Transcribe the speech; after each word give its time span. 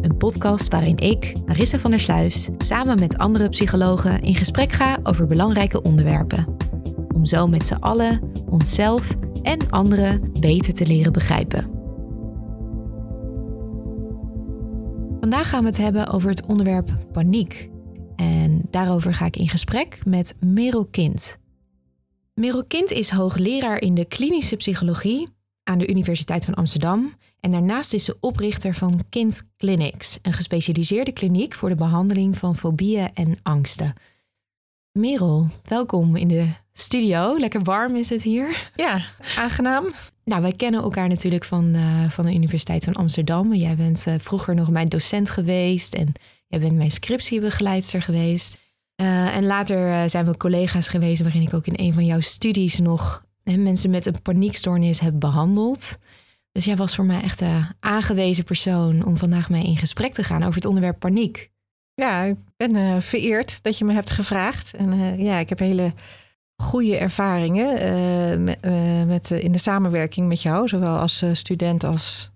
Een 0.00 0.16
podcast 0.16 0.68
waarin 0.68 0.96
ik, 0.96 1.32
Marissa 1.46 1.78
van 1.78 1.90
der 1.90 2.00
Sluis, 2.00 2.48
samen 2.58 2.98
met 2.98 3.18
andere 3.18 3.48
psychologen 3.48 4.20
in 4.20 4.34
gesprek 4.34 4.72
ga 4.72 4.98
over 5.02 5.26
belangrijke 5.26 5.82
onderwerpen. 5.82 6.56
Om 7.14 7.26
zo 7.26 7.46
met 7.46 7.66
z'n 7.66 7.74
allen 7.74 8.32
onszelf 8.48 9.14
en 9.42 9.70
anderen 9.70 10.32
beter 10.40 10.74
te 10.74 10.86
leren 10.86 11.12
begrijpen. 11.12 11.70
Vandaag 15.20 15.48
gaan 15.48 15.60
we 15.60 15.68
het 15.68 15.76
hebben 15.76 16.08
over 16.08 16.30
het 16.30 16.46
onderwerp 16.46 16.90
paniek. 17.12 17.70
En 18.16 18.62
daarover 18.70 19.14
ga 19.14 19.26
ik 19.26 19.36
in 19.36 19.48
gesprek 19.48 20.00
met 20.04 20.36
Merel 20.40 20.86
Kind. 20.86 21.38
Merel 22.34 22.64
Kind 22.64 22.90
is 22.90 23.10
hoogleraar 23.10 23.80
in 23.80 23.94
de 23.94 24.04
klinische 24.04 24.56
psychologie 24.56 25.28
aan 25.64 25.78
de 25.78 25.88
Universiteit 25.88 26.44
van 26.44 26.54
Amsterdam. 26.54 27.12
En 27.40 27.50
daarnaast 27.50 27.92
is 27.92 28.04
ze 28.04 28.16
oprichter 28.20 28.74
van 28.74 29.04
Kind 29.08 29.42
Clinics, 29.56 30.18
een 30.22 30.32
gespecialiseerde 30.32 31.12
kliniek 31.12 31.54
voor 31.54 31.68
de 31.68 31.74
behandeling 31.74 32.38
van 32.38 32.56
fobieën 32.56 33.10
en 33.14 33.36
angsten. 33.42 33.94
Merel, 34.92 35.46
welkom 35.64 36.16
in 36.16 36.28
de 36.28 36.48
studio. 36.72 37.38
Lekker 37.38 37.62
warm 37.62 37.96
is 37.96 38.08
het 38.08 38.22
hier. 38.22 38.70
Ja, 38.76 39.04
aangenaam. 39.36 39.84
Nou, 40.24 40.42
wij 40.42 40.52
kennen 40.52 40.82
elkaar 40.82 41.08
natuurlijk 41.08 41.44
van, 41.44 41.74
uh, 41.74 42.10
van 42.10 42.24
de 42.24 42.34
Universiteit 42.34 42.84
van 42.84 42.92
Amsterdam. 42.92 43.54
Jij 43.54 43.76
bent 43.76 44.04
uh, 44.08 44.14
vroeger 44.18 44.54
nog 44.54 44.70
mijn 44.70 44.88
docent 44.88 45.30
geweest 45.30 45.94
en 45.94 46.12
jij 46.46 46.60
bent 46.60 46.76
mijn 46.76 46.90
scriptiebegeleidster 46.90 48.02
geweest. 48.02 48.58
Uh, 49.00 49.36
en 49.36 49.46
later 49.46 50.10
zijn 50.10 50.24
we 50.24 50.36
collega's 50.36 50.88
geweest 50.88 51.22
waarin 51.22 51.42
ik 51.42 51.54
ook 51.54 51.66
in 51.66 51.84
een 51.86 51.92
van 51.92 52.06
jouw 52.06 52.20
studies 52.20 52.78
nog 52.78 53.24
mensen 53.42 53.90
met 53.90 54.06
een 54.06 54.22
paniekstoornis 54.22 55.00
heb 55.00 55.20
behandeld. 55.20 55.98
Dus 56.58 56.66
jij 56.66 56.76
was 56.76 56.94
voor 56.94 57.04
mij 57.04 57.22
echt 57.22 57.40
een 57.40 57.66
aangewezen 57.80 58.44
persoon 58.44 59.04
om 59.04 59.16
vandaag 59.16 59.50
mee 59.50 59.64
in 59.64 59.76
gesprek 59.76 60.12
te 60.12 60.24
gaan 60.24 60.42
over 60.42 60.54
het 60.54 60.64
onderwerp 60.64 60.98
paniek. 60.98 61.50
Ja, 61.94 62.22
ik 62.22 62.36
ben 62.56 62.76
uh, 62.76 63.00
vereerd 63.00 63.62
dat 63.62 63.78
je 63.78 63.84
me 63.84 63.92
hebt 63.92 64.10
gevraagd. 64.10 64.74
En 64.74 64.94
uh, 64.94 65.18
ja, 65.18 65.38
ik 65.38 65.48
heb 65.48 65.58
hele 65.58 65.92
goede 66.56 66.96
ervaringen 66.96 67.72
uh, 67.72 68.44
met, 68.44 68.60
met 69.06 69.30
in 69.30 69.52
de 69.52 69.58
samenwerking 69.58 70.26
met 70.26 70.42
jou, 70.42 70.68
zowel 70.68 70.98
als 70.98 71.24
student 71.32 71.84
als 71.84 72.30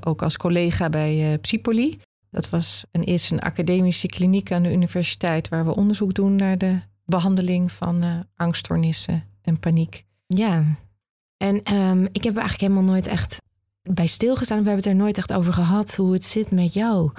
ook 0.00 0.22
als 0.22 0.36
collega 0.36 0.88
bij 0.88 1.38
Psypoli. 1.40 1.98
Dat 2.30 2.50
was 2.50 2.84
en 2.90 3.04
is 3.04 3.30
een 3.30 3.40
academische 3.40 4.06
kliniek 4.06 4.52
aan 4.52 4.62
de 4.62 4.72
universiteit 4.72 5.48
waar 5.48 5.64
we 5.64 5.76
onderzoek 5.76 6.14
doen 6.14 6.36
naar 6.36 6.58
de 6.58 6.78
behandeling 7.04 7.72
van 7.72 8.26
angststoornissen 8.36 9.24
en 9.42 9.60
paniek. 9.60 10.04
Ja, 10.26 10.64
en 11.36 11.74
um, 11.74 12.02
ik 12.12 12.24
heb 12.24 12.36
eigenlijk 12.36 12.60
helemaal 12.60 12.92
nooit 12.92 13.06
echt 13.06 13.42
bij 13.90 14.06
stilgestaan. 14.06 14.58
We 14.58 14.64
hebben 14.64 14.84
het 14.84 14.92
er 14.92 15.00
nooit 15.00 15.18
echt 15.18 15.32
over 15.32 15.52
gehad 15.52 15.94
hoe 15.94 16.12
het 16.12 16.24
zit 16.24 16.50
met 16.50 16.72
jouw 16.72 17.12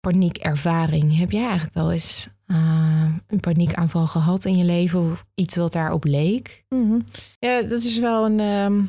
paniekervaring. 0.00 1.18
Heb 1.18 1.30
jij 1.30 1.44
eigenlijk 1.44 1.74
wel 1.74 1.92
eens 1.92 2.28
uh, 2.46 3.14
een 3.26 3.40
paniekaanval 3.40 4.06
gehad 4.06 4.44
in 4.44 4.56
je 4.56 4.64
leven 4.64 5.10
of 5.10 5.24
iets 5.34 5.56
wat 5.56 5.72
daarop 5.72 6.04
leek? 6.04 6.64
Mm 6.68 6.90
-hmm. 6.90 7.04
Ja, 7.38 7.62
dat 7.62 7.82
is 7.82 7.98
wel 7.98 8.24
een, 8.24 8.40
um, 8.40 8.80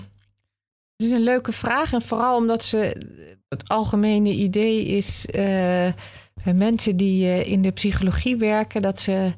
het 0.96 1.08
is 1.08 1.12
een 1.12 1.24
leuke 1.24 1.52
vraag. 1.52 1.94
En 1.94 2.02
vooral 2.02 2.38
omdat 2.38 2.64
ze 2.64 2.96
het 3.50 3.68
algemene 3.68 4.30
idee 4.30 4.86
is 4.86 5.26
uh, 5.26 5.34
bij 6.44 6.54
mensen 6.54 6.98
die 6.98 7.24
uh, 7.24 7.48
in 7.48 7.62
de 7.62 7.72
psychologie 7.72 8.38
werken, 8.38 8.82
dat 8.82 9.00
ze 9.00 9.34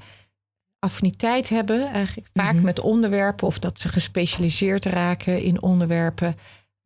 affiniteit 0.80 1.50
hebben, 1.50 1.88
eigenlijk 1.88 2.28
vaak 2.34 2.52
mm 2.52 2.56
-hmm. 2.56 2.66
met 2.66 2.80
onderwerpen, 2.80 3.48
of 3.48 3.60
dat 3.60 3.80
ze 3.80 3.90
gespecialiseerd 3.90 4.86
raken 4.86 5.42
in 5.42 5.62
onderwerpen 5.62 6.36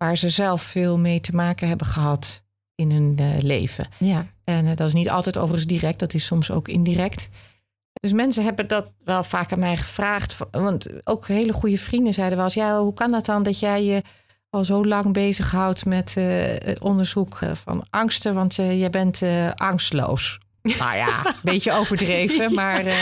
waar 0.01 0.17
ze 0.17 0.29
zelf 0.29 0.62
veel 0.62 0.97
mee 0.97 1.22
te 1.22 1.35
maken 1.35 1.67
hebben 1.67 1.88
gehad 1.88 2.44
in 2.75 2.91
hun 2.91 3.17
uh, 3.19 3.28
leven. 3.38 3.88
Ja. 3.97 4.28
En 4.44 4.66
uh, 4.66 4.75
dat 4.75 4.88
is 4.88 4.94
niet 4.94 5.09
altijd 5.09 5.38
overigens 5.38 5.66
direct, 5.66 6.00
dat 6.00 6.13
is 6.13 6.25
soms 6.25 6.51
ook 6.51 6.67
indirect. 6.67 7.29
Dus 7.94 8.13
mensen 8.13 8.44
hebben 8.44 8.67
dat 8.67 8.91
wel 9.03 9.23
vaak 9.23 9.51
aan 9.51 9.59
mij 9.59 9.78
gevraagd. 9.78 10.38
Want 10.51 11.07
ook 11.07 11.28
hele 11.28 11.53
goede 11.53 11.78
vrienden 11.78 12.13
zeiden 12.13 12.38
wel 12.38 12.45
eens: 12.45 12.56
ja, 12.56 12.79
hoe 12.79 12.94
kan 12.94 13.11
dat 13.11 13.25
dan 13.25 13.44
dat 13.44 13.59
jij 13.59 13.84
je 13.84 14.01
al 14.50 14.66
zo 14.66 14.85
lang 14.85 15.13
bezighoudt 15.13 15.85
met 15.85 16.16
uh, 16.17 16.56
onderzoek 16.79 17.40
van 17.53 17.85
angsten? 17.90 18.34
Want 18.34 18.56
jij 18.56 18.90
bent 18.90 19.22
angstloos. 19.56 20.40
Nou 20.79 20.97
ja, 20.97 21.25
een 21.25 21.34
beetje 21.44 21.72
overdreven, 21.72 22.53
maar 22.53 22.85
uh, 22.85 22.94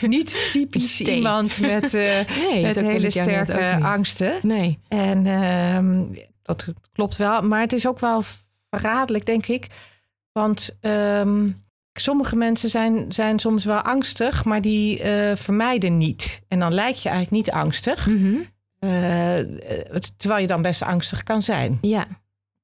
niet 0.00 0.48
typisch 0.52 0.94
Steen. 0.94 1.14
iemand 1.14 1.60
met, 1.60 1.94
uh, 1.94 2.20
nee, 2.50 2.62
met 2.62 2.80
hele 2.80 3.10
sterke 3.10 3.78
angsten. 3.82 4.34
Nee. 4.42 4.78
En 4.88 5.26
uh, 5.26 6.28
dat 6.56 6.74
klopt 6.92 7.16
wel, 7.16 7.42
maar 7.42 7.60
het 7.60 7.72
is 7.72 7.86
ook 7.86 7.98
wel 7.98 8.22
verraderlijk, 8.70 9.26
denk 9.26 9.46
ik. 9.46 9.66
Want 10.32 10.70
um, 10.80 11.64
sommige 11.92 12.36
mensen 12.36 12.68
zijn, 12.68 13.12
zijn 13.12 13.38
soms 13.38 13.64
wel 13.64 13.80
angstig, 13.80 14.44
maar 14.44 14.60
die 14.60 15.04
uh, 15.04 15.36
vermijden 15.36 15.98
niet. 15.98 16.40
En 16.48 16.58
dan 16.58 16.74
lijk 16.74 16.96
je 16.96 17.08
eigenlijk 17.08 17.44
niet 17.44 17.54
angstig, 17.54 18.06
Mhm. 18.06 18.16
mm 18.16 18.48
-hmm. 18.80 19.98
terwijl 20.16 20.40
je 20.40 20.46
dan 20.46 20.62
best 20.62 20.82
angstig 20.82 21.22
kan 21.22 21.42
zijn. 21.42 21.78
Ja. 21.80 22.06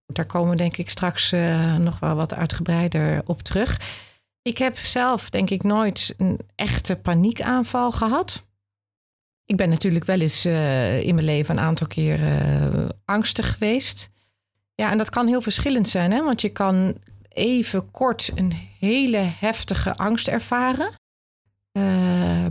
Daar 0.07 0.27
komen 0.27 0.51
we 0.51 0.57
denk 0.57 0.77
ik 0.77 0.91
straks 0.91 1.31
nog 1.79 1.99
wel 1.99 2.15
wat 2.15 2.35
uitgebreider 2.35 3.23
op 3.25 3.43
terug. 3.43 3.81
Ik 4.43 4.59
heb 4.59 4.79
zelf 4.79 5.31
denk 5.31 5.51
ik 5.51 5.63
nooit 5.63 6.15
een 6.17 6.41
echte 6.55 6.97
paniekaanval 6.97 7.91
gehad. 7.91 8.46
Ik 9.47 9.57
ben 9.57 9.69
natuurlijk 9.69 10.05
wel 10.05 10.21
eens 10.21 10.47
uh, 10.47 11.01
in 11.01 11.15
mijn 11.15 11.27
leven 11.27 11.59
een 11.59 11.65
aantal 11.65 11.87
keer 11.87 12.21
uh, 12.21 12.89
angstig 13.05 13.53
geweest. 13.53 14.11
Ja, 14.75 14.91
en 14.91 14.99
dat 14.99 15.11
kan 15.11 15.27
heel 15.27 15.41
verschillend 15.41 15.89
zijn, 15.89 16.11
hè? 16.13 16.23
want 16.23 16.41
je 16.41 16.49
kan 16.49 16.95
even 17.29 17.91
kort 17.91 18.31
een 18.35 18.53
hele 18.79 19.17
heftige 19.17 19.95
angst 19.95 20.29
ervaren. 20.29 20.89
Uh, 21.73 22.47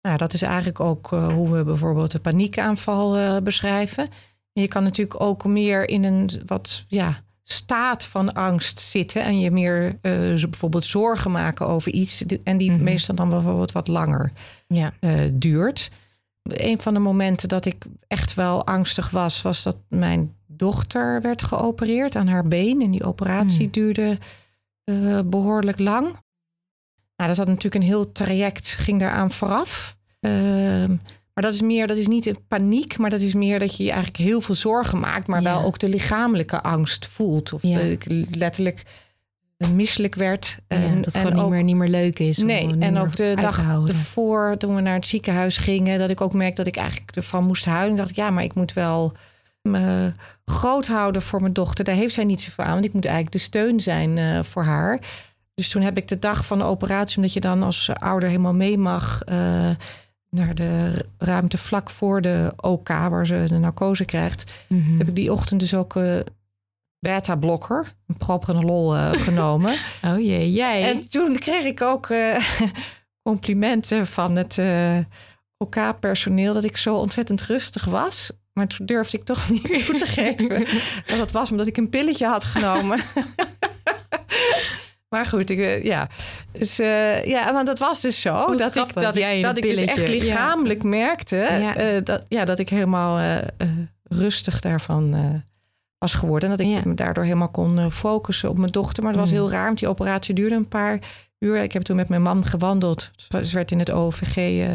nou, 0.00 0.16
dat 0.16 0.32
is 0.32 0.42
eigenlijk 0.42 0.80
ook 0.80 1.12
uh, 1.12 1.32
hoe 1.32 1.50
we 1.50 1.64
bijvoorbeeld 1.64 2.14
een 2.14 2.20
paniekaanval 2.20 3.42
beschrijven. 3.42 4.08
En 4.52 4.62
je 4.62 4.68
kan 4.68 4.82
natuurlijk 4.82 5.20
ook 5.20 5.44
meer 5.44 5.88
in 5.88 6.04
een 6.04 6.30
wat 6.46 6.84
ja, 6.88 7.22
staat 7.42 8.04
van 8.04 8.32
angst 8.32 8.80
zitten 8.80 9.22
en 9.22 9.40
je 9.40 9.50
meer 9.50 9.98
bijvoorbeeld 10.00 10.84
zorgen 10.84 11.30
maken 11.30 11.66
over 11.66 11.92
iets 11.92 12.24
en 12.44 12.56
die 12.56 12.70
mm 12.70 12.76
-hmm. 12.76 12.84
meestal 12.84 13.14
dan 13.14 13.28
bijvoorbeeld 13.28 13.72
wat 13.72 13.88
langer 13.88 14.32
ja. 14.66 14.92
duurt. 15.32 15.90
Een 16.48 16.80
van 16.80 16.94
de 16.94 17.00
momenten 17.00 17.48
dat 17.48 17.64
ik 17.64 17.84
echt 18.08 18.34
wel 18.34 18.66
angstig 18.66 19.10
was, 19.10 19.42
was 19.42 19.62
dat 19.62 19.76
mijn 19.88 20.34
dochter 20.46 21.20
werd 21.22 21.42
geopereerd 21.42 22.16
aan 22.16 22.26
haar 22.28 22.48
been 22.48 22.80
en 22.82 22.90
die 22.90 23.04
operatie 23.04 23.64
mm. 23.64 23.70
duurde 23.70 24.18
uh, 24.84 25.20
behoorlijk 25.24 25.78
lang. 25.78 26.04
Nou, 27.16 27.28
dat 27.28 27.36
had 27.36 27.46
natuurlijk 27.46 27.74
een 27.74 27.88
heel 27.90 28.12
traject, 28.12 28.68
ging 28.68 29.00
daaraan 29.00 29.30
vooraf. 29.30 29.96
Ehm, 30.20 30.88
maar 31.34 31.44
dat 31.44 31.54
is 31.54 31.62
meer, 31.62 31.86
dat 31.86 31.96
is 31.96 32.06
niet 32.06 32.26
een 32.26 32.46
paniek, 32.48 32.98
maar 32.98 33.10
dat 33.10 33.20
is 33.20 33.34
meer 33.34 33.58
dat 33.58 33.76
je 33.76 33.84
je 33.84 33.90
eigenlijk 33.90 34.22
heel 34.22 34.40
veel 34.40 34.54
zorgen 34.54 34.98
maakt, 34.98 35.26
maar 35.26 35.42
Ja. 35.42 35.52
wel 35.54 35.62
ook 35.64 35.78
de 35.78 35.88
lichamelijke 35.88 36.62
angst 36.62 37.06
voelt. 37.06 37.52
Of 37.52 37.62
Ja. 37.62 37.80
eh, 37.80 37.96
letterlijk 38.30 38.82
misselijk 39.56 40.14
werd. 40.14 40.58
Ja, 40.68 40.76
En- 40.76 41.02
dat 41.02 41.14
en 41.14 41.20
gewoon 41.20 41.32
niet 41.36 41.42
ook- 41.42 41.50
meer, 41.50 41.62
niet 41.62 41.76
meer 41.76 41.88
leuk 41.88 42.18
is. 42.18 42.38
Nee, 42.38 42.66
niet 42.66 42.82
en 42.82 42.98
ook 42.98 43.16
de 43.16 43.36
dag 43.40 43.86
ervoor, 43.88 44.56
toen 44.56 44.74
we 44.74 44.80
naar 44.80 44.94
het 44.94 45.06
ziekenhuis 45.06 45.56
gingen, 45.56 45.98
dat 45.98 46.10
ik 46.10 46.20
ook 46.20 46.32
merkte 46.32 46.56
dat 46.62 46.66
ik 46.66 46.76
eigenlijk 46.80 47.16
ervan 47.16 47.44
moest 47.44 47.64
huilen. 47.64 47.90
En 47.90 47.96
dacht 47.96 48.10
ik, 48.10 48.16
ja, 48.16 48.30
maar 48.30 48.44
ik 48.44 48.54
moet 48.54 48.72
wel 48.72 49.12
me 49.62 50.12
groot 50.44 50.86
houden 50.86 51.22
voor 51.22 51.40
mijn 51.40 51.52
dochter. 51.52 51.84
Daar 51.84 51.94
heeft 51.94 52.14
zij 52.14 52.24
niet 52.24 52.40
zoveel 52.40 52.64
aan, 52.64 52.72
want 52.72 52.84
ik 52.84 52.92
moet 52.92 53.04
eigenlijk 53.04 53.34
de 53.36 53.40
steun 53.42 53.80
zijn 53.80 54.18
eh, 54.18 54.42
voor 54.42 54.64
haar. 54.64 55.00
Dus 55.54 55.68
toen 55.68 55.82
heb 55.82 55.96
ik 55.96 56.08
de 56.08 56.18
dag 56.18 56.46
van 56.46 56.58
de 56.58 56.64
operatie, 56.64 57.16
omdat 57.16 57.32
je 57.32 57.40
dan 57.40 57.62
als 57.62 57.90
ouder 57.94 58.28
helemaal 58.28 58.54
mee 58.54 58.78
mag 58.78 59.22
eh, 59.22 59.36
naar 60.30 60.54
de 60.54 61.04
ruimte 61.18 61.58
vlak 61.58 61.90
voor 61.90 62.20
de 62.20 62.52
OK, 62.56 62.88
waar 62.88 63.26
ze 63.26 63.44
de 63.48 63.58
narcose 63.58 64.04
krijgt, 64.04 64.52
Mhm. 64.68 64.98
heb 64.98 65.08
ik 65.08 65.14
die 65.16 65.32
ochtend 65.32 65.60
dus 65.60 65.74
ook 65.74 65.96
eh 65.96 66.18
beta-blokker, 67.06 67.94
een 68.06 68.16
propranolol 68.16 68.96
eh 68.96 69.10
genomen. 69.12 69.78
Oh 70.08 70.18
jee, 70.18 70.52
jij. 70.52 70.82
En 70.82 71.08
toen 71.08 71.38
kreeg 71.38 71.64
ik 71.64 71.82
ook 71.82 72.10
eh, 72.10 72.36
complimenten 73.28 74.06
van 74.06 74.36
het 74.36 74.58
eh, 74.58 74.98
OK-personeel 75.56 76.52
dat 76.52 76.64
ik 76.64 76.76
zo 76.76 76.96
ontzettend 76.96 77.42
rustig 77.42 77.84
was. 77.84 78.30
Maar 78.52 78.66
toen 78.66 78.86
durfde 78.86 79.18
ik 79.18 79.24
toch 79.24 79.48
niet 79.50 79.86
toe 79.86 79.98
te 79.98 80.06
geven 80.06 80.66
dat 81.06 81.18
dat 81.18 81.30
was 81.30 81.50
omdat 81.50 81.66
ik 81.66 81.76
een 81.76 81.90
pilletje 81.90 82.26
had 82.26 82.44
genomen. 82.44 82.98
maar 85.08 85.26
goed, 85.26 85.50
ik, 85.50 85.84
ja. 85.84 86.08
Dus 86.52 86.76
ja, 87.24 87.52
want 87.52 87.66
dat 87.66 87.78
was 87.78 88.00
dus 88.00 88.20
zo. 88.20 88.56
Dat 88.56 88.76
ik, 88.76 88.94
dat 88.94 89.16
ik, 89.16 89.42
dat 89.42 89.56
ik 89.56 89.62
dus 89.62 89.80
echt. 89.80 90.06
Ja. 90.06 90.08
lichamelijk 90.08 90.82
merkte 90.82 91.36
Ja. 91.36 92.00
dat, 92.00 92.24
ja, 92.28 92.44
dat 92.44 92.58
ik 92.58 92.68
helemaal 92.68 93.42
rustig 94.02 94.60
daarvan 94.60 95.14
was 96.10 96.14
geworden. 96.20 96.50
En 96.50 96.56
dat 96.56 96.66
ik 96.66 96.72
Ja. 96.72 96.80
me 96.84 96.94
daardoor 96.94 97.24
helemaal 97.24 97.48
kon 97.50 97.78
eh, 97.78 97.90
focussen 97.90 98.48
op 98.48 98.58
mijn 98.58 98.72
dochter. 98.72 99.02
Maar 99.02 99.12
het 99.12 99.20
was 99.20 99.30
Mm. 99.30 99.36
heel 99.36 99.50
raar, 99.50 99.66
want 99.66 99.78
die 99.78 99.88
operatie 99.88 100.34
duurde 100.34 100.54
een 100.54 100.68
paar 100.68 100.98
uur. 101.38 101.62
Ik 101.62 101.72
heb 101.72 101.82
toen 101.82 101.96
met 101.96 102.08
mijn 102.08 102.22
man 102.22 102.44
gewandeld. 102.44 103.10
Ze 103.42 103.50
werd 103.54 103.70
in 103.70 103.78
het 103.78 103.90
OVG 103.90 104.36
eh, 104.36 104.70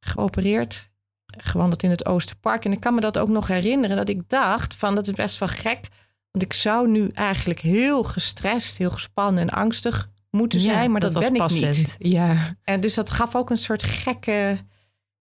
geopereerd. 0.00 0.88
Gewandeld 1.26 1.82
in 1.82 1.90
het 1.90 2.06
Oosterpark. 2.06 2.64
En 2.64 2.72
ik 2.72 2.80
kan 2.80 2.94
me 2.94 3.00
dat 3.00 3.18
ook 3.18 3.28
nog 3.28 3.46
herinneren. 3.46 3.96
Dat 3.96 4.08
ik 4.08 4.28
dacht 4.28 4.74
van 4.74 4.94
dat 4.94 5.06
is 5.06 5.12
best 5.12 5.38
wel 5.38 5.48
gek. 5.48 5.88
Want 6.30 6.44
ik 6.44 6.52
zou 6.52 6.90
nu 6.90 7.08
eigenlijk 7.14 7.60
heel 7.60 8.02
gestrest, 8.02 8.78
heel 8.78 8.90
gespannen 8.90 9.42
en 9.42 9.50
angstig 9.50 10.08
moeten 10.30 10.60
zijn. 10.60 10.82
Ja, 10.82 10.88
maar 10.88 11.00
dat, 11.00 11.12
was 11.12 11.30
ben 11.30 11.34
ik 11.42 11.50
niet. 11.50 11.96
Ja. 11.98 12.56
En 12.62 12.80
dus 12.80 12.94
dat 12.94 13.10
gaf 13.10 13.34
ook 13.36 13.50
een 13.50 13.56
soort 13.56 13.82
gekke 13.82 14.58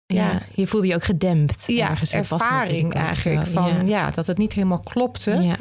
Ja. 0.08 0.42
Je 0.56 0.68
voelde 0.68 0.88
je 0.88 0.96
ook 0.96 1.04
gedempt. 1.04 1.64
ja, 1.68 1.90
ergens. 1.90 2.12
Ervaring 2.12 2.94
eigenlijk. 2.94 3.48
Van 3.48 3.88
ja. 3.88 4.12
dat 4.12 4.28
het 4.28 4.38
niet 4.38 4.54
helemaal 4.54 4.80
klopte 4.80 5.58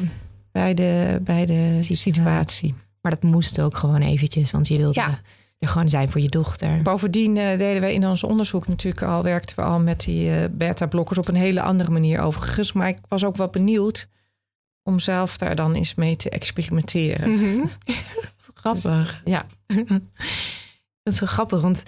bij 0.53 0.75
de, 0.75 1.21
bij 1.23 1.47
de 1.47 1.79
Situatie. 1.81 2.75
Maar 3.01 3.13
dat 3.13 3.23
moest 3.23 3.61
ook 3.61 3.77
gewoon 3.77 4.01
eventjes, 4.03 4.51
want 4.51 4.69
je 4.69 4.77
wilde 4.79 5.01
er 5.59 5.69
gewoon 5.69 5.89
zijn 5.89 6.11
voor 6.11 6.21
je 6.21 6.29
dochter. 6.29 6.83
Bovendien 6.83 7.37
eh, 7.37 7.59
deden 7.59 7.83
we 7.83 7.93
in 7.93 8.07
ons 8.07 8.23
onderzoek 8.23 8.69
natuurlijk 8.69 9.03
al, 9.03 9.23
werkten 9.23 9.57
we 9.57 9.63
al 9.63 9.79
met 9.79 10.01
die 10.01 10.31
eh, 10.31 10.49
beta-blokkers 10.51 11.19
op 11.19 11.29
een 11.29 11.35
hele 11.35 11.63
andere 11.63 11.91
manier 11.91 12.21
overigens. 12.21 12.73
Maar 12.73 12.89
ik 12.89 12.99
was 13.09 13.25
ook 13.25 13.37
wel 13.37 13.49
benieuwd 13.49 14.09
om 14.83 14.99
zelf 14.99 15.39
daar 15.39 15.57
dan 15.57 15.75
eens 15.75 15.95
mee 15.95 16.17
te 16.17 16.31
experimenteren. 16.31 17.31
Mhm. 17.31 17.67
Grappig. 18.55 19.23
Ja, 19.25 19.47
Dat 21.03 21.15
is 21.15 21.21
wel 21.21 21.29
grappig, 21.29 21.61
want 21.61 21.83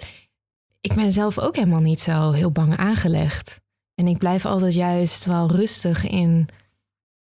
ik 0.81 0.93
ben 0.93 1.11
zelf 1.11 1.39
ook 1.39 1.55
helemaal 1.55 1.79
niet 1.79 1.99
zo 1.99 2.31
heel 2.31 2.51
bang 2.51 2.77
aangelegd. 2.77 3.61
En 3.95 4.07
ik 4.07 4.17
blijf 4.17 4.45
altijd 4.45 4.73
juist 4.73 5.25
wel 5.25 5.51
rustig 5.51 6.07
in 6.09 6.47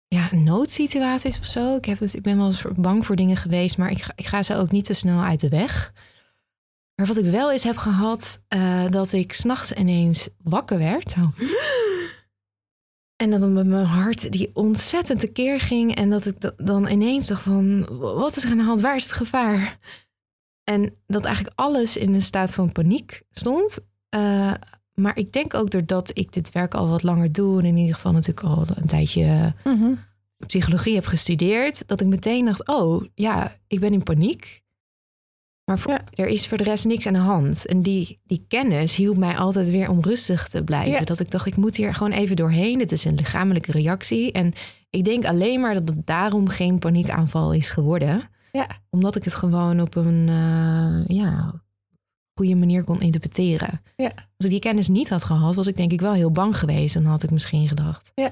ja, 0.08 0.36
noodsituaties 0.36 1.40
of 1.40 1.46
zo. 1.46 1.76
Ik, 1.76 1.86
heb 1.86 2.00
het, 2.00 2.14
ik 2.14 2.22
ben 2.22 2.38
wel 2.38 2.46
eens 2.46 2.66
bang 2.76 3.06
voor 3.06 3.16
dingen 3.16 3.38
geweest, 3.38 3.78
maar 3.78 3.92
ik 3.92 4.02
ga, 4.02 4.14
ik 4.16 4.26
ga 4.26 4.44
ze 4.44 4.56
ook 4.56 4.72
niet 4.72 4.86
te 4.86 4.94
snel 4.94 5.22
uit 5.22 5.40
de 5.40 5.50
weg. 5.50 5.94
Maar 6.96 7.06
wat 7.08 7.18
ik 7.18 7.26
wel 7.26 7.52
eens 7.52 7.64
heb 7.64 7.78
gehad, 7.78 8.42
eh, 8.48 8.86
dat 8.90 9.12
ik 9.12 9.34
s'nachts 9.34 9.72
ineens 9.74 10.30
wakker 10.44 10.78
werd. 10.78 11.12
Zo. 11.12 11.20
En 13.16 13.30
dat 13.30 13.40
dan 13.40 13.54
met 13.54 13.68
mijn 13.68 13.86
hart 13.86 14.32
die 14.32 14.50
ontzettend 14.54 15.20
tekeer 15.20 15.60
ging. 15.60 15.96
En 15.96 16.10
dat 16.10 16.26
ik 16.26 16.42
da- 16.42 16.54
dan 16.58 16.88
ineens 16.88 17.28
dacht 17.28 17.42
van, 17.42 17.86
wat 18.00 18.36
is 18.36 18.44
er 18.44 18.52
aan 18.52 18.58
de 18.58 18.64
hand? 18.64 18.82
Waar 18.82 18.96
is 18.96 19.04
het 19.04 19.12
gevaar? 19.14 19.80
En 20.70 20.94
dat 21.08 21.24
eigenlijk 21.24 21.60
alles 21.60 21.98
in 21.98 22.14
een 22.14 22.22
staat 22.22 22.54
van 22.54 22.72
paniek 22.72 23.22
stond. 23.32 23.78
Eh, 24.10 24.54
maar 24.94 25.18
ik 25.18 25.32
denk 25.32 25.54
ook 25.54 25.70
doordat 25.72 26.12
ik 26.14 26.32
dit 26.34 26.52
werk 26.52 26.74
al 26.74 26.88
wat 26.88 27.04
langer 27.04 27.32
doe... 27.32 27.60
en 27.60 27.66
in 27.66 27.78
ieder 27.78 27.96
geval 27.96 28.12
natuurlijk 28.12 28.46
al 28.48 28.66
een 28.76 28.88
tijdje 28.88 29.54
psychologie 30.48 30.96
heb 30.96 31.06
gestudeerd... 31.06 31.88
dat 31.88 32.02
ik 32.02 32.08
meteen 32.08 32.46
dacht, 32.46 32.68
oh 32.68 33.06
ja, 33.16 33.56
ik 33.68 33.80
ben 33.80 33.94
in 33.94 34.04
paniek. 34.04 34.64
Maar 35.66 35.80
voor, 35.80 35.92
Ja. 35.92 36.04
er 36.14 36.28
is 36.28 36.48
voor 36.48 36.58
de 36.58 36.64
rest 36.64 36.86
niks 36.86 37.08
aan 37.08 37.14
de 37.14 37.20
hand. 37.20 37.66
En 37.66 37.82
die, 37.82 38.20
die 38.24 38.46
kennis 38.48 38.96
hielp 38.96 39.18
mij 39.18 39.38
altijd 39.38 39.70
weer 39.70 39.90
om 39.90 40.02
rustig 40.02 40.48
te 40.48 40.64
blijven. 40.64 41.00
Ja. 41.00 41.06
Dat 41.06 41.20
ik 41.20 41.32
dacht, 41.32 41.46
ik 41.46 41.56
moet 41.56 41.76
hier 41.76 41.94
gewoon 41.96 42.14
even 42.14 42.36
doorheen. 42.36 42.80
Het 42.80 42.92
is 42.92 43.06
een 43.06 43.16
lichamelijke 43.16 43.72
reactie. 43.72 44.32
En 44.32 44.54
ik 44.90 45.04
denk 45.04 45.26
alleen 45.26 45.60
maar 45.60 45.74
dat 45.74 45.90
het 45.90 46.06
daarom 46.06 46.48
geen 46.48 46.80
paniekaanval 46.80 47.54
is 47.54 47.70
geworden 47.70 48.30
ja. 48.60 48.68
omdat 48.90 49.16
ik 49.16 49.24
het 49.24 49.36
gewoon 49.36 49.82
op 49.82 49.96
een 49.96 50.30
eh, 50.30 51.18
ja, 51.18 51.62
goede 52.34 52.56
manier 52.56 52.84
kon 52.84 53.02
interpreteren. 53.02 53.82
Ja. 53.96 54.12
Als 54.16 54.46
ik 54.46 54.50
die 54.50 54.60
kennis 54.60 54.88
niet 54.88 55.10
had 55.10 55.24
gehad, 55.24 55.56
was 55.56 55.68
ik 55.68 55.78
denk 55.78 55.92
ik 55.92 56.02
wel 56.02 56.14
heel 56.14 56.32
bang 56.32 56.58
geweest. 56.58 56.96
En 56.96 57.06
had 57.06 57.24
ik 57.24 57.32
misschien 57.32 57.68
gedacht. 57.68 58.12
Ja. 58.16 58.32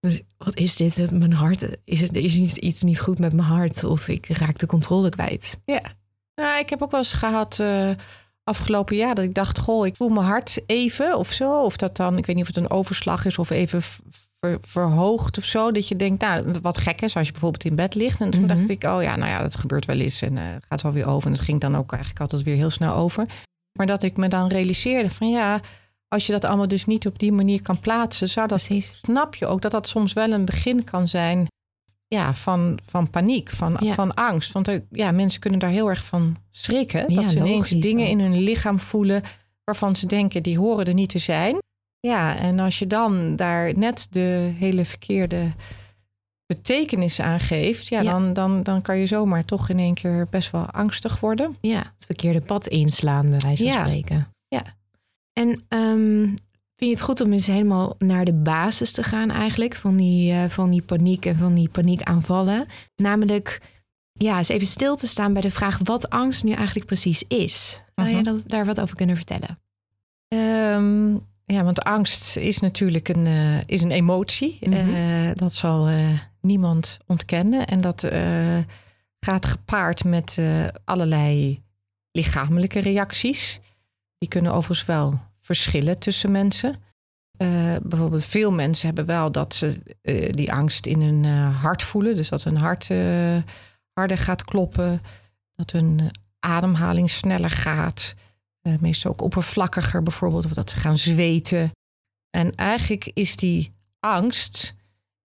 Dus 0.00 0.22
wat 0.36 0.56
is 0.58 0.76
dit? 0.76 1.10
Mijn 1.10 1.32
hart, 1.32 1.76
is, 1.84 2.00
het, 2.00 2.16
is 2.16 2.36
iets, 2.36 2.56
iets 2.56 2.82
niet 2.82 3.00
goed 3.00 3.18
met 3.18 3.32
mijn 3.32 3.48
hart? 3.48 3.84
Of 3.84 4.08
ik 4.08 4.26
raak 4.26 4.58
de 4.58 4.66
controle 4.66 5.08
kwijt. 5.08 5.58
Ja. 5.64 5.82
Nou, 6.34 6.58
ik 6.58 6.70
heb 6.70 6.82
ook 6.82 6.90
wel 6.90 7.00
eens 7.00 7.12
gehad 7.12 7.58
eh, 7.58 7.90
afgelopen 8.44 8.96
jaar 8.96 9.14
dat 9.14 9.24
ik 9.24 9.34
dacht, 9.34 9.58
goh, 9.58 9.86
ik 9.86 9.96
voel 9.96 10.08
mijn 10.08 10.26
hart 10.26 10.58
even 10.66 11.18
of 11.18 11.30
zo. 11.32 11.62
Of 11.62 11.76
dat 11.76 11.96
dan, 11.96 12.18
ik 12.18 12.26
weet 12.26 12.36
niet 12.36 12.48
of 12.48 12.54
het 12.54 12.64
een 12.64 12.70
overslag 12.70 13.24
is 13.24 13.38
of 13.38 13.50
even 13.50 13.82
ver- 13.82 14.58
verhoogd 14.60 15.38
of 15.38 15.44
zo. 15.44 15.70
Dat 15.72 15.88
je 15.88 15.96
denkt, 15.96 16.20
nou, 16.22 16.52
wat 16.62 16.78
gek 16.78 17.00
is 17.02 17.16
als 17.16 17.26
je 17.26 17.32
bijvoorbeeld 17.32 17.64
in 17.64 17.74
bed 17.74 17.94
ligt. 17.94 18.20
En 18.20 18.30
toen 18.30 18.44
Mhm. 18.44 18.56
dacht 18.56 18.70
ik, 18.70 18.84
oh 18.84 19.02
ja, 19.02 19.16
nou 19.16 19.30
ja, 19.30 19.42
dat 19.42 19.56
gebeurt 19.56 19.84
wel 19.84 19.98
eens 19.98 20.22
en 20.22 20.38
eh, 20.38 20.44
gaat 20.68 20.82
wel 20.82 20.92
weer 20.92 21.06
over. 21.08 21.26
En 21.26 21.32
het 21.32 21.42
ging 21.44 21.60
dan 21.60 21.76
ook 21.76 21.90
eigenlijk 21.92 22.20
altijd 22.22 22.42
weer 22.42 22.56
heel 22.56 22.70
snel 22.70 22.94
over. 22.94 23.26
Maar 23.78 23.86
dat 23.86 24.02
ik 24.02 24.16
me 24.16 24.28
dan 24.28 24.48
realiseerde 24.48 25.10
van 25.10 25.30
ja, 25.30 25.60
als 26.08 26.26
je 26.26 26.32
dat 26.32 26.44
allemaal 26.44 26.68
dus 26.68 26.84
niet 26.86 27.06
op 27.06 27.18
die 27.18 27.32
manier 27.32 27.62
kan 27.62 27.78
plaatsen, 27.78 28.28
zou 28.28 28.46
dat 28.48 28.64
Precies. 28.66 28.98
snap 29.02 29.34
je 29.34 29.46
ook 29.46 29.62
dat 29.62 29.70
dat 29.70 29.86
soms 29.88 30.12
wel 30.12 30.32
een 30.32 30.44
begin 30.44 30.84
kan 30.84 31.08
zijn 31.08 31.46
ja, 32.12 32.34
van, 32.34 32.78
van 32.84 33.10
paniek, 33.10 33.50
van, 33.50 33.76
Ja. 33.80 33.94
van 33.94 34.14
angst. 34.14 34.52
Want 34.52 34.68
er- 34.68 34.84
ja, 34.90 35.10
mensen 35.10 35.40
kunnen 35.40 35.58
daar 35.60 35.70
heel 35.70 35.88
erg 35.88 36.04
van 36.06 36.36
schrikken. 36.50 37.04
Ja, 37.12 37.20
dat 37.20 37.28
ze 37.30 37.36
ineens 37.36 37.50
logisch 37.70 37.80
dingen 37.80 38.06
in 38.08 38.20
hun 38.20 38.38
lichaam 38.38 38.80
voelen 38.80 39.22
waarvan 39.64 39.96
ze 39.96 40.06
denken 40.06 40.42
die 40.42 40.58
horen 40.58 40.84
er 40.86 40.94
niet 40.94 41.08
te 41.08 41.18
zijn. 41.18 41.58
Ja, 42.00 42.36
en 42.36 42.58
als 42.58 42.78
je 42.78 42.86
dan 42.86 43.36
daar 43.36 43.78
net 43.78 44.06
de 44.10 44.52
hele 44.58 44.84
verkeerde 44.84 45.52
betekenis 46.46 47.20
aan 47.20 47.40
geeft, 47.40 47.86
ja, 47.88 48.00
Ja. 48.00 48.10
Dan, 48.12 48.32
dan, 48.32 48.62
dan 48.62 48.82
kan 48.82 48.98
je 48.98 49.06
zomaar 49.06 49.44
toch 49.44 49.68
in 49.68 49.78
één 49.78 49.94
keer 49.94 50.26
best 50.30 50.50
wel 50.50 50.66
angstig 50.70 51.20
worden. 51.20 51.56
Ja, 51.60 51.78
het 51.78 52.04
verkeerde 52.06 52.40
pad 52.40 52.66
inslaan, 52.66 53.30
bij 53.30 53.38
wijze 53.38 53.64
van 53.64 53.72
Ja. 53.72 53.84
spreken. 53.84 54.28
Ja. 54.48 54.62
En 55.32 55.62
ehm, 55.68 56.28
vind 56.82 56.94
je 56.94 57.00
het 57.04 57.10
goed 57.10 57.26
om 57.26 57.32
eens 57.32 57.46
helemaal 57.46 57.94
naar 57.98 58.24
de 58.24 58.32
basis 58.32 58.92
te 58.92 59.02
gaan 59.02 59.30
eigenlijk 59.30 59.74
van 59.74 59.96
die, 59.96 60.32
eh, 60.32 60.48
van 60.48 60.70
die 60.70 60.82
paniek 60.82 61.26
en 61.26 61.36
van 61.36 61.54
die 61.54 61.68
paniekaanvallen? 61.68 62.66
Namelijk, 62.96 63.60
ja, 64.12 64.38
eens 64.38 64.48
even 64.48 64.66
stil 64.66 64.96
te 64.96 65.06
staan 65.06 65.32
bij 65.32 65.42
de 65.42 65.50
vraag 65.50 65.78
wat 65.82 66.10
angst 66.10 66.44
nu 66.44 66.52
eigenlijk 66.52 66.86
precies 66.86 67.24
is. 67.28 67.82
Zou 67.94 68.08
jij 68.08 68.20
Mhm. 68.20 68.24
dat, 68.24 68.48
daar 68.48 68.64
wat 68.64 68.80
over 68.80 68.96
kunnen 68.96 69.16
vertellen? 69.16 69.58
Ehm, 70.28 71.12
ja, 71.44 71.64
want 71.64 71.82
angst 71.82 72.36
is 72.36 72.58
natuurlijk 72.58 73.08
een, 73.08 73.26
eh, 73.26 73.60
is 73.66 73.82
een 73.82 73.90
emotie. 73.90 74.58
Mhm. 74.60 74.94
Eh, 74.94 75.34
dat 75.34 75.52
zal 75.52 75.88
niemand 76.40 76.98
ontkennen. 77.06 77.66
En 77.66 77.80
dat 77.80 78.06
gaat 79.20 79.46
gepaard 79.46 80.04
met 80.04 80.38
allerlei 80.84 81.62
lichamelijke 82.12 82.80
reacties. 82.80 83.60
Die 84.18 84.28
kunnen 84.28 84.52
overigens 84.52 84.86
wel 84.86 85.20
verschillen 85.54 85.98
tussen 85.98 86.30
mensen. 86.30 86.82
Eh, 87.36 87.76
bijvoorbeeld 87.82 88.24
veel 88.24 88.52
mensen 88.52 88.86
hebben 88.86 89.06
wel 89.06 89.32
dat 89.32 89.54
ze 89.54 89.96
eh, 90.02 90.32
die 90.32 90.52
angst 90.52 90.86
in 90.86 91.02
hun 91.02 91.24
eh, 91.24 91.62
hart 91.62 91.82
voelen. 91.82 92.16
Dus 92.16 92.28
dat 92.28 92.44
hun 92.44 92.56
hart 92.56 92.88
harder 93.92 94.18
gaat 94.18 94.44
kloppen. 94.44 95.00
Dat 95.54 95.70
hun 95.70 96.10
ademhaling 96.38 97.10
sneller 97.10 97.50
gaat. 97.50 98.14
Meestal 98.80 99.10
ook 99.10 99.20
oppervlakkiger 99.20 100.02
bijvoorbeeld, 100.02 100.44
of 100.44 100.52
dat 100.52 100.70
ze 100.70 100.76
gaan 100.76 100.98
zweten. 100.98 101.70
En 102.30 102.54
eigenlijk 102.54 103.10
is 103.14 103.36
die 103.36 103.72
angst, 104.00 104.74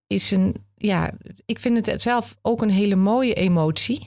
is 0.07 0.31
een, 0.31 0.55
ja, 0.75 1.11
ik 1.45 1.59
vind 1.59 1.85
het 1.85 2.01
zelf 2.01 2.35
ook 2.41 2.61
een 2.61 2.69
hele 2.69 2.95
mooie 2.95 3.33
emotie. 3.33 4.05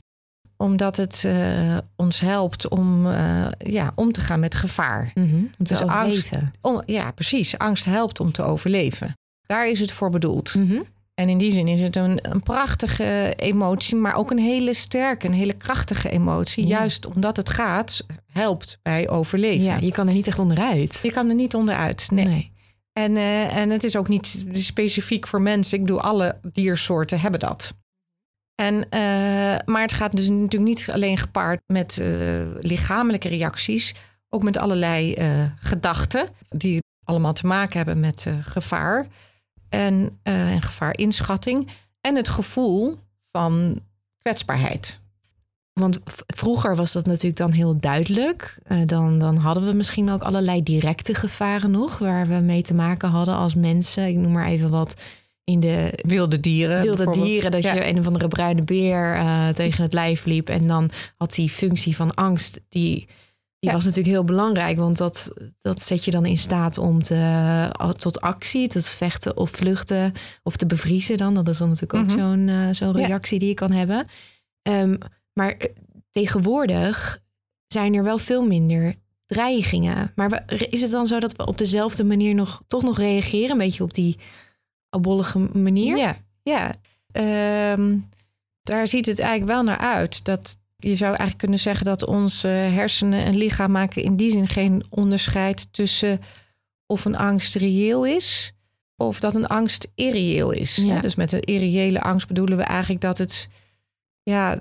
Omdat 0.61 0.97
het 0.97 1.25
eh, 1.25 1.77
ons 1.97 2.21
helpt 2.21 2.69
om, 2.69 3.11
eh, 3.11 3.47
ja, 3.59 3.93
om 3.95 4.13
te 4.13 4.21
gaan 4.21 4.41
met 4.41 4.55
gevaar. 4.55 5.11
Mhm. 5.15 5.35
Om 5.35 5.51
te 5.51 5.75
Dus 5.75 5.81
angst. 5.81 5.97
overleven. 5.97 6.53
Om, 6.61 6.83
ja, 6.87 7.11
precies. 7.11 7.59
Angst 7.59 7.85
helpt 7.85 8.21
om 8.21 8.33
te 8.33 8.43
overleven. 8.43 9.19
Daar 9.47 9.69
is 9.69 9.81
het 9.81 9.93
voor 9.93 10.11
bedoeld. 10.11 10.55
Mhm. 10.55 10.81
En 11.15 11.29
in 11.29 11.39
die 11.39 11.53
zin 11.53 11.69
is 11.69 11.81
het 11.81 11.97
een, 11.97 12.19
een 12.23 12.43
prachtige 12.43 13.33
emotie, 13.37 13.97
maar 13.97 14.15
ook 14.15 14.31
een 14.31 14.39
hele 14.39 14.75
sterke, 14.75 15.27
een 15.27 15.33
hele 15.33 15.53
krachtige 15.53 16.11
emotie. 16.11 16.67
Ja. 16.67 16.79
Juist 16.79 17.07
omdat 17.07 17.37
het 17.37 17.49
gaat, 17.49 18.07
helpt 18.33 18.79
bij 18.83 19.09
overleven. 19.09 19.65
Ja, 19.65 19.77
je 19.81 19.91
kan 19.91 20.09
er 20.09 20.15
niet 20.15 20.27
echt 20.27 20.39
onderuit. 20.39 21.01
Je 21.03 21.13
kan 21.13 21.29
er 21.29 21.35
niet 21.35 21.55
onderuit. 21.55 22.11
Nee. 22.11 22.25
Nee. 22.25 22.53
En, 22.93 23.17
eh, 23.17 23.57
en 23.57 23.71
het 23.71 23.85
is 23.85 23.97
ook 23.97 24.09
niet 24.09 24.45
specifiek 24.53 25.27
voor 25.27 25.43
mensen. 25.43 25.79
Ik 25.79 25.85
bedoel, 25.85 26.01
alle 26.01 26.39
diersoorten 26.53 27.21
hebben 27.21 27.41
dat. 27.41 27.75
En, 28.61 28.89
eh, 28.91 29.01
maar 29.65 29.83
het 29.83 29.93
gaat 29.93 30.17
dus 30.17 30.29
natuurlijk 30.29 30.63
niet 30.63 30.89
alleen 30.93 31.19
gepaard 31.19 31.61
met 31.67 31.99
eh, 31.99 32.09
lichamelijke 32.59 33.29
reacties. 33.29 33.95
Ook 34.29 34.43
met 34.43 34.59
allerlei 34.59 35.15
eh, 35.15 35.45
gedachten 35.57 36.29
die 36.49 36.83
allemaal 37.05 37.33
te 37.33 37.47
maken 37.47 37.77
hebben 37.77 38.01
met 38.01 38.27
gevaar. 38.41 39.07
En, 39.69 40.19
en 40.23 40.63
gevaarinschatting. 40.63 41.69
En 42.01 42.17
het 42.17 42.29
gevoel 42.29 42.95
van 43.33 43.81
kwetsbaarheid. 44.19 45.01
Want 45.73 45.99
vroeger 46.27 46.77
was 46.77 46.93
dat 46.93 47.07
natuurlijk 47.07 47.37
dan 47.37 47.53
heel 47.53 47.81
duidelijk. 47.81 48.59
Dan, 48.87 49.19
dan 49.19 49.37
hadden 49.37 49.67
we 49.67 49.73
misschien 49.73 50.11
ook 50.11 50.23
allerlei 50.23 50.63
directe 50.63 51.15
gevaren 51.15 51.71
nog... 51.71 51.99
waar 51.99 52.27
we 52.27 52.35
mee 52.35 52.63
te 52.63 52.75
maken 52.75 53.09
hadden 53.09 53.35
als 53.35 53.55
mensen. 53.55 54.07
Ik 54.07 54.17
noem 54.17 54.33
maar 54.33 54.47
even 54.47 54.71
wat 54.71 54.95
in 55.51 55.61
de 55.61 55.93
Wilde 56.07 56.41
dieren. 56.41 56.83
wilde 56.83 57.11
dieren... 57.11 57.51
dat 57.51 57.63
Ja. 57.63 57.75
je 57.75 57.87
een 57.87 57.99
of 57.99 58.07
andere 58.07 58.29
bruine 58.29 58.63
beer 58.63 59.15
eh, 59.15 59.49
tegen 59.49 59.83
het 59.83 59.93
lijf 59.93 60.25
liep... 60.25 60.49
en 60.49 60.67
dan 60.67 60.91
had 61.17 61.35
die 61.35 61.49
functie 61.51 61.97
van 61.97 62.15
angst... 62.15 62.61
die, 62.69 62.95
die 63.59 63.71
Ja. 63.71 63.73
was 63.73 63.85
natuurlijk 63.85 64.15
heel 64.15 64.25
belangrijk... 64.25 64.77
want 64.77 64.97
dat, 64.97 65.33
dat 65.59 65.83
zet 65.83 66.05
je 66.05 66.11
dan 66.11 66.27
in 66.27 66.39
staat 66.39 66.79
om 66.79 67.03
te, 67.03 67.71
tot 67.97 68.21
actie... 68.21 68.69
tot 68.69 68.87
vechten 68.87 69.37
of 69.37 69.51
vluchten 69.51 70.13
of 70.43 70.57
te 70.57 70.67
bevriezen 70.67 71.17
dan. 71.17 71.35
Dat 71.35 71.49
is 71.49 71.59
dan 71.59 71.69
natuurlijk 71.69 71.95
ook 72.11 72.17
Mhm. 72.17 72.19
zo'n 72.27 72.49
eh, 72.49 72.69
zo'n 72.71 72.97
Ja. 73.01 73.07
reactie 73.07 73.39
die 73.39 73.49
je 73.49 73.55
kan 73.55 73.73
hebben. 73.73 74.07
Ehm, 74.63 74.97
maar 75.33 75.51
eh, 75.53 75.69
tegenwoordig 76.11 77.19
zijn 77.67 77.95
er 77.95 78.03
wel 78.03 78.19
veel 78.19 78.47
minder 78.47 78.95
dreigingen. 79.27 80.13
Maar 80.15 80.43
is 80.71 80.81
het 80.83 80.91
dan 80.91 81.07
zo 81.07 81.21
dat 81.21 81.37
we 81.37 81.47
op 81.47 81.59
dezelfde 81.59 82.05
manier 82.05 82.35
nog 82.35 82.63
toch 82.67 82.83
nog 82.83 82.99
reageren? 82.99 83.51
Een 83.51 83.59
beetje 83.59 83.83
op 83.83 83.95
die 83.95 84.17
abollige 84.91 85.39
manier? 85.39 85.97
Ja, 85.97 86.17
ja. 86.43 86.71
Ehm, 87.13 87.97
daar 88.63 88.89
ziet 88.89 89.07
het 89.07 89.19
eigenlijk 89.19 89.53
wel 89.53 89.63
naar 89.63 89.79
uit. 89.79 90.25
Dat 90.25 90.59
je 90.77 90.97
zou 90.97 91.09
eigenlijk 91.09 91.39
kunnen 91.39 91.59
zeggen 91.59 91.85
dat 91.85 92.07
onze 92.07 92.49
hersenen 92.49 93.25
en 93.25 93.37
lichaam 93.37 93.71
maken 93.71 94.03
in 94.03 94.17
die 94.17 94.31
zin 94.31 94.49
geen 94.49 94.85
onderscheid 94.89 95.73
tussen 95.73 96.21
of 96.87 97.05
een 97.05 97.17
angst 97.17 97.55
reëel 97.55 98.07
is 98.07 98.53
of 98.97 99.21
dat 99.21 99.35
een 99.35 99.47
angst 99.47 99.89
irreëel 99.95 100.51
is. 100.51 100.77
Ja. 100.77 101.01
Dus 101.01 101.15
met 101.15 101.33
een 101.33 101.41
irreële 101.41 102.01
angst 102.01 102.27
bedoelen 102.27 102.57
we 102.57 102.63
eigenlijk 102.63 103.01
dat 103.01 103.19
het 103.19 103.49
ja, 104.23 104.59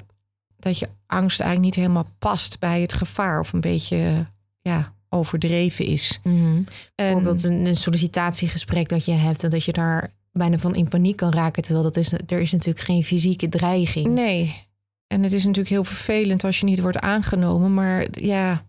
dat 0.55 0.79
je 0.79 0.89
angst 1.05 1.39
eigenlijk 1.39 1.75
niet 1.75 1.83
helemaal 1.83 2.11
past 2.19 2.59
bij 2.59 2.81
het 2.81 2.93
gevaar 2.93 3.39
of 3.39 3.53
een 3.53 3.61
beetje 3.61 4.25
ja, 4.61 4.93
overdreven 5.09 5.85
is. 5.85 6.19
Mhm. 6.23 6.35
En, 6.35 6.65
Bijvoorbeeld 6.95 7.43
een, 7.43 7.65
een 7.65 7.75
sollicitatiegesprek 7.75 8.89
dat 8.89 9.05
je 9.05 9.11
hebt... 9.11 9.43
en 9.43 9.49
dat 9.49 9.63
je 9.63 9.71
daar 9.71 10.11
bijna 10.31 10.57
van 10.57 10.75
in 10.75 10.87
paniek 10.87 11.15
kan 11.15 11.33
raken... 11.33 11.63
terwijl 11.63 11.83
dat 11.83 11.97
is, 11.97 12.11
er 12.11 12.39
is 12.39 12.51
natuurlijk 12.51 12.85
geen 12.85 13.03
fysieke 13.03 13.49
dreiging. 13.49 14.07
Nee. 14.07 14.67
En 15.07 15.23
het 15.23 15.31
is 15.31 15.41
natuurlijk 15.41 15.69
heel 15.69 15.83
vervelend 15.83 16.43
als 16.43 16.59
je 16.59 16.65
niet 16.65 16.81
wordt 16.81 16.99
aangenomen. 16.99 17.73
Maar 17.73 18.07
ja, 18.11 18.65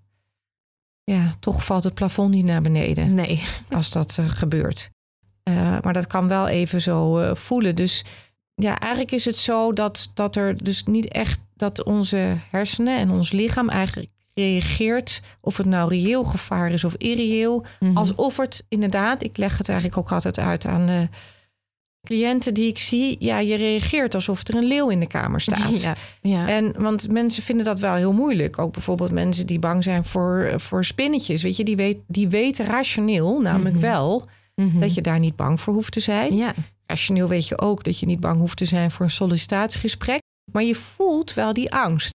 ja 1.05 1.35
toch 1.41 1.65
valt 1.65 1.85
het 1.85 1.95
plafond 1.95 2.31
niet 2.31 2.45
naar 2.45 2.63
beneden 2.63 3.15
Nee. 3.15 3.43
als 3.71 3.91
dat 3.91 4.17
eh, 4.19 4.29
gebeurt. 4.29 4.91
Eh, 5.43 5.79
maar 5.83 5.93
dat 5.93 6.07
kan 6.07 6.29
wel 6.29 6.49
even 6.49 6.81
zo 6.81 7.19
eh, 7.19 7.35
voelen. 7.35 7.77
Dus 7.77 8.05
ja, 8.55 8.79
eigenlijk 8.79 9.13
is 9.13 9.25
het 9.25 9.37
zo 9.37 9.73
dat, 9.73 10.11
dat 10.15 10.37
er 10.37 10.65
dus 10.65 10.85
niet 10.85 11.09
echt... 11.09 11.41
dat 11.57 11.85
onze 11.85 12.37
hersenen 12.51 12.99
en 12.99 13.11
ons 13.11 13.33
lichaam 13.33 13.69
eigenlijk 13.69 14.11
reageert... 14.35 15.23
of 15.41 15.57
het 15.57 15.67
nou 15.67 15.89
reëel 15.89 16.25
gevaar 16.25 16.71
is 16.71 16.85
of 16.85 16.95
irreëel... 16.95 17.65
Mhm. 17.81 17.97
alsof 17.97 18.37
het 18.37 18.65
inderdaad... 18.69 19.23
ik 19.23 19.37
leg 19.37 19.59
het 19.59 19.69
eigenlijk 19.69 19.99
ook 19.99 20.13
altijd 20.13 20.39
uit 20.39 20.67
aan 20.67 20.87
de 20.87 21.09
cliënten 22.07 22.55
die 22.55 22.69
ik 22.69 22.79
zie... 22.79 23.17
ja, 23.19 23.39
je 23.39 23.55
reageert 23.57 24.15
alsof 24.15 24.49
er 24.49 24.55
een 24.55 24.65
leeuw 24.65 24.89
in 24.89 25.01
de 25.01 25.07
kamer 25.07 25.41
staat. 25.41 25.81
Ja, 25.83 25.95
ja. 26.23 26.49
En 26.49 26.83
want 26.83 27.09
mensen 27.11 27.43
vinden 27.43 27.65
dat 27.65 27.79
wel 27.79 27.95
heel 27.95 28.13
moeilijk. 28.13 28.59
Ook 28.59 28.73
bijvoorbeeld 28.73 29.11
mensen 29.11 29.47
die 29.47 29.59
bang 29.59 29.83
zijn 29.85 30.05
voor, 30.05 30.53
voor 30.57 30.85
spinnetjes. 30.85 31.43
Weet 31.43 31.57
je, 31.57 31.65
die, 31.65 31.77
weet, 31.77 31.99
die 32.07 32.29
weten 32.29 32.67
rationeel, 32.67 33.41
namelijk 33.41 33.75
Mhm. 33.75 33.85
wel, 33.85 34.25
Mhm. 34.55 34.81
dat 34.81 34.95
je 34.95 35.01
daar 35.01 35.19
niet 35.19 35.37
bang 35.37 35.61
voor 35.61 35.75
hoeft 35.75 35.93
te 35.93 36.01
zijn. 36.01 36.35
Ja, 36.37 36.55
Rationeel 36.87 37.29
weet 37.29 37.49
je 37.49 37.59
ook 37.61 37.85
dat 37.85 37.99
je 37.99 38.07
niet 38.07 38.21
bang 38.21 38.37
hoeft 38.37 38.57
te 38.57 38.65
zijn 38.65 38.91
voor 38.91 39.05
een 39.05 39.11
sollicitatiegesprek. 39.11 40.21
Maar 40.53 40.63
je 40.63 40.75
voelt 40.75 41.35
wel 41.35 41.53
die 41.53 41.73
angst. 41.73 42.15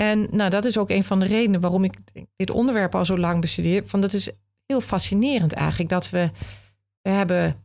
En 0.00 0.26
nou, 0.30 0.50
dat 0.50 0.64
is 0.64 0.78
ook 0.78 0.90
een 0.90 1.04
van 1.04 1.20
de 1.20 1.26
redenen 1.26 1.60
waarom 1.60 1.84
ik 1.84 1.94
dit 2.36 2.50
onderwerp 2.50 2.94
al 2.94 3.04
zo 3.04 3.18
lang 3.18 3.40
bestudeer. 3.40 3.82
Van 3.86 4.00
dat 4.00 4.12
is 4.12 4.30
heel 4.66 4.80
fascinerend 4.80 5.52
eigenlijk. 5.52 5.90
Dat 5.90 6.10
we, 6.10 6.30
we 7.02 7.10
hebben 7.10 7.56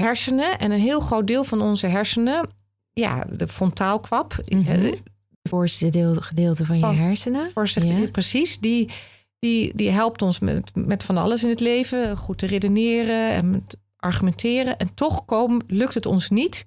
hersenen 0.00 0.58
en 0.58 0.70
een 0.70 0.80
heel 0.80 1.00
groot 1.00 1.26
deel 1.26 1.44
van 1.44 1.60
onze 1.62 1.86
hersenen, 1.86 2.48
ja, 2.92 3.24
de 3.30 3.48
frontaalkwap, 3.48 4.36
Mhm. 4.48 4.70
eh, 4.72 4.82
het 4.82 5.00
voorste 5.42 5.88
deel, 5.88 6.14
gedeelte 6.14 6.64
van 6.66 6.74
je 6.76 6.80
Van- 6.82 6.96
hersenen. 6.96 7.50
voor 7.54 7.68
zich, 7.68 7.84
Ja. 7.84 8.10
precies. 8.12 8.58
Die, 8.58 8.90
die, 9.38 9.72
die 9.74 9.90
helpt 9.90 10.22
ons 10.22 10.38
met, 10.38 10.70
met 10.74 11.02
van 11.02 11.16
alles 11.16 11.42
in 11.44 11.48
het 11.50 11.60
leven. 11.60 12.16
Goed 12.16 12.38
te 12.38 12.46
redeneren 12.46 13.30
en 13.30 13.50
met 13.50 13.76
argumenteren. 13.96 14.76
En 14.78 14.94
toch 14.94 15.24
lukt 15.66 15.94
het 15.94 16.06
ons 16.06 16.30
niet 16.30 16.64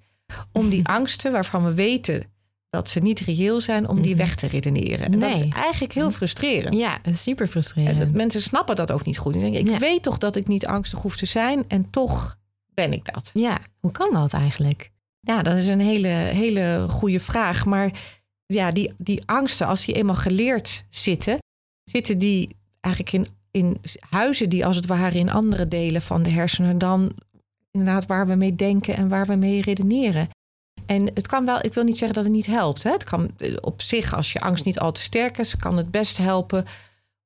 om 0.52 0.68
die 0.68 0.86
angsten 0.88 1.32
waarvan 1.32 1.64
we 1.64 1.74
weten 1.74 2.22
dat 2.70 2.88
ze 2.88 3.00
niet 3.00 3.20
reëel 3.20 3.60
zijn, 3.60 3.88
om 3.88 4.00
die 4.02 4.14
Mhm. 4.14 4.20
weg 4.22 4.34
te 4.34 4.46
redeneren. 4.46 5.12
En 5.12 5.18
dat 5.18 5.30
is 5.34 5.48
eigenlijk 5.48 5.92
heel 5.92 6.10
frustrerend. 6.10 6.76
Ja, 6.76 6.98
super 7.12 7.44
En 7.44 7.50
frustrerend. 7.50 7.98
dat, 7.98 8.10
mensen 8.12 8.42
snappen 8.42 8.76
dat 8.76 8.90
ook 8.92 9.04
niet 9.04 9.18
goed. 9.18 9.32
Denken, 9.32 9.60
ik 9.60 9.68
Ja. 9.68 9.78
weet 9.78 10.02
toch 10.02 10.18
dat 10.18 10.36
ik 10.36 10.46
niet 10.46 10.66
angstig 10.66 10.98
hoef 11.02 11.16
te 11.16 11.26
zijn 11.26 11.64
en 11.68 11.90
toch 11.90 12.36
ben 12.80 12.92
ik 12.92 13.12
dat. 13.12 13.30
Ja, 13.32 13.58
hoe 13.80 13.90
kan 13.90 14.12
dat 14.12 14.32
eigenlijk? 14.32 14.90
Ja, 15.20 15.42
dat 15.42 15.56
is 15.56 15.66
een 15.66 15.80
hele, 15.80 16.08
hele 16.08 16.86
goede 16.88 17.20
vraag. 17.20 17.64
Maar 17.64 17.90
ja, 18.46 18.70
die, 18.70 18.92
die 18.98 19.22
angsten, 19.26 19.66
als 19.66 19.84
die 19.84 19.94
eenmaal 19.94 20.14
geleerd 20.14 20.84
zitten, 20.88 21.38
zitten 21.84 22.18
die 22.18 22.56
eigenlijk 22.80 23.14
in, 23.14 23.26
in 23.50 23.76
huizen 24.10 24.48
die 24.48 24.66
als 24.66 24.76
het 24.76 24.86
ware 24.86 25.18
in 25.18 25.30
andere 25.30 25.68
delen 25.68 26.02
van 26.02 26.22
de 26.22 26.30
hersenen 26.30 26.78
dan 26.78 27.12
inderdaad 27.70 28.06
waar 28.06 28.26
we 28.26 28.34
mee 28.34 28.54
denken 28.54 28.96
en 28.96 29.08
waar 29.08 29.26
we 29.26 29.34
mee 29.34 29.62
redeneren. 29.62 30.28
En 30.86 31.10
het 31.14 31.26
kan 31.26 31.44
wel, 31.44 31.64
ik 31.64 31.74
wil 31.74 31.84
niet 31.84 31.98
zeggen 31.98 32.16
dat 32.16 32.24
het 32.24 32.34
niet 32.34 32.46
helpt. 32.46 32.82
Hè? 32.82 32.90
Het 32.90 33.04
kan 33.04 33.30
eh, 33.36 33.56
op 33.60 33.82
zich, 33.82 34.14
als 34.14 34.32
je 34.32 34.40
angst 34.40 34.64
niet 34.64 34.78
al 34.78 34.92
te 34.92 35.00
sterk 35.00 35.38
is, 35.38 35.56
kan 35.56 35.76
het 35.76 35.90
best 35.90 36.18
helpen 36.18 36.64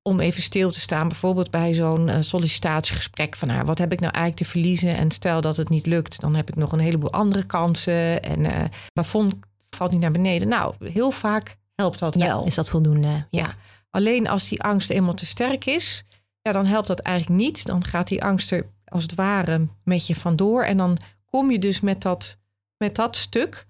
om 0.09 0.21
even 0.21 0.43
stil 0.43 0.71
te 0.71 0.81
staan. 0.81 1.09
Bijvoorbeeld 1.09 1.51
bij 1.51 1.75
zo'n 1.75 2.09
eh, 2.09 2.21
sollicitatiegesprek. 2.21 3.37
Van 3.37 3.49
nou, 3.49 3.65
wat 3.65 3.79
heb 3.79 3.93
ik 3.93 4.01
nou 4.01 4.13
eigenlijk 4.13 4.45
te 4.45 4.51
verliezen? 4.51 4.97
En 4.97 5.11
stel 5.11 5.41
dat 5.41 5.57
het 5.57 5.69
niet 5.69 5.87
lukt, 5.87 6.21
dan 6.21 6.35
heb 6.35 6.49
ik 6.49 6.57
nog 6.57 6.73
een 6.73 6.79
heleboel 6.79 7.13
andere 7.13 7.45
kansen. 7.45 8.23
En 8.23 8.45
eh 8.45 8.65
plafond 8.93 9.35
valt 9.71 9.91
niet 9.91 10.01
naar 10.01 10.11
beneden. 10.11 10.49
Nou, 10.49 10.75
heel 10.79 11.11
vaak 11.11 11.57
helpt 11.75 11.99
dat 11.99 12.15
Ja, 12.15 12.27
wel. 12.27 12.45
is 12.47 12.55
dat 12.55 12.71
voldoende? 12.71 13.27
Ja. 13.31 13.55
Alleen 13.91 14.29
als 14.29 14.49
die 14.49 14.63
angst 14.63 14.91
eenmaal 14.91 15.15
te 15.15 15.27
sterk 15.27 15.65
is, 15.65 16.05
ja, 16.43 16.53
dan 16.53 16.67
helpt 16.67 16.87
dat 16.87 17.01
eigenlijk 17.01 17.41
niet. 17.41 17.67
Dan 17.67 17.85
gaat 17.85 18.09
die 18.09 18.25
angst 18.25 18.53
er 18.53 18.67
als 18.85 19.03
het 19.03 19.15
ware 19.15 19.67
met 19.85 20.07
je 20.07 20.15
vandoor. 20.15 20.65
En 20.65 20.77
dan 20.77 20.97
kom 21.25 21.51
je 21.51 21.59
dus 21.59 21.81
met 21.81 22.03
dat, 22.03 22.39
met 22.77 22.95
dat 22.95 23.17
stuk 23.17 23.67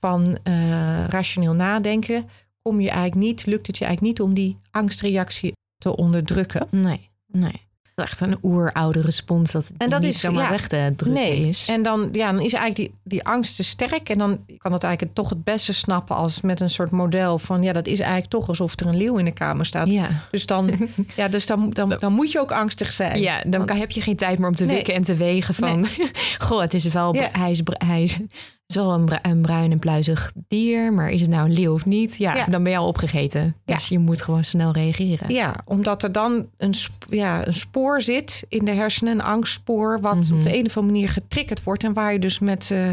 van 0.00 0.38
eh, 0.42 1.06
rationeel 1.06 1.54
nadenken, 1.54 2.28
kom 2.62 2.80
je 2.80 2.90
eigenlijk 2.90 3.20
niet, 3.26 3.46
lukt 3.46 3.66
het 3.66 3.78
je 3.78 3.84
eigenlijk 3.84 4.18
niet 4.18 4.26
om 4.28 4.34
die 4.34 4.58
angstreactie 4.70 5.52
te 5.80 5.96
onderdrukken. 5.96 6.66
Nee, 6.70 7.10
nee. 7.26 7.68
Dat 7.94 8.04
is 8.08 8.18
echt 8.20 8.20
een 8.30 8.38
oeroude 8.42 9.00
respons 9.00 9.52
dat, 9.52 9.70
En 9.78 9.90
dat 9.90 10.00
niet 10.00 10.14
is- 10.14 10.20
zomaar 10.20 10.42
ja. 10.44 10.50
weg 10.50 10.66
te 10.66 10.92
drukken 10.96 11.22
Nee, 11.22 11.48
is. 11.48 11.68
en 11.68 11.82
dan, 11.82 12.08
ja, 12.12 12.32
dan 12.32 12.40
is 12.40 12.52
eigenlijk 12.52 12.76
die, 12.76 12.94
die 13.04 13.24
angst 13.24 13.56
te 13.56 13.62
sterk. 13.64 14.08
En 14.08 14.18
dan 14.18 14.44
kan 14.58 14.72
het 14.72 14.84
eigenlijk 14.84 15.14
toch 15.14 15.28
het 15.28 15.44
beste 15.44 15.72
snappen 15.72 16.16
als 16.16 16.40
met 16.40 16.60
een 16.60 16.70
soort 16.70 16.90
model 16.90 17.38
van... 17.38 17.62
ja, 17.62 17.72
dat 17.72 17.86
is 17.86 17.98
eigenlijk 18.00 18.30
toch 18.30 18.48
alsof 18.48 18.80
er 18.80 18.86
een 18.86 18.96
leeuw 18.96 19.16
in 19.16 19.24
de 19.24 19.32
kamer 19.32 19.66
staat. 19.66 19.90
ja. 19.90 20.08
Dus, 20.30 20.46
dan, 20.46 20.70
ja, 21.16 21.28
dus 21.28 21.46
dan, 21.46 21.70
dan, 21.70 21.88
dan 21.98 22.12
moet 22.12 22.32
je 22.32 22.40
ook 22.40 22.52
angstig 22.52 22.92
zijn. 22.92 23.20
Ja, 23.20 23.42
dan 23.46 23.66
kan, 23.66 23.76
heb 23.76 23.90
je 23.90 24.00
geen 24.00 24.16
tijd 24.16 24.38
meer 24.38 24.48
om 24.48 24.54
te 24.54 24.64
Nee. 24.64 24.74
wikken 24.76 24.94
en 24.94 25.02
te 25.02 25.14
wegen 25.14 25.54
van... 25.54 25.86
goh, 26.38 26.60
het 26.60 26.74
is 26.74 26.84
wel, 26.84 27.14
Ja. 27.14 27.28
hij 27.32 27.50
is, 27.50 27.62
br- 27.62 27.84
hij 27.86 28.02
is, 28.02 28.12
het 28.14 28.32
is 28.70 28.74
wel 28.76 28.92
een, 28.92 29.04
bru- 29.04 29.18
een 29.22 29.42
bruin 29.42 29.70
en 29.72 29.78
pluizig 29.78 30.32
dier... 30.48 30.92
maar 30.92 31.10
is 31.10 31.20
het 31.20 31.30
nou 31.30 31.44
een 31.48 31.52
leeuw 31.54 31.72
of 31.72 31.86
niet? 31.86 32.16
Ja, 32.16 32.34
Ja. 32.36 32.46
dan 32.46 32.62
ben 32.62 32.72
je 32.72 32.78
al 32.78 32.86
opgegeten. 32.86 33.56
Ja. 33.64 33.74
Dus 33.74 33.88
je 33.88 33.98
moet 33.98 34.22
gewoon 34.22 34.44
snel 34.44 34.72
reageren. 34.72 35.32
Ja, 35.34 35.54
omdat 35.64 36.02
er 36.02 36.12
dan 36.12 36.48
een, 36.56 36.74
ja, 37.10 37.46
een 37.46 37.52
spoor 37.52 38.00
zit 38.02 38.44
in 38.48 38.64
de 38.64 38.72
hersenen, 38.72 39.12
een 39.12 39.22
angstspoor, 39.22 40.00
wat 40.00 40.16
Mhm. 40.28 40.34
op 40.38 40.42
de 40.42 40.56
een 40.58 40.66
of 40.66 40.76
andere 40.76 40.92
manier 40.94 41.08
getriggerd 41.08 41.62
wordt 41.62 41.84
en 41.84 41.92
waar 41.92 42.12
je 42.12 42.18
dus 42.18 42.38
met, 42.38 42.70
eh, 42.70 42.92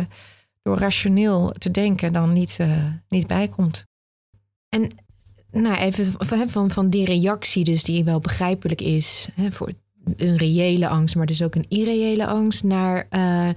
door 0.61 0.77
rationeel 0.77 1.53
te 1.57 1.71
denken 1.71 2.13
dan 2.13 2.33
niet, 2.33 2.55
eh, 2.59 2.83
niet 3.09 3.27
bij 3.27 3.47
komt. 3.47 3.85
En 4.69 4.89
nou, 5.51 5.75
even 5.75 6.05
van, 6.17 6.49
van, 6.49 6.71
van 6.71 6.89
die 6.89 7.05
reactie, 7.05 7.63
dus 7.63 7.83
die 7.83 8.03
wel 8.03 8.19
begrijpelijk 8.19 8.81
is 8.81 9.29
hè, 9.33 9.51
voor 9.51 9.71
een 10.15 10.37
reële 10.37 10.87
angst, 10.87 11.15
maar 11.15 11.25
dus 11.25 11.41
ook 11.41 11.55
een 11.55 11.65
irreële 11.69 12.27
angst, 12.27 12.63
naar 12.63 13.07
uh, 13.11 13.47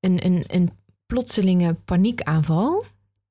een, 0.00 0.24
een, 0.26 0.44
een 0.46 0.70
plotselinge 1.12 1.74
paniekaanval. 1.74 2.84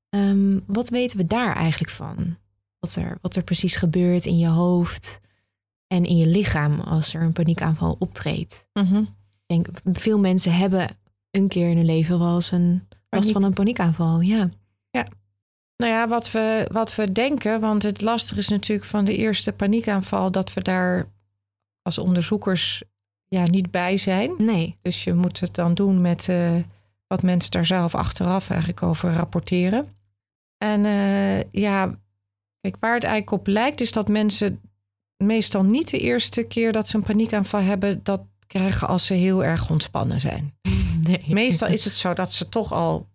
Um, 0.09 0.63
wat 0.67 0.89
weten 0.89 1.17
we 1.17 1.25
daar 1.25 1.55
eigenlijk 1.55 1.91
van? 1.91 2.37
Wat 2.79 2.95
er, 2.95 3.17
wat 3.21 3.35
er 3.35 3.43
precies 3.43 3.75
gebeurt 3.75 4.25
in 4.25 4.37
je 4.37 4.47
hoofd 4.47 5.19
en 5.87 6.05
in 6.05 6.17
je 6.17 6.27
lichaam 6.27 6.79
als 6.79 7.13
er 7.13 7.21
een 7.21 7.31
paniekaanval 7.31 7.95
optreedt. 7.99 8.67
Mm 8.73 8.85
-hmm. 8.85 9.01
Ik 9.01 9.45
denk, 9.45 9.67
veel 9.97 10.19
mensen 10.19 10.53
hebben 10.53 10.87
een 11.31 11.47
keer 11.47 11.69
in 11.69 11.75
hun 11.75 11.85
leven 11.85 12.19
wel 12.19 12.35
eens 12.35 12.51
een 12.51 12.87
last 13.09 13.31
van 13.31 13.43
een 13.43 13.53
paniekaanval. 13.53 14.19
Ja. 14.19 14.49
Ja. 14.89 15.07
Nou 15.77 15.91
ja, 15.91 16.07
wat 16.07 16.31
we, 16.31 16.67
wat 16.71 16.95
we 16.95 17.11
denken, 17.11 17.59
want 17.59 17.83
het 17.83 18.01
lastige 18.01 18.39
is 18.39 18.47
natuurlijk 18.47 18.87
van 18.87 19.05
de 19.05 19.15
eerste 19.15 19.51
paniekaanval 19.51 20.31
dat 20.31 20.53
we 20.53 20.61
daar 20.61 21.07
als 21.81 21.97
onderzoekers 21.97 22.83
ja, 23.27 23.43
niet 23.43 23.71
bij 23.71 23.97
zijn. 23.97 24.33
Nee. 24.37 24.77
Dus 24.81 25.03
je 25.03 25.13
moet 25.13 25.39
het 25.39 25.55
dan 25.55 25.73
doen 25.73 26.01
met 26.01 26.27
uh, 26.27 26.55
wat 27.11 27.21
mensen 27.21 27.51
daar 27.51 27.65
zelf 27.65 27.95
achteraf 27.95 28.49
eigenlijk 28.49 28.83
over 28.83 29.13
rapporteren. 29.13 29.87
En 30.57 30.85
uh, 30.85 31.41
ja, 31.43 31.95
kijk, 32.61 32.75
waar 32.79 32.93
het 32.93 33.03
eigenlijk 33.03 33.31
op 33.41 33.47
lijkt, 33.47 33.81
is 33.81 33.91
dat 33.91 34.07
mensen 34.07 34.61
meestal 35.17 35.63
niet 35.63 35.89
de 35.89 35.99
eerste 35.99 36.43
keer 36.43 36.71
dat 36.71 36.87
ze 36.87 36.95
een 36.95 37.03
paniekaanval 37.03 37.61
hebben, 37.61 37.99
dat 38.03 38.21
krijgen 38.47 38.87
als 38.87 39.05
ze 39.05 39.13
heel 39.13 39.43
erg 39.43 39.69
ontspannen 39.69 40.19
zijn. 40.19 40.53
Nee. 41.01 41.23
Meestal 41.27 41.67
is 41.67 41.83
het 41.83 41.93
zo 41.93 42.13
dat 42.13 42.33
ze 42.33 42.49
toch 42.49 42.73
al 42.73 43.07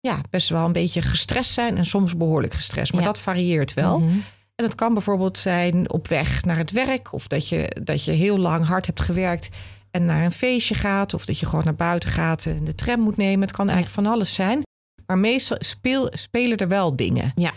ja, 0.00 0.20
best 0.30 0.48
wel 0.48 0.64
een 0.64 0.72
beetje 0.72 1.02
gestrest 1.02 1.52
zijn 1.52 1.76
en 1.76 1.86
soms 1.86 2.16
behoorlijk 2.16 2.54
gestrest. 2.54 2.92
Maar 2.92 3.02
dat 3.02 3.18
varieert 3.18 3.74
wel. 3.74 3.98
Mm 3.98 4.08
-hmm. 4.08 4.24
En 4.54 4.64
dat 4.64 4.74
kan 4.74 4.92
bijvoorbeeld 4.92 5.38
zijn 5.38 5.90
op 5.90 6.08
weg 6.08 6.44
naar 6.44 6.56
het 6.56 6.70
werk 6.70 7.12
of 7.12 7.26
dat 7.26 7.48
je, 7.48 7.76
dat 7.82 8.04
je 8.04 8.12
heel 8.12 8.38
lang 8.38 8.66
hard 8.66 8.86
hebt 8.86 9.00
gewerkt 9.00 9.48
en 9.96 10.04
naar 10.04 10.24
een 10.24 10.32
feestje 10.32 10.74
gaat 10.74 11.14
of 11.14 11.24
dat 11.24 11.38
je 11.38 11.46
gewoon 11.46 11.64
naar 11.64 11.74
buiten 11.74 12.10
gaat 12.10 12.46
en 12.46 12.64
de 12.64 12.74
tram 12.74 13.00
moet 13.00 13.16
nemen. 13.16 13.46
Het 13.46 13.56
kan 13.56 13.68
eigenlijk 13.68 13.96
van 14.02 14.12
alles 14.12 14.34
zijn. 14.34 14.62
Maar 15.06 15.18
meestal 15.18 15.56
speel, 15.60 16.08
spelen 16.10 16.56
er 16.56 16.68
wel 16.68 16.96
dingen. 16.96 17.32
Ja. 17.34 17.52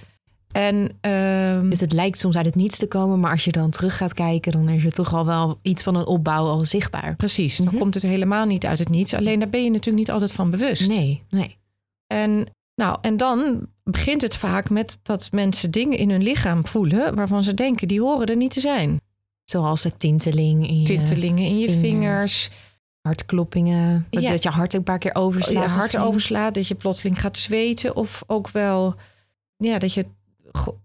En, 0.52 0.76
um, 1.12 1.70
dus 1.70 1.80
het 1.80 1.92
lijkt 1.92 2.18
soms 2.18 2.36
uit 2.36 2.46
het 2.46 2.56
niets 2.56 2.78
te 2.78 2.88
komen, 2.88 3.20
maar 3.20 3.32
als 3.32 3.44
je 3.44 3.52
dan 3.52 3.70
terug 3.70 3.98
gaat 3.98 4.14
kijken, 4.14 4.52
dan 4.52 4.70
is 4.70 4.86
er 4.86 4.92
toch 4.92 5.14
al 5.14 5.26
wel 5.26 5.60
iets 5.62 5.84
van 5.84 5.96
een 5.96 6.06
opbouw 6.06 6.46
al 6.46 6.66
zichtbaar. 6.66 7.16
Precies, 7.16 7.58
dan 7.58 7.66
mm 7.66 7.72
-hmm. 7.72 7.80
komt 7.80 7.94
het 7.94 8.04
helemaal 8.04 8.46
niet 8.46 8.66
uit 8.66 8.80
het 8.80 8.90
niets. 8.90 9.14
Alleen 9.14 9.40
daar 9.40 9.50
ben 9.50 9.64
je 9.64 9.70
natuurlijk 9.70 9.98
niet 9.98 10.12
altijd 10.12 10.32
van 10.32 10.50
bewust. 10.50 10.88
Nee, 10.88 11.24
nee. 11.30 11.58
En, 12.08 12.46
nou, 12.76 12.98
en 13.02 13.18
dan 13.18 13.68
begint 13.84 14.22
het 14.22 14.36
vaak 14.36 14.70
met 14.70 15.00
dat 15.04 15.32
mensen 15.32 15.72
dingen 15.72 15.98
in 15.98 16.10
hun 16.10 16.24
lichaam 16.24 16.68
voelen 16.68 17.16
waarvan 17.16 17.44
ze 17.44 17.54
denken 17.54 17.88
die 17.88 18.02
horen 18.02 18.28
er 18.28 18.36
niet 18.36 18.52
te 18.52 18.60
zijn. 18.60 19.00
Zoals 19.50 19.84
het 19.84 20.00
tinteling 20.00 20.68
in 20.68 20.80
je 20.80 20.86
Tintelingen 20.86 21.46
in 21.46 21.60
je 21.60 21.68
vingers. 21.68 21.82
vingers. 21.82 22.50
Hartkloppingen. 23.02 24.08
Ja. 24.10 24.30
Dat 24.30 24.44
je 24.44 24.50
hart 24.50 24.74
een 24.74 24.84
paar 24.84 24.98
keer 24.98 25.16
overslaat. 25.16 25.64
Je 25.64 25.70
hart 25.70 25.98
overslaat, 25.98 26.54
dat 26.54 26.68
je 26.68 26.76
plotseling 26.76 27.22
gaat 27.22 27.38
zweten. 27.38 27.96
Of 27.96 28.24
ook 28.28 28.50
wel 28.50 28.96
ja, 29.58 29.80
dat 29.80 29.94
je 29.94 30.06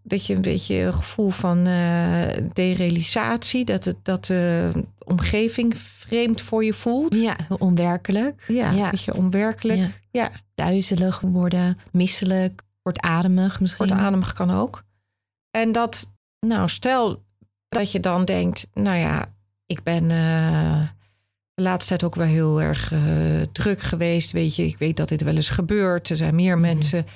dat 0.03 0.27
je 0.27 0.35
een 0.35 0.41
beetje 0.41 0.75
een 0.75 0.93
gevoel 0.93 1.31
van 1.31 1.69
uh, 1.69 2.29
derealisatie, 2.53 3.65
dat, 3.65 3.85
het, 3.85 3.97
dat 4.03 4.25
de 4.25 4.73
omgeving 4.99 5.79
vreemd 5.79 6.41
voor 6.41 6.65
je 6.65 6.75
voelt. 6.75 7.15
Ja, 7.15 7.37
onwerkelijk. 7.59 8.45
Ja, 8.49 8.71
ja. 8.71 8.91
dat 8.91 9.03
je 9.03 9.15
onwerkelijk. 9.15 9.79
Ja. 9.79 9.89
ja. 10.11 10.31
Duizelig 10.55 11.21
worden, 11.21 11.79
misselijk, 11.93 12.63
kortademig 12.83 13.61
misschien. 13.61 13.87
Kortademig 13.87 14.33
kan 14.33 14.51
ook. 14.51 14.83
En 15.51 15.73
dat, 15.73 16.13
nou, 16.41 16.69
stel 16.69 17.23
dat 17.75 17.93
je 17.93 18.01
dan 18.01 18.25
denkt, 18.25 18.67
nou 18.75 18.97
ja, 18.97 19.33
ik 19.67 19.83
ben 19.83 20.03
uh, 20.03 20.89
de 21.55 21.63
laatste 21.63 21.89
tijd 21.89 22.05
ook 22.05 22.15
wel 22.15 22.27
heel 22.27 22.63
erg 22.63 22.93
uh, 22.93 23.43
druk 23.53 23.81
geweest. 23.81 24.33
Weet 24.33 24.57
je, 24.57 24.65
ik 24.65 24.79
weet 24.79 24.97
dat 24.97 25.09
dit 25.09 25.23
wel 25.23 25.35
eens 25.35 25.49
gebeurt. 25.49 26.11
Er 26.11 26.17
zijn 26.17 26.35
meer 26.35 26.55
mm. 26.55 26.61
mensen 26.61 27.07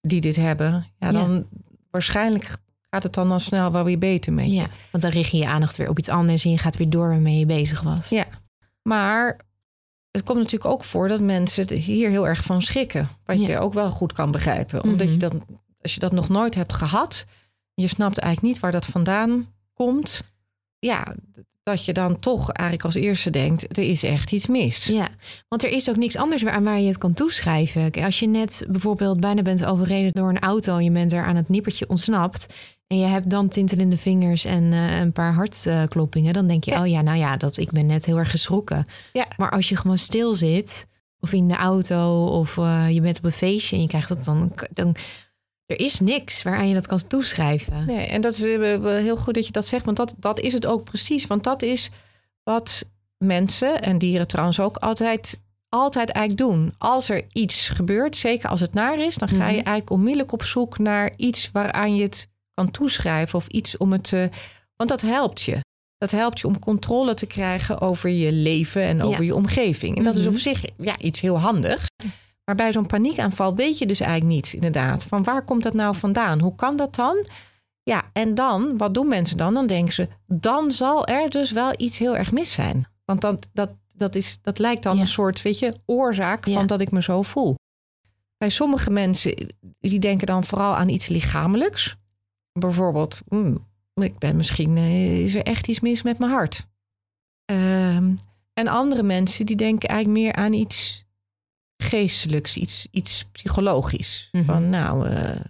die 0.00 0.20
dit 0.20 0.36
hebben, 0.36 0.86
ja, 0.98 1.12
dan 1.12 1.34
ja. 1.34 1.58
waarschijnlijk 1.90 2.56
gaat 2.90 3.02
het 3.02 3.14
dan 3.14 3.32
al 3.32 3.38
snel 3.38 3.72
wel 3.72 3.84
weer 3.84 3.98
beter 3.98 4.32
met 4.32 4.46
je. 4.50 4.56
Ja, 4.56 4.68
want 4.90 5.02
dan 5.02 5.12
richt 5.12 5.30
je 5.30 5.36
je 5.36 5.46
aandacht 5.46 5.76
weer 5.76 5.88
op 5.88 5.98
iets 5.98 6.08
anders 6.08 6.44
en 6.44 6.50
je 6.50 6.58
gaat 6.58 6.76
weer 6.76 6.90
door 6.90 7.08
waarmee 7.08 7.38
je 7.38 7.46
bezig 7.46 7.80
was. 7.80 8.08
Ja, 8.08 8.24
maar 8.82 9.40
het 10.10 10.22
komt 10.22 10.38
natuurlijk 10.38 10.70
ook 10.70 10.84
voor 10.84 11.08
dat 11.08 11.20
mensen 11.20 11.72
hier 11.72 12.10
heel 12.10 12.26
erg 12.26 12.44
van 12.44 12.62
schrikken. 12.62 13.08
Wat 13.24 13.40
ja. 13.40 13.48
je 13.48 13.58
ook 13.58 13.72
wel 13.72 13.90
goed 13.90 14.12
kan 14.12 14.30
begrijpen. 14.30 14.82
Omdat 14.82 15.06
mm 15.06 15.12
-hmm. 15.12 15.12
je 15.12 15.28
dan, 15.28 15.42
als 15.80 15.94
je 15.94 16.00
dat 16.00 16.12
nog 16.12 16.28
nooit 16.28 16.54
hebt 16.54 16.72
gehad, 16.72 17.26
je 17.74 17.86
snapt 17.86 18.18
eigenlijk 18.18 18.52
niet 18.52 18.62
waar 18.62 18.72
dat 18.72 18.86
vandaan 18.86 19.53
komt. 19.74 20.22
Ja, 20.78 21.14
dat 21.62 21.84
je 21.84 21.92
dan 21.92 22.18
toch 22.18 22.50
eigenlijk 22.50 22.86
als 22.86 23.04
eerste 23.04 23.30
denkt, 23.30 23.78
er 23.78 23.84
is 23.84 24.02
echt 24.02 24.32
iets 24.32 24.46
mis. 24.46 24.84
Ja, 24.84 25.08
want 25.48 25.64
er 25.64 25.70
is 25.70 25.88
ook 25.88 25.96
niks 25.96 26.16
anders 26.16 26.46
aan 26.46 26.64
waar 26.64 26.80
je 26.80 26.86
het 26.86 26.98
kan 26.98 27.14
toeschrijven. 27.14 27.92
Als 27.92 28.18
je 28.18 28.26
net 28.26 28.64
bijvoorbeeld 28.68 29.20
bijna 29.20 29.42
bent 29.42 29.64
overreden 29.64 30.12
door 30.12 30.28
een 30.28 30.38
auto 30.38 30.76
en 30.76 30.84
je 30.84 30.90
bent 30.90 31.12
er 31.12 31.24
aan 31.24 31.36
het 31.36 31.48
nippertje 31.48 31.88
ontsnapt 31.88 32.46
en 32.86 32.98
je 32.98 33.06
hebt 33.06 33.30
dan 33.30 33.48
tintelende 33.48 33.96
vingers 33.96 34.44
en 34.44 34.62
uh, 34.62 35.00
een 35.00 35.12
paar 35.12 35.34
hartkloppingen, 35.34 36.32
dan 36.32 36.46
denk 36.46 36.64
je, 36.64 36.70
ja. 36.70 36.80
oh 36.80 36.86
ja, 36.86 37.00
nou 37.00 37.18
ja, 37.18 37.36
dat, 37.36 37.56
ik 37.56 37.70
ben 37.70 37.86
net 37.86 38.04
heel 38.04 38.18
erg 38.18 38.30
geschrokken. 38.30 38.86
Ja. 39.12 39.26
Maar 39.36 39.50
als 39.50 39.68
je 39.68 39.76
gewoon 39.76 39.98
stil 39.98 40.34
zit, 40.34 40.86
of 41.20 41.32
in 41.32 41.48
de 41.48 41.56
auto, 41.56 42.26
of 42.26 42.56
uh, 42.56 42.86
je 42.90 43.00
bent 43.00 43.18
op 43.18 43.24
een 43.24 43.32
feestje 43.32 43.76
en 43.76 43.82
je 43.82 43.88
krijgt 43.88 44.08
dat 44.08 44.24
dan, 44.24 44.52
dan 44.72 44.96
er 45.66 45.80
is 45.80 46.00
niks 46.00 46.42
waaraan 46.42 46.68
je 46.68 46.74
dat 46.74 46.86
kan 46.86 47.06
toeschrijven. 47.06 47.86
Nee, 47.86 48.06
en 48.06 48.20
dat 48.20 48.32
is 48.32 48.40
heel 48.40 49.16
goed 49.16 49.34
dat 49.34 49.46
je 49.46 49.52
dat 49.52 49.66
zegt, 49.66 49.84
want 49.84 49.96
dat, 49.96 50.14
dat 50.16 50.40
is 50.40 50.52
het 50.52 50.66
ook 50.66 50.84
precies. 50.84 51.26
Want 51.26 51.44
dat 51.44 51.62
is 51.62 51.90
wat 52.42 52.84
mensen 53.18 53.82
en 53.82 53.98
dieren 53.98 54.26
trouwens 54.26 54.60
ook 54.60 54.76
altijd, 54.76 55.40
altijd 55.68 56.10
eigenlijk 56.10 56.48
doen. 56.48 56.74
Als 56.78 57.08
er 57.08 57.22
iets 57.32 57.68
gebeurt, 57.68 58.16
zeker 58.16 58.48
als 58.48 58.60
het 58.60 58.74
naar 58.74 58.98
is, 58.98 59.14
dan 59.14 59.28
ga 59.28 59.34
je 59.34 59.40
-hmm. 59.40 59.50
eigenlijk 59.50 59.90
onmiddellijk 59.90 60.32
op 60.32 60.42
zoek 60.42 60.78
naar 60.78 61.12
iets 61.16 61.50
waaraan 61.52 61.96
je 61.96 62.02
het 62.02 62.28
kan 62.54 62.70
toeschrijven 62.70 63.38
of 63.38 63.46
iets 63.46 63.76
om 63.76 63.92
het 63.92 64.04
te. 64.04 64.30
Want 64.76 64.90
dat 64.90 65.00
helpt 65.00 65.42
je. 65.42 65.60
Dat 65.98 66.10
helpt 66.10 66.40
je 66.40 66.46
om 66.46 66.58
controle 66.58 67.14
te 67.14 67.26
krijgen 67.26 67.80
over 67.80 68.10
je 68.10 68.32
leven 68.32 68.82
en 68.82 69.02
over 69.02 69.20
ja. 69.20 69.26
je 69.26 69.34
omgeving. 69.34 69.96
En 69.96 70.04
dat 70.04 70.14
is 70.14 70.26
op 70.26 70.36
zich 70.36 70.64
ja, 70.78 70.98
iets 70.98 71.20
heel 71.20 71.38
handigs. 71.38 71.86
Maar 72.44 72.54
bij 72.54 72.72
zo'n 72.72 72.86
paniekaanval 72.86 73.54
weet 73.54 73.78
je 73.78 73.86
dus 73.86 74.00
eigenlijk 74.00 74.34
niet, 74.34 74.52
inderdaad, 74.52 75.04
van 75.04 75.22
waar 75.22 75.44
komt 75.44 75.62
dat 75.62 75.74
nou 75.74 75.96
vandaan? 75.96 76.40
Hoe 76.40 76.54
kan 76.54 76.76
dat 76.76 76.94
dan? 76.94 77.26
Ja, 77.82 78.10
en 78.12 78.34
dan, 78.34 78.76
wat 78.76 78.94
doen 78.94 79.08
mensen 79.08 79.36
dan? 79.36 79.54
Dan 79.54 79.66
denken 79.66 79.94
ze, 79.94 80.08
dan 80.26 80.72
zal 80.72 81.06
er 81.06 81.30
dus 81.30 81.52
wel 81.52 81.72
iets 81.76 81.98
heel 81.98 82.16
erg 82.16 82.32
mis 82.32 82.52
zijn. 82.52 82.86
Want 83.04 83.20
dat, 83.20 83.48
dat, 83.52 83.70
dat, 83.94 84.14
is, 84.14 84.38
dat 84.42 84.58
lijkt 84.58 84.82
dan 84.82 84.94
ja. 84.94 85.00
een 85.00 85.06
soort, 85.06 85.42
weet 85.42 85.58
je, 85.58 85.74
oorzaak 85.86 86.46
ja. 86.46 86.54
van 86.54 86.66
dat 86.66 86.80
ik 86.80 86.90
me 86.90 87.02
zo 87.02 87.22
voel. 87.22 87.54
Bij 88.36 88.48
sommige 88.48 88.90
mensen, 88.90 89.34
die 89.80 89.98
denken 89.98 90.26
dan 90.26 90.44
vooral 90.44 90.76
aan 90.76 90.88
iets 90.88 91.08
lichamelijks. 91.08 91.96
Bijvoorbeeld, 92.52 93.20
hmm, 93.28 93.66
ik 93.94 94.18
ben 94.18 94.36
misschien, 94.36 94.76
uh, 94.76 95.20
is 95.22 95.34
er 95.34 95.42
echt 95.42 95.68
iets 95.68 95.80
mis 95.80 96.02
met 96.02 96.18
mijn 96.18 96.32
hart? 96.32 96.66
Um, 97.52 98.18
en 98.52 98.68
andere 98.68 99.02
mensen, 99.02 99.46
die 99.46 99.56
denken 99.56 99.88
eigenlijk 99.88 100.20
meer 100.20 100.34
aan 100.34 100.52
iets 100.52 101.03
geestelijks, 101.84 102.56
iets, 102.56 102.88
iets 102.90 103.24
psychologisch. 103.32 104.28
Mm 104.32 104.40
-hmm. 104.40 104.54
Van 104.54 104.68
nou, 104.68 105.08
uh, 105.08 105.40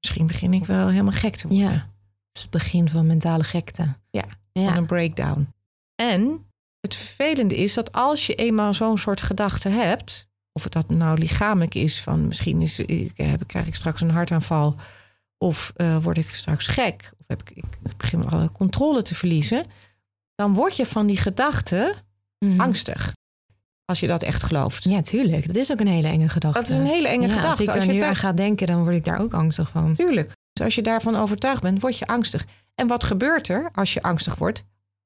misschien 0.00 0.26
begin 0.26 0.52
ik 0.54 0.64
wel 0.64 0.88
helemaal 0.88 1.12
gek 1.12 1.36
te 1.36 1.48
worden. 1.48 1.66
Ja, 1.66 1.72
het 1.72 2.36
is 2.36 2.42
het 2.42 2.50
begin 2.50 2.88
van 2.88 3.06
mentale 3.06 3.44
gekte. 3.44 3.94
Ja, 4.10 4.24
ja. 4.52 4.64
van 4.64 4.76
een 4.76 4.86
breakdown. 4.86 5.48
En 5.94 6.46
het 6.80 6.94
vervelende 6.94 7.56
is 7.56 7.74
dat 7.74 7.92
als 7.92 8.26
je 8.26 8.34
eenmaal 8.34 8.74
zo'n 8.74 8.98
soort 8.98 9.20
gedachte 9.20 9.68
hebt, 9.68 10.30
of 10.52 10.62
het 10.62 10.72
dat 10.72 10.88
nou 10.88 11.18
lichamelijk 11.18 11.74
is, 11.74 12.00
van 12.00 12.26
misschien 12.26 12.62
is, 12.62 12.78
ik, 12.78 13.16
heb, 13.16 13.46
krijg 13.46 13.66
ik 13.66 13.74
straks 13.74 14.00
een 14.00 14.10
hartaanval, 14.10 14.76
of 15.38 15.72
uh, 15.76 16.02
word 16.02 16.18
ik 16.18 16.28
straks 16.28 16.66
gek, 16.66 17.10
of 17.18 17.26
heb 17.26 17.42
ik, 17.42 17.56
ik 17.56 17.96
begin 17.96 18.28
alle 18.28 18.52
controle 18.52 19.02
te 19.02 19.14
verliezen, 19.14 19.66
dan 20.34 20.54
word 20.54 20.76
je 20.76 20.86
van 20.86 21.06
die 21.06 21.16
gedachte 21.16 21.94
mm 22.38 22.50
-hmm. 22.50 22.60
angstig. 22.60 23.12
Als 23.88 24.00
je 24.00 24.06
dat 24.06 24.22
echt 24.22 24.42
gelooft. 24.42 24.84
Ja, 24.84 25.00
tuurlijk. 25.00 25.46
Dat 25.46 25.56
is 25.56 25.72
ook 25.72 25.80
een 25.80 25.86
hele 25.86 26.08
enge 26.08 26.28
gedachte. 26.28 26.60
Dat 26.60 26.70
is 26.70 26.76
een 26.76 26.86
hele 26.86 27.08
enge 27.08 27.26
ja, 27.26 27.28
gedachte. 27.28 27.48
Als 27.48 27.60
ik 27.60 27.66
daar 27.66 27.94
nu 27.94 27.98
daar... 27.98 28.08
aan 28.08 28.16
ga 28.16 28.32
denken, 28.32 28.66
dan 28.66 28.82
word 28.82 28.94
ik 28.94 29.04
daar 29.04 29.20
ook 29.20 29.34
angstig 29.34 29.68
van. 29.68 29.94
Tuurlijk. 29.94 30.32
Dus 30.52 30.64
als 30.64 30.74
je 30.74 30.82
daarvan 30.82 31.16
overtuigd 31.16 31.62
bent, 31.62 31.80
word 31.80 31.98
je 31.98 32.06
angstig. 32.06 32.46
En 32.74 32.86
wat 32.86 33.04
gebeurt 33.04 33.48
er 33.48 33.68
als 33.72 33.92
je 33.92 34.02
angstig 34.02 34.34
wordt? 34.34 34.64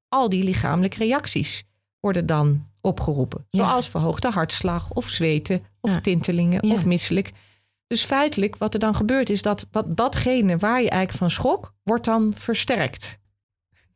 Al 0.09 0.29
die 0.29 0.43
lichamelijke 0.43 0.99
reacties 0.99 1.65
worden 2.01 2.27
dan 2.27 2.67
opgeroepen. 2.81 3.47
Ja. 3.51 3.65
Zoals 3.65 3.89
verhoogde 3.89 4.31
hartslag 4.31 4.91
of 4.91 5.09
zweten 5.09 5.65
of 5.81 5.93
ja. 5.93 6.01
tintelingen 6.01 6.63
of 6.63 6.85
misselijk. 6.85 7.33
Dus 7.87 8.05
feitelijk 8.05 8.57
wat 8.57 8.75
er 8.75 8.81
dan 8.81 8.95
gebeurt 8.95 9.31
is 9.31 9.43
dat, 9.43 9.67
dat 9.71 9.97
datgene 9.97 10.57
waar 10.57 10.83
je 10.83 10.91
eigenlijk 10.91 11.19
van 11.19 11.31
schrok, 11.31 11.75
wordt 11.83 12.05
dan 12.05 12.33
versterkt. 12.37 13.19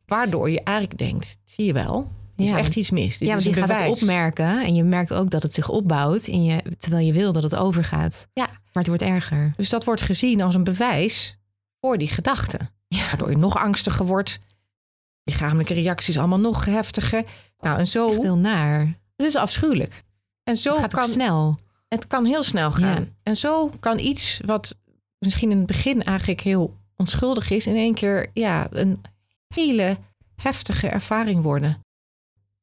Waardoor 0.05 0.49
je 0.49 0.61
eigenlijk 0.63 0.97
denkt, 0.97 1.37
zie 1.45 1.65
je 1.65 1.73
wel, 1.73 2.11
is 2.37 2.49
ja. 2.49 2.57
echt 2.57 2.75
iets 2.75 2.89
mis. 2.89 3.17
Dit 3.17 3.27
ja, 3.27 3.33
want 3.33 3.45
je 3.45 3.53
gaat 3.53 3.79
het 3.79 4.01
opmerken 4.01 4.65
en 4.65 4.75
je 4.75 4.83
merkt 4.83 5.13
ook 5.13 5.29
dat 5.29 5.43
het 5.43 5.53
zich 5.53 5.69
opbouwt, 5.69 6.27
in 6.27 6.43
je, 6.43 6.61
terwijl 6.77 7.05
je 7.05 7.13
wil 7.13 7.31
dat 7.31 7.43
het 7.43 7.55
overgaat. 7.55 8.27
Ja. 8.33 8.45
Maar 8.45 8.85
het 8.85 8.87
wordt 8.87 9.01
erger. 9.01 9.53
Dus 9.55 9.69
dat 9.69 9.83
wordt 9.83 10.01
gezien 10.01 10.41
als 10.41 10.55
een 10.55 10.63
bewijs 10.63 11.37
voor 11.79 11.97
die 11.97 12.07
gedachten. 12.07 12.69
Waardoor 12.87 13.29
je 13.29 13.37
nog 13.37 13.57
angstiger 13.57 14.05
wordt. 14.05 14.39
Lichamelijke 15.23 15.73
reacties 15.73 16.17
allemaal 16.17 16.39
nog 16.39 16.65
heftiger. 16.65 17.23
Nou, 17.59 17.79
en 17.79 17.87
zo. 17.87 18.11
Echt 18.11 18.21
heel 18.21 18.37
naar. 18.37 18.79
Het 19.15 19.25
is 19.25 19.35
afschuwelijk. 19.35 20.03
En 20.43 20.57
zo 20.57 20.71
Het 20.71 20.79
gaat 20.79 20.93
kan 20.93 21.09
snel. 21.09 21.59
het 21.87 22.07
kan 22.07 22.25
heel 22.25 22.43
snel 22.43 22.71
gaan. 22.71 23.01
Ja. 23.01 23.07
En 23.23 23.35
zo 23.35 23.71
kan 23.79 23.99
iets 23.99 24.41
wat 24.45 24.75
misschien 25.19 25.51
in 25.51 25.57
het 25.57 25.65
begin 25.65 26.03
eigenlijk 26.03 26.41
heel 26.41 26.77
onschuldig 26.95 27.49
is, 27.49 27.67
in 27.67 27.75
één 27.75 27.93
keer 27.93 28.29
ja, 28.33 28.67
een 28.71 29.01
hele 29.47 29.97
heftige 30.35 30.87
ervaring 30.87 31.41
worden. 31.41 31.85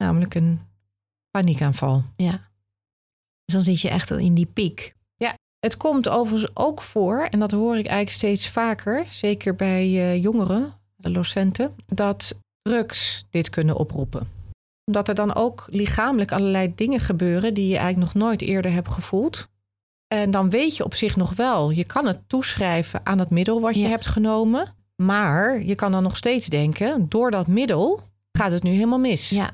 Namelijk 0.04 0.34
een 0.34 0.60
paniekaanval. 1.30 2.02
Ja. 2.16 2.50
Dus 3.44 3.54
dan 3.54 3.62
zit 3.62 3.80
je 3.80 3.88
echt 3.88 4.10
in 4.10 4.34
die 4.34 4.46
piek. 4.46 4.94
Het 5.64 5.76
komt 5.76 6.08
overigens 6.08 6.50
ook 6.56 6.82
voor, 6.82 7.26
en 7.30 7.38
dat 7.38 7.50
hoor 7.50 7.76
ik 7.76 7.86
eigenlijk 7.86 8.16
steeds 8.16 8.48
vaker, 8.48 9.06
zeker 9.06 9.54
bij 9.54 9.82
eh, 9.82 10.22
jongeren, 10.22 10.72
adolescenten, 11.00 11.74
dat 11.86 12.38
drugs 12.62 13.24
dit 13.30 13.50
kunnen 13.50 13.76
oproepen. 13.76 14.28
Omdat 14.84 15.08
er 15.08 15.14
dan 15.14 15.34
ook 15.34 15.66
lichamelijk 15.70 16.32
allerlei 16.32 16.72
dingen 16.74 17.00
gebeuren 17.00 17.54
die 17.54 17.68
je 17.68 17.76
eigenlijk 17.76 18.12
nog 18.14 18.22
nooit 18.22 18.42
eerder 18.42 18.72
hebt 18.72 18.88
gevoeld. 18.88 19.48
En 20.14 20.30
dan 20.30 20.50
weet 20.50 20.76
je 20.76 20.84
op 20.84 20.94
zich 20.94 21.16
nog 21.16 21.34
wel, 21.34 21.70
je 21.70 21.84
kan 21.84 22.06
het 22.06 22.28
toeschrijven 22.28 23.06
aan 23.06 23.18
het 23.18 23.30
middel 23.30 23.60
wat 23.60 23.74
je 23.74 23.80
Ja. 23.80 23.88
hebt 23.88 24.06
genomen. 24.06 24.74
Maar 25.02 25.62
je 25.62 25.74
kan 25.74 25.92
dan 25.92 26.02
nog 26.02 26.16
steeds 26.16 26.46
denken, 26.46 27.08
door 27.08 27.30
dat 27.30 27.46
middel 27.46 28.00
gaat 28.32 28.52
het 28.52 28.62
nu 28.62 28.70
helemaal 28.70 28.98
mis. 28.98 29.28
Ja. 29.28 29.50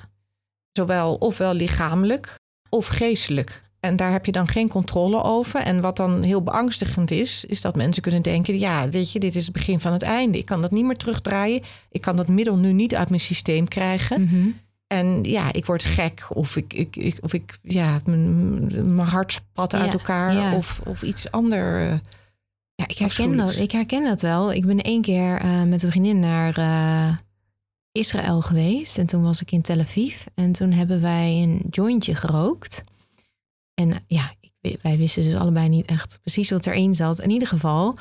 Zowel 0.80 1.14
ofwel 1.14 1.54
lichamelijk 1.54 2.34
of 2.68 2.86
geestelijk. 2.86 3.62
En 3.80 3.96
daar 3.96 4.12
heb 4.12 4.26
je 4.26 4.32
dan 4.32 4.48
geen 4.48 4.68
controle 4.68 5.22
over. 5.22 5.60
En 5.60 5.80
wat 5.80 5.96
dan 5.96 6.22
heel 6.22 6.42
beangstigend 6.42 7.10
is, 7.10 7.44
is 7.44 7.60
dat 7.60 7.76
mensen 7.76 8.02
kunnen 8.02 8.22
denken: 8.22 8.58
ja, 8.58 8.88
weet 8.88 9.12
je, 9.12 9.18
dit 9.18 9.34
is 9.34 9.44
het 9.44 9.52
begin 9.52 9.80
van 9.80 9.92
het 9.92 10.02
einde. 10.02 10.38
Ik 10.38 10.44
kan 10.44 10.60
dat 10.62 10.70
niet 10.70 10.84
meer 10.84 10.96
terugdraaien. 10.96 11.62
Ik 11.90 12.00
kan 12.00 12.16
dat 12.16 12.28
middel 12.28 12.56
nu 12.56 12.72
niet 12.72 12.94
uit 12.94 13.08
mijn 13.08 13.20
systeem 13.20 13.68
krijgen. 13.68 14.20
Mhm. 14.22 14.48
En 14.86 15.22
ja, 15.24 15.52
ik 15.52 15.66
word 15.66 15.84
gek. 15.84 16.26
Of 16.28 16.56
ik, 16.56 16.72
ik, 16.72 16.96
ik, 16.96 17.18
of 17.20 17.32
ik 17.32 17.58
ja, 17.62 18.00
mijn 18.04 18.94
mijn 18.94 19.08
hart 19.08 19.32
spat 19.32 19.74
uit 19.74 19.84
Ja, 19.84 19.92
elkaar. 19.92 20.34
ja. 20.34 20.56
Of, 20.56 20.80
of 20.86 21.02
iets 21.02 21.30
anders. 21.30 22.00
Ja, 22.74 22.84
ik 22.86 22.98
herken, 22.98 23.36
dat, 23.36 23.56
ik 23.56 23.70
herken 23.70 24.04
dat 24.04 24.20
wel. 24.20 24.52
Ik 24.52 24.66
ben 24.66 24.80
één 24.80 25.02
keer 25.02 25.40
eh, 25.40 25.62
met 25.62 25.82
een 25.82 25.90
vriendin 25.90 26.18
naar 26.18 26.56
eh, 26.58 27.16
Israël 27.92 28.40
geweest. 28.40 28.98
En 28.98 29.06
toen 29.06 29.22
was 29.22 29.40
ik 29.40 29.50
in 29.50 29.62
Tel 29.62 29.80
Aviv. 29.80 30.24
En 30.34 30.52
toen 30.52 30.72
hebben 30.72 31.00
wij 31.00 31.42
een 31.42 31.62
jointje 31.70 32.14
gerookt. 32.14 32.84
En 33.74 34.04
ja, 34.06 34.34
wij 34.82 34.96
wisten 34.96 35.22
dus 35.22 35.34
allebei 35.34 35.68
niet 35.68 35.86
echt 35.86 36.18
precies 36.20 36.50
wat 36.50 36.66
erin 36.66 36.94
zat. 36.94 37.20
In 37.20 37.30
ieder 37.30 37.48
geval, 37.48 37.96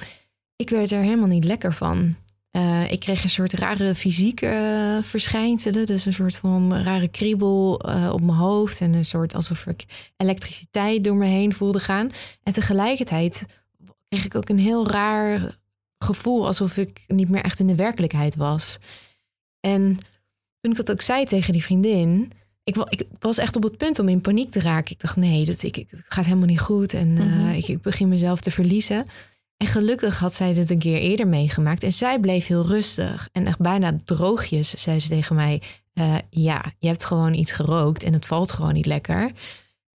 ik 0.55 0.69
werd 0.69 0.91
er 0.91 1.01
helemaal 1.01 1.27
niet 1.27 1.43
lekker 1.43 1.73
van. 1.73 2.15
Eh, 2.51 2.91
ik 2.91 2.99
kreeg 2.99 3.23
een 3.23 3.29
soort 3.29 3.53
rare 3.53 3.95
fysieke 3.95 4.47
eh, 4.47 5.03
verschijnselen. 5.03 5.85
Dus 5.85 6.05
een 6.05 6.13
soort 6.13 6.35
van 6.35 6.73
rare 6.73 7.07
kriebel 7.07 7.79
eh, 7.79 8.09
op 8.13 8.21
mijn 8.21 8.37
hoofd. 8.37 8.81
En 8.81 8.93
een 8.93 9.05
soort 9.05 9.35
alsof 9.35 9.65
ik 9.65 9.85
elektriciteit 10.17 11.03
door 11.03 11.15
me 11.15 11.25
heen 11.25 11.53
voelde 11.53 11.79
gaan. 11.79 12.09
En 12.43 12.53
tegelijkertijd 12.53 13.45
kreeg 14.09 14.25
ik 14.25 14.35
ook 14.35 14.49
een 14.49 14.59
heel 14.59 14.87
raar 14.87 15.57
gevoel. 15.97 16.45
Alsof 16.45 16.77
ik 16.77 17.03
niet 17.07 17.29
meer 17.29 17.43
echt 17.43 17.59
in 17.59 17.67
de 17.67 17.75
werkelijkheid 17.75 18.35
was. 18.35 18.77
En 19.59 19.97
toen 20.61 20.71
ik 20.71 20.77
dat 20.77 20.91
ook 20.91 21.01
zei 21.01 21.25
tegen 21.25 21.53
die 21.53 21.63
vriendin. 21.63 22.31
Ik, 22.63 22.75
ik 22.89 23.03
was 23.19 23.37
echt 23.37 23.55
op 23.55 23.63
het 23.63 23.77
punt 23.77 23.99
om 23.99 24.07
in 24.09 24.21
paniek 24.21 24.51
te 24.51 24.59
raken. 24.61 24.91
Ik 24.91 24.99
dacht, 24.99 25.15
nee, 25.15 25.45
dat, 25.45 25.63
ik, 25.63 25.77
ik- 25.77 25.89
het 25.91 26.01
gaat 26.09 26.25
helemaal 26.25 26.47
niet 26.47 26.59
goed. 26.59 26.93
En 26.93 27.17
eh, 27.17 27.25
Mhm. 27.25 27.47
ik, 27.49 27.67
ik 27.67 27.81
begin 27.81 28.07
mezelf 28.07 28.39
te 28.41 28.51
verliezen. 28.51 29.05
En 29.57 29.67
gelukkig 29.67 30.19
had 30.19 30.33
zij 30.33 30.53
dit 30.53 30.69
een 30.69 30.79
keer 30.79 30.97
eerder 30.99 31.27
meegemaakt. 31.27 31.83
En 31.83 31.93
zij 31.93 32.19
bleef 32.19 32.47
heel 32.47 32.65
rustig. 32.65 33.29
En 33.31 33.45
echt 33.47 33.59
bijna 33.59 33.99
droogjes 34.05 34.69
zei 34.69 34.99
ze 34.99 35.07
tegen 35.09 35.35
mij... 35.35 35.61
eh, 35.93 36.15
ja, 36.29 36.73
je 36.79 36.87
hebt 36.87 37.05
gewoon 37.05 37.33
iets 37.33 37.51
gerookt 37.51 38.03
en 38.03 38.13
het 38.13 38.25
valt 38.25 38.51
gewoon 38.51 38.73
niet 38.73 38.85
lekker. 38.85 39.31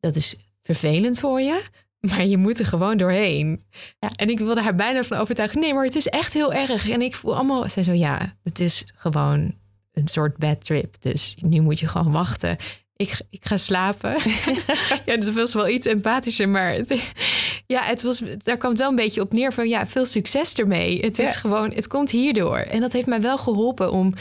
Dat 0.01 0.17
is 0.17 0.37
vervelend 0.63 1.19
voor 1.19 1.41
je, 1.41 1.63
maar 2.11 2.27
je 2.27 2.37
moet 2.37 2.59
er 2.59 2.67
gewoon 2.67 2.97
doorheen. 2.97 3.65
Ja, 3.99 4.09
en 4.17 4.29
ik 4.31 4.39
wilde 4.39 4.63
haar 4.63 4.75
bijna 4.75 5.05
van 5.05 5.17
overtuigen... 5.19 5.61
nee, 5.61 5.75
maar 5.75 5.85
het 5.85 5.95
is 5.97 6.07
echt 6.07 6.33
heel 6.33 6.53
erg. 6.53 6.89
En 6.91 7.03
ik 7.03 7.15
voel 7.15 7.35
allemaal... 7.35 7.69
Zij 7.69 7.83
zo, 7.83 7.93
ja, 7.93 8.35
het 8.43 8.61
is 8.61 8.85
gewoon 8.97 9.55
een 9.93 10.09
soort 10.09 10.37
bad 10.37 10.65
trip. 10.65 11.01
Dus 11.01 11.35
nu 11.41 11.61
moet 11.61 11.79
je 11.79 11.89
gewoon 11.89 12.13
wachten. 12.13 12.57
Ik, 12.97 13.21
ik 13.31 13.45
ga 13.45 13.57
slapen. 13.57 14.17
ja, 15.07 15.17
dat 15.17 15.29
was 15.35 15.55
wel 15.55 15.69
iets 15.69 15.87
empathischer, 15.87 16.49
maar 16.49 16.73
het, 16.73 17.01
ja, 17.67 17.83
het 17.83 18.03
was, 18.03 18.23
daar 18.39 18.57
kwam 18.57 18.71
het 18.71 18.81
wel 18.81 18.89
een 18.91 18.97
beetje 18.97 19.21
op 19.21 19.33
neer 19.33 19.53
van 19.53 19.69
ja, 19.69 19.87
veel 19.87 20.05
succes 20.05 20.55
ermee. 20.55 21.01
Het 21.01 21.19
is 21.19 21.33
Ja. 21.33 21.39
gewoon, 21.39 21.71
het 21.73 21.87
komt 21.87 22.11
hierdoor. 22.11 22.57
En 22.57 22.81
dat 22.81 22.93
heeft 22.93 23.07
mij 23.07 23.21
wel 23.21 23.39
geholpen 23.39 23.93
om 23.93 24.15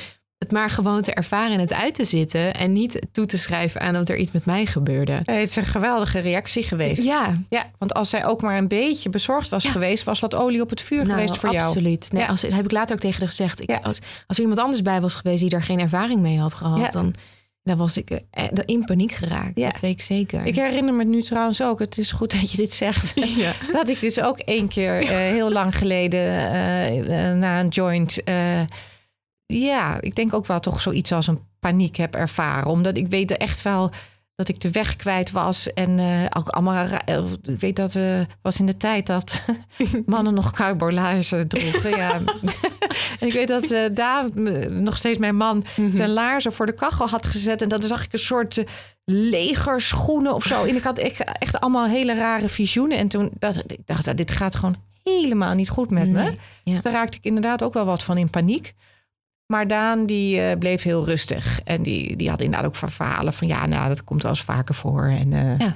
het 0.43 0.51
maar 0.51 0.69
gewoon 0.69 1.01
te 1.01 1.13
ervaren 1.13 1.51
en 1.53 1.60
het 1.60 1.73
uit 1.73 1.95
te 1.95 2.06
zitten 2.06 2.53
en 2.53 2.73
niet 2.73 2.99
toe 3.12 3.25
te 3.25 3.38
schrijven 3.38 3.82
aan 3.82 3.93
dat 3.93 4.10
er 4.10 4.17
iets 4.17 4.32
met 4.32 4.45
mij 4.45 4.65
gebeurde. 4.65 5.12
Het 5.23 5.49
is 5.49 5.56
een 5.56 5.65
geweldige 5.65 6.19
reactie 6.19 6.63
geweest. 6.63 7.03
Ja, 7.03 7.38
Ja, 7.49 7.65
want 7.77 7.93
als 7.93 8.10
zij 8.10 8.25
ook 8.25 8.41
maar 8.41 8.58
een 8.58 8.67
beetje 8.67 9.10
bezorgd 9.10 9.49
was 9.49 9.63
Ja. 9.63 9.71
geweest, 9.71 10.03
was 10.03 10.19
wat 10.19 10.36
olie 10.36 10.62
op 10.62 10.69
het 10.69 10.82
vuur 10.82 11.06
geweest 11.06 11.38
voor 11.38 11.51
jou. 11.51 11.67
absoluut. 11.67 12.12
Nee, 12.12 12.21
Ja. 12.21 12.27
als, 12.27 12.41
dat 12.41 12.51
heb 12.51 12.65
ik 12.65 12.71
later 12.71 12.93
ook 12.93 12.99
tegen 13.01 13.19
haar 13.19 13.27
gezegd. 13.29 13.62
Ik, 13.62 13.69
Ja. 13.69 13.79
als, 13.84 13.99
als 14.27 14.38
er 14.38 14.41
iemand 14.43 14.62
anders 14.62 14.82
bij 14.82 15.01
was 15.01 15.15
geweest 15.15 15.41
die 15.41 15.49
daar 15.49 15.63
geen 15.63 15.79
ervaring 15.79 16.19
mee 16.21 16.39
had 16.39 16.53
gehad, 16.53 16.91
dan, 16.91 17.13
dan 17.63 17.77
was 17.77 17.97
ik 17.97 18.10
eh, 18.32 18.43
in 18.65 18.86
paniek 18.86 19.12
geraakt. 19.12 19.51
Ja. 19.56 19.69
Dat 19.69 19.79
weet 19.79 19.91
ik 19.91 20.01
zeker. 20.01 20.45
Ik 20.45 20.56
herinner 20.56 20.93
me 20.93 21.03
nu 21.03 21.21
trouwens 21.21 21.62
ook, 21.62 21.79
het 21.79 21.97
is 21.97 22.12
goed 22.12 22.32
dat 22.32 22.51
je 22.51 22.58
dit 22.58 22.73
zegt. 22.73 23.13
ja. 23.38 23.51
Dat 23.73 23.88
ik 23.88 24.01
dus 24.01 24.19
ook 24.21 24.39
één 24.39 24.67
keer 24.67 25.01
eh, 25.01 25.08
heel 25.10 25.51
lang 25.51 25.75
geleden 25.77 26.51
eh, 26.51 27.34
na 27.34 27.60
een 27.60 27.67
joint. 27.67 28.17
Ja, 29.45 30.01
ik 30.01 30.15
denk 30.15 30.34
ook 30.34 30.45
wel 30.45 30.60
toch 30.60 30.82
zoiets 30.82 31.12
als 31.12 31.27
een 31.27 31.39
paniek 31.60 31.95
heb 31.95 32.15
ervaren. 32.15 32.67
Omdat 32.71 32.97
ik 32.97 33.08
weet 33.08 33.38
echt 33.38 33.62
wel 33.62 33.89
dat 34.36 34.47
ik 34.47 34.60
de 34.62 34.71
weg 34.71 34.95
kwijt 34.95 35.32
was. 35.32 35.73
En 35.73 35.99
eh, 35.99 36.25
ook 36.38 36.47
allemaal. 36.49 36.86
eh, 37.06 37.23
Ik 37.43 37.60
weet 37.60 37.75
dat 37.75 37.93
het 37.93 38.27
was 38.41 38.60
in 38.60 38.65
de 38.65 38.77
tijd 38.77 39.08
dat 39.08 39.41
mannen 40.06 40.34
nog 40.34 40.51
cowboylaarzen 40.51 41.47
droegen. 41.47 41.89
ja. 41.89 42.13
en 43.19 43.27
ik 43.27 43.34
weet 43.34 43.47
dat 43.47 43.95
daar 43.95 44.25
nog 44.69 44.97
steeds 44.97 45.17
mijn 45.17 45.36
man 45.36 45.65
zijn 45.93 46.10
laarzen 46.10 46.53
voor 46.53 46.65
de 46.65 46.73
kachel 46.75 47.08
had 47.10 47.25
gezet. 47.25 47.62
En 47.62 47.69
dat 47.69 47.84
zag 47.84 48.03
ik 48.06 48.13
een 48.13 48.19
soort 48.19 48.63
legerschoenen 49.06 50.34
of 50.36 50.43
zo. 50.43 50.63
En 50.63 50.75
ik 50.75 50.84
had 50.84 50.97
echt, 50.97 51.23
echt 51.23 51.60
allemaal 51.60 51.88
hele 51.88 52.15
rare 52.15 52.49
visioenen. 52.49 52.97
En 52.97 53.08
toen 53.08 53.29
dacht 53.39 53.71
ik, 53.71 53.77
dacht, 53.86 54.17
dit 54.17 54.32
gaat 54.32 54.56
gewoon 54.56 54.75
helemaal 55.03 55.53
niet 55.53 55.69
goed 55.69 55.89
met 55.89 56.10
me. 56.10 56.23
Ja. 56.23 56.32
Dus 56.63 56.82
daar 56.82 56.93
raakte 56.93 57.17
ik 57.17 57.23
inderdaad 57.23 57.63
ook 57.63 57.73
wel 57.73 57.86
wat 57.86 58.03
van 58.03 58.17
in 58.17 58.29
paniek. 58.29 58.73
Maar 59.53 59.67
Daan 59.67 60.05
die 60.05 60.41
eh, 60.41 60.57
bleef 60.57 60.83
heel 60.83 61.05
rustig. 61.05 61.61
En 61.63 61.83
die, 61.83 62.15
die 62.15 62.29
had 62.29 62.41
inderdaad 62.41 62.67
ook 62.67 62.75
verhalen 62.75 63.33
van... 63.33 63.47
ja, 63.47 63.65
nou, 63.65 63.87
dat 63.87 64.03
komt 64.03 64.21
wel 64.21 64.31
eens 64.31 64.41
vaker 64.41 64.75
voor. 64.75 65.03
En 65.03 65.33
eh, 65.33 65.57
Ja. 65.57 65.75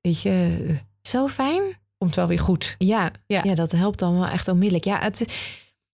weet 0.00 0.22
je, 0.22 0.64
eh, 0.68 0.74
Zo 1.00 1.28
fijn. 1.28 1.62
komt 1.98 2.14
wel 2.14 2.26
weer 2.26 2.38
goed. 2.38 2.74
Ja, 2.78 3.10
Ja. 3.26 3.40
ja. 3.44 3.54
dat 3.54 3.72
helpt 3.72 3.98
dan 3.98 4.14
wel 4.14 4.26
echt 4.26 4.48
onmiddellijk. 4.48 4.84
Ja, 4.84 4.98
het, 4.98 5.24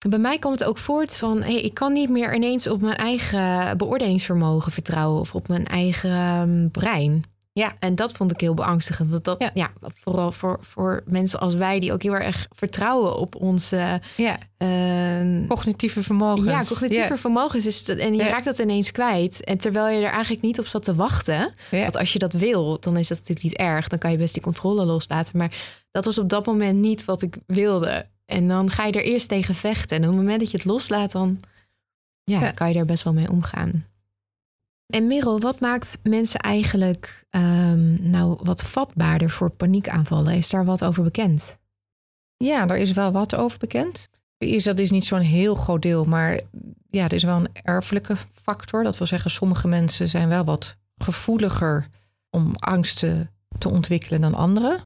bij 0.09 0.19
mij 0.19 0.39
komt 0.39 0.59
het 0.59 0.69
ook 0.69 0.79
voort 0.79 1.15
van... 1.15 1.43
Hey, 1.43 1.61
ik 1.61 1.75
kan 1.75 1.93
niet 1.93 2.09
meer 2.11 2.35
ineens 2.35 2.67
op 2.67 2.81
mijn 2.81 2.97
eigen 2.97 3.77
beoordelingsvermogen 3.77 4.73
vertrouwen... 4.73 5.21
of 5.21 5.35
op 5.35 5.49
mijn 5.49 5.67
eigen 5.67 6.11
ehm, 6.11 6.69
brein. 6.69 7.25
Ja. 7.59 7.73
En 7.79 7.95
dat 7.95 8.13
vond 8.13 8.33
ik 8.33 8.41
heel 8.41 8.55
beangstigend. 8.55 9.11
Want 9.11 9.25
dat, 9.25 9.37
Ja. 9.43 9.51
ja. 9.55 9.71
vooral 9.95 10.33
voor, 10.33 10.57
voor 10.61 11.03
mensen 11.07 11.41
als 11.41 11.55
wij... 11.55 11.81
die 11.81 11.93
ook 11.93 12.03
heel 12.03 12.15
erg 12.15 12.47
vertrouwen 12.51 13.17
op 13.17 13.35
onze... 13.35 14.01
Ja, 14.17 14.39
eh, 14.57 15.47
cognitieve 15.49 16.03
vermogens. 16.03 16.47
ja, 16.49 16.63
cognitieve 16.63 17.09
Ja. 17.09 17.17
vermogens. 17.19 17.67
Is 17.67 17.87
het, 17.87 17.99
en 17.99 18.15
je 18.15 18.23
Ja. 18.23 18.29
raakt 18.29 18.45
dat 18.45 18.59
ineens 18.59 18.91
kwijt. 18.91 19.45
En 19.45 19.59
terwijl 19.59 19.97
je 19.99 20.05
er 20.07 20.13
eigenlijk 20.13 20.43
niet 20.43 20.59
op 20.59 20.67
zat 20.67 20.83
te 20.85 20.95
wachten. 20.95 21.55
Want 21.71 21.97
als 21.97 22.13
je 22.13 22.19
dat 22.19 22.33
wil, 22.33 22.81
dan 22.81 22.97
is 22.97 23.09
dat 23.09 23.19
natuurlijk 23.19 23.47
niet 23.47 23.57
erg. 23.57 23.89
Dan 23.89 23.99
kan 23.99 24.11
je 24.11 24.17
best 24.19 24.35
die 24.35 24.43
controle 24.43 24.85
loslaten. 24.85 25.39
Maar 25.39 25.57
dat 25.91 26.05
was 26.05 26.19
op 26.19 26.29
dat 26.29 26.47
moment 26.47 26.79
niet 26.79 27.05
wat 27.05 27.23
ik 27.23 27.37
wilde. 27.47 28.07
En 28.25 28.49
dan 28.49 28.71
ga 28.71 28.85
je 28.85 28.93
er 28.93 29.05
eerst 29.05 29.29
tegen 29.29 29.55
vechten. 29.55 29.97
En 29.97 30.03
op 30.03 30.09
het 30.09 30.19
moment 30.19 30.41
dat 30.41 30.51
je 30.51 30.57
het 30.57 30.67
loslaat, 30.67 31.13
dan 31.13 31.41
ja, 32.25 32.41
Ja. 32.41 32.51
kan 32.51 32.69
je 32.73 32.79
er 32.79 32.85
best 32.85 33.03
wel 33.03 33.13
mee 33.13 33.31
omgaan. 33.31 33.85
En 34.89 35.07
Merel, 35.07 35.41
wat 35.41 35.61
maakt 35.61 35.99
mensen 36.03 36.41
eigenlijk 36.41 37.25
ehm, 37.31 38.11
nou 38.11 38.39
wat 38.43 38.63
vatbaarder 38.63 39.31
voor 39.31 39.51
paniekaanvallen? 39.51 40.35
Is 40.35 40.51
daar 40.51 40.65
wat 40.65 40.85
over 40.85 41.03
bekend? 41.03 41.59
Ja, 42.37 42.67
daar 42.67 42.79
is 42.79 42.93
wel 42.93 43.13
wat 43.13 43.35
over 43.35 43.59
bekend. 43.59 44.09
Is 44.39 44.65
dat 44.65 44.79
is 44.79 44.91
niet 44.91 45.05
zo'n 45.05 45.21
heel 45.21 45.55
groot 45.55 45.83
deel, 45.83 46.05
maar 46.05 46.41
ja, 46.91 47.05
er 47.05 47.13
is 47.13 47.23
wel 47.23 47.37
een 47.37 47.49
erfelijke 47.53 48.17
factor. 48.33 48.85
Dat 48.85 48.99
wil 48.99 49.07
zeggen, 49.07 49.31
sommige 49.31 49.69
mensen 49.69 50.09
zijn 50.09 50.29
wel 50.29 50.45
wat 50.45 50.77
gevoeliger 50.97 51.89
om 52.31 52.55
angsten 52.57 53.31
te 53.59 53.69
ontwikkelen 53.69 54.21
dan 54.21 54.35
anderen. 54.35 54.83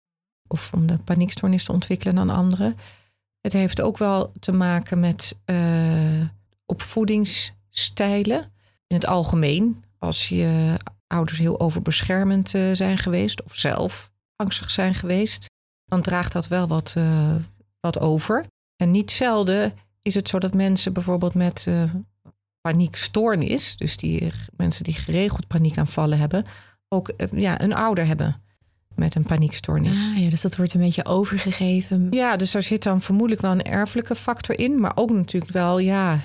Of 0.48 0.70
om 0.72 0.86
de 0.86 0.98
paniekstoornis 0.98 1.64
te 1.64 1.72
ontwikkelen 1.72 2.14
dan 2.14 2.30
anderen. 2.30 2.76
Het 3.40 3.52
heeft 3.52 3.80
ook 3.80 3.98
wel 3.98 4.32
te 4.40 4.52
maken 4.52 5.00
met 5.00 5.38
eh, 5.44 6.26
opvoedingsstijlen. 6.66 8.52
In 8.86 8.96
het 8.96 9.06
algemeen, 9.06 9.81
als 10.02 10.28
je 10.28 10.76
ouders 11.06 11.38
heel 11.38 11.60
overbeschermend 11.60 12.54
eh, 12.54 12.70
zijn 12.72 12.98
geweest, 12.98 13.42
of 13.42 13.54
zelf 13.54 14.10
angstig 14.36 14.70
zijn 14.70 14.94
geweest, 14.94 15.50
dan 15.84 16.02
draagt 16.02 16.32
dat 16.32 16.48
wel 16.48 16.66
wat, 16.66 16.92
eh, 16.96 17.34
wat 17.80 17.98
over. 18.00 18.46
En 18.76 18.90
niet 18.90 19.10
zelden 19.10 19.72
is 20.00 20.14
het 20.14 20.28
zo 20.28 20.38
dat 20.38 20.54
mensen 20.54 20.92
bijvoorbeeld 20.92 21.34
met 21.34 21.66
uh, 21.68 21.92
paniekstoornis, 22.60 23.76
dus 23.76 23.96
die 23.96 24.32
mensen 24.56 24.84
die 24.84 24.94
geregeld 24.94 25.46
paniekaanvallen 25.46 26.18
hebben, 26.18 26.44
ook 26.88 27.08
eh, 27.08 27.26
ja, 27.32 27.60
een 27.60 27.74
ouder 27.74 28.06
hebben 28.06 28.42
met 28.96 29.14
een 29.14 29.22
paniekstoornis. 29.22 29.98
Ah, 30.10 30.18
ja, 30.18 30.30
dus 30.30 30.40
dat 30.40 30.56
wordt 30.56 30.74
een 30.74 30.80
beetje 30.80 31.04
overgegeven. 31.04 32.06
Ja, 32.10 32.36
dus 32.36 32.50
daar 32.50 32.62
zit 32.62 32.82
dan 32.82 33.00
vermoedelijk 33.00 33.42
wel 33.42 33.50
een 33.50 33.62
erfelijke 33.62 34.16
factor 34.16 34.58
in, 34.58 34.80
maar 34.80 34.92
ook 34.94 35.10
natuurlijk 35.10 35.52
wel 35.52 35.78
ja, 35.78 36.18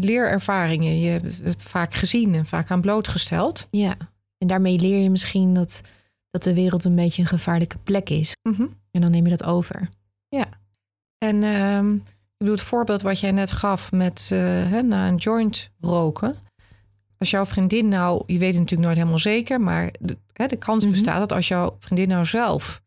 leerervaringen. 0.00 1.00
Je 1.00 1.10
hebt 1.10 1.40
het 1.42 1.62
vaak 1.62 1.94
gezien 1.94 2.34
en 2.34 2.46
vaak 2.46 2.70
aan 2.70 2.80
blootgesteld. 2.80 3.66
Ja, 3.70 3.96
en 4.38 4.46
daarmee 4.46 4.78
leer 4.78 5.02
je 5.02 5.10
misschien 5.10 5.54
dat, 5.54 5.80
dat 6.30 6.42
de 6.42 6.54
wereld 6.54 6.84
een 6.84 6.96
beetje 6.96 7.22
een 7.22 7.28
gevaarlijke 7.28 7.78
plek 7.78 8.10
is. 8.10 8.36
Mhm. 8.42 8.66
En 8.90 9.00
dan 9.00 9.10
neem 9.10 9.24
je 9.24 9.36
dat 9.36 9.44
over. 9.44 9.88
Ja, 10.28 10.46
en 11.18 11.42
um, 11.42 11.94
ik 11.94 12.44
bedoel, 12.44 12.54
het 12.54 12.64
voorbeeld 12.64 13.02
wat 13.02 13.20
jij 13.20 13.30
net 13.30 13.50
gaf 13.50 13.92
met 13.92 14.30
uh, 14.32 14.80
na 14.80 15.08
een 15.08 15.16
joint 15.16 15.70
roken. 15.80 16.36
Als 17.18 17.30
jouw 17.30 17.44
vriendin 17.44 17.88
nou, 17.88 18.22
je 18.26 18.38
weet 18.38 18.50
het 18.50 18.58
natuurlijk 18.58 18.82
nooit 18.82 18.96
helemaal 18.96 19.18
zeker, 19.18 19.60
maar 19.60 19.94
de, 20.00 20.16
hè, 20.32 20.46
de 20.46 20.56
kans 20.56 20.82
mhm. 20.82 20.92
bestaat 20.92 21.18
dat 21.18 21.32
als 21.32 21.48
jouw 21.48 21.76
vriendin 21.78 22.08
nou 22.08 22.24
zelf 22.24 22.80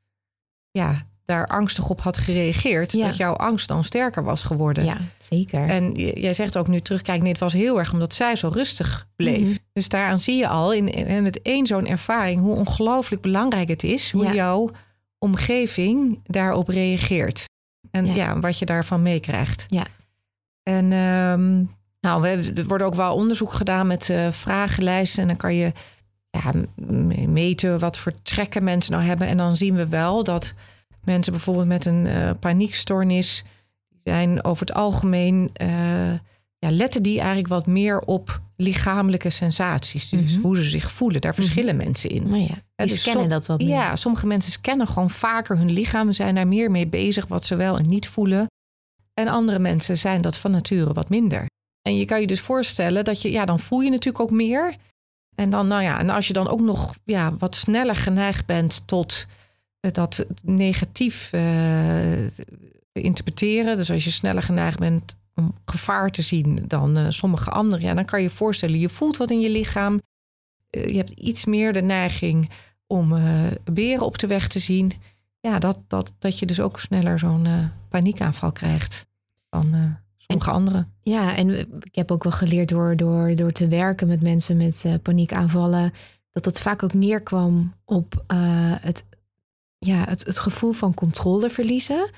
ja, 0.71 1.05
daar 1.25 1.47
angstig 1.47 1.89
op 1.89 2.01
had 2.01 2.17
gereageerd, 2.17 2.99
dat 2.99 3.17
jouw 3.17 3.33
angst 3.33 3.67
dan 3.67 3.83
sterker 3.83 4.23
was 4.23 4.43
geworden. 4.43 4.85
Ja, 4.85 4.97
zeker. 5.19 5.69
En 5.69 5.91
jij 5.93 6.33
zegt 6.33 6.57
ook 6.57 6.67
nu 6.67 6.79
terug, 6.79 7.01
kijk, 7.01 7.21
nee, 7.21 7.31
het 7.31 7.39
was 7.39 7.53
heel 7.53 7.79
erg 7.79 7.93
omdat 7.93 8.13
zij 8.13 8.35
zo 8.35 8.49
rustig 8.53 9.07
bleef. 9.15 9.47
Mhm. 9.47 9.57
Dus 9.73 9.89
daaraan 9.89 10.19
zie 10.19 10.37
je 10.37 10.47
al 10.47 10.73
in, 10.73 10.87
in 10.87 11.25
het 11.25 11.41
één 11.41 11.67
zo'n 11.67 11.87
ervaring 11.87 12.41
hoe 12.41 12.55
ongelooflijk 12.55 13.21
belangrijk 13.21 13.67
het 13.67 13.83
is 13.83 14.11
hoe 14.11 14.33
jouw 14.33 14.69
omgeving 15.17 16.19
daarop 16.23 16.67
reageert. 16.67 17.45
En 17.91 18.05
ja, 18.05 18.39
wat 18.39 18.59
je 18.59 18.65
daarvan 18.65 19.01
meekrijgt. 19.01 19.65
Ja. 19.67 19.87
En 20.63 20.91
um, 20.91 21.69
nou, 22.01 22.21
we 22.21 22.27
hebben, 22.27 22.55
er 22.55 22.65
wordt 22.65 22.83
ook 22.83 22.95
wel 22.95 23.15
onderzoek 23.15 23.53
gedaan 23.53 23.87
met 23.87 24.09
uh, 24.09 24.31
vragenlijsten. 24.31 25.21
En 25.21 25.27
dan 25.27 25.37
kan 25.37 25.55
je 25.55 25.71
ja, 26.29 26.51
meten 27.27 27.79
wat 27.79 27.97
voor 27.97 28.13
trekken 28.21 28.63
mensen 28.63 28.91
nou 28.91 29.03
hebben. 29.03 29.27
En 29.27 29.37
dan 29.37 29.57
zien 29.57 29.75
we 29.75 29.87
wel 29.87 30.23
dat 30.23 30.53
mensen 31.03 31.33
bijvoorbeeld 31.33 31.67
met 31.67 31.85
een 31.85 32.05
uh, 32.05 32.29
paniekstoornis 32.39 33.43
zijn 34.03 34.43
over 34.43 34.65
het 34.65 34.75
algemeen 34.75 35.49
uh, 35.61 36.11
ja, 36.57 36.71
letten 36.71 37.03
die 37.03 37.17
eigenlijk 37.17 37.47
wat 37.47 37.67
meer 37.67 37.99
op 37.99 38.41
lichamelijke 38.55 39.29
sensaties. 39.29 40.09
Dus 40.09 40.31
mhm. 40.31 40.41
hoe 40.41 40.55
ze 40.55 40.63
zich 40.63 40.91
voelen. 40.91 41.21
Daar 41.21 41.31
mhm. 41.31 41.41
verschillen 41.41 41.75
mensen 41.75 42.09
in. 42.09 42.29
Nou 42.29 42.41
ja, 42.41 42.47
die 42.75 42.87
dus 42.87 43.01
scannen 43.01 43.29
dat 43.29 43.45
wat 43.45 43.59
meer. 43.59 43.69
Ja, 43.69 43.95
sommige 43.95 44.27
mensen 44.27 44.51
scannen 44.51 44.87
gewoon 44.87 45.09
vaker 45.09 45.57
hun 45.57 45.71
lichaam. 45.71 46.11
Zijn 46.11 46.35
daar 46.35 46.47
meer 46.47 46.71
mee 46.71 46.87
bezig 46.87 47.27
wat 47.27 47.45
ze 47.45 47.55
wel 47.55 47.77
en 47.77 47.89
niet 47.89 48.07
voelen. 48.07 48.47
En 49.13 49.27
andere 49.27 49.59
mensen 49.59 49.97
zijn 49.97 50.21
dat 50.21 50.37
van 50.37 50.51
nature 50.51 50.93
wat 50.93 51.09
minder. 51.09 51.45
En 51.81 51.97
je 51.97 52.05
kan 52.05 52.21
je 52.21 52.27
dus 52.27 52.39
voorstellen 52.39 53.03
dat 53.03 53.21
je, 53.21 53.31
ja, 53.31 53.45
dan 53.45 53.59
voel 53.59 53.81
je 53.81 53.89
natuurlijk 53.89 54.23
ook 54.23 54.31
meer. 54.31 54.75
En 55.35 55.49
dan, 55.49 55.67
nou 55.67 55.83
ja, 55.83 55.99
en 55.99 56.09
als 56.09 56.27
je 56.27 56.33
dan 56.33 56.49
ook 56.49 56.59
nog 56.59 56.95
ja, 57.03 57.35
wat 57.37 57.55
sneller 57.55 57.95
geneigd 57.95 58.45
bent 58.45 58.83
tot 58.85 59.25
dat 59.79 60.25
negatief 60.43 61.29
te 62.91 63.01
interpreteren. 63.01 63.77
Dus 63.77 63.91
als 63.91 64.03
je 64.03 64.11
sneller 64.11 64.43
geneigd 64.43 64.79
bent 64.79 65.15
om 65.35 65.53
gevaar 65.65 66.09
te 66.09 66.21
zien 66.21 66.63
dan 66.67 66.97
uh, 66.97 67.05
sommige 67.09 67.49
anderen, 67.49 67.85
ja, 67.85 67.93
dan 67.93 68.05
kan 68.05 68.21
je 68.21 68.27
je 68.27 68.33
voorstellen, 68.33 68.79
je 68.79 68.89
voelt 68.89 69.17
wat 69.17 69.31
in 69.31 69.39
je 69.39 69.49
lichaam. 69.49 70.01
Je 70.69 70.95
hebt 70.95 71.09
iets 71.09 71.45
meer 71.45 71.73
de 71.73 71.81
neiging 71.81 72.49
om 72.87 73.21
beren 73.71 74.05
op 74.05 74.17
de 74.17 74.27
weg 74.27 74.47
te 74.47 74.59
zien. 74.59 74.91
Ja, 75.39 75.59
dat, 75.59 75.79
dat, 75.87 76.13
dat 76.19 76.39
je 76.39 76.45
dus 76.45 76.59
ook 76.59 76.79
sneller 76.79 77.19
zo'n 77.19 77.47
paniekaanval 77.89 78.51
krijgt 78.51 79.05
dan 79.49 79.97
sommige 80.27 80.49
en, 80.49 80.55
anderen. 80.55 80.93
Ja, 81.01 81.35
en 81.35 81.49
ik 81.79 81.95
heb 81.95 82.11
ook 82.11 82.23
wel 82.23 82.31
geleerd 82.31 82.69
door, 82.69 82.95
door, 82.95 83.35
door 83.35 83.51
te 83.51 83.67
werken 83.67 84.07
met 84.07 84.21
mensen 84.21 84.57
met 84.57 84.85
paniekaanvallen, 85.01 85.91
dat 86.31 86.45
het 86.45 86.61
vaak 86.61 86.83
ook 86.83 86.93
neerkwam 86.93 87.73
op 87.85 88.23
het, 88.81 89.05
ja, 89.77 90.03
het, 90.03 90.25
het 90.25 90.39
gevoel 90.39 90.71
van 90.71 90.93
controle 90.93 91.49
verliezen. 91.49 92.09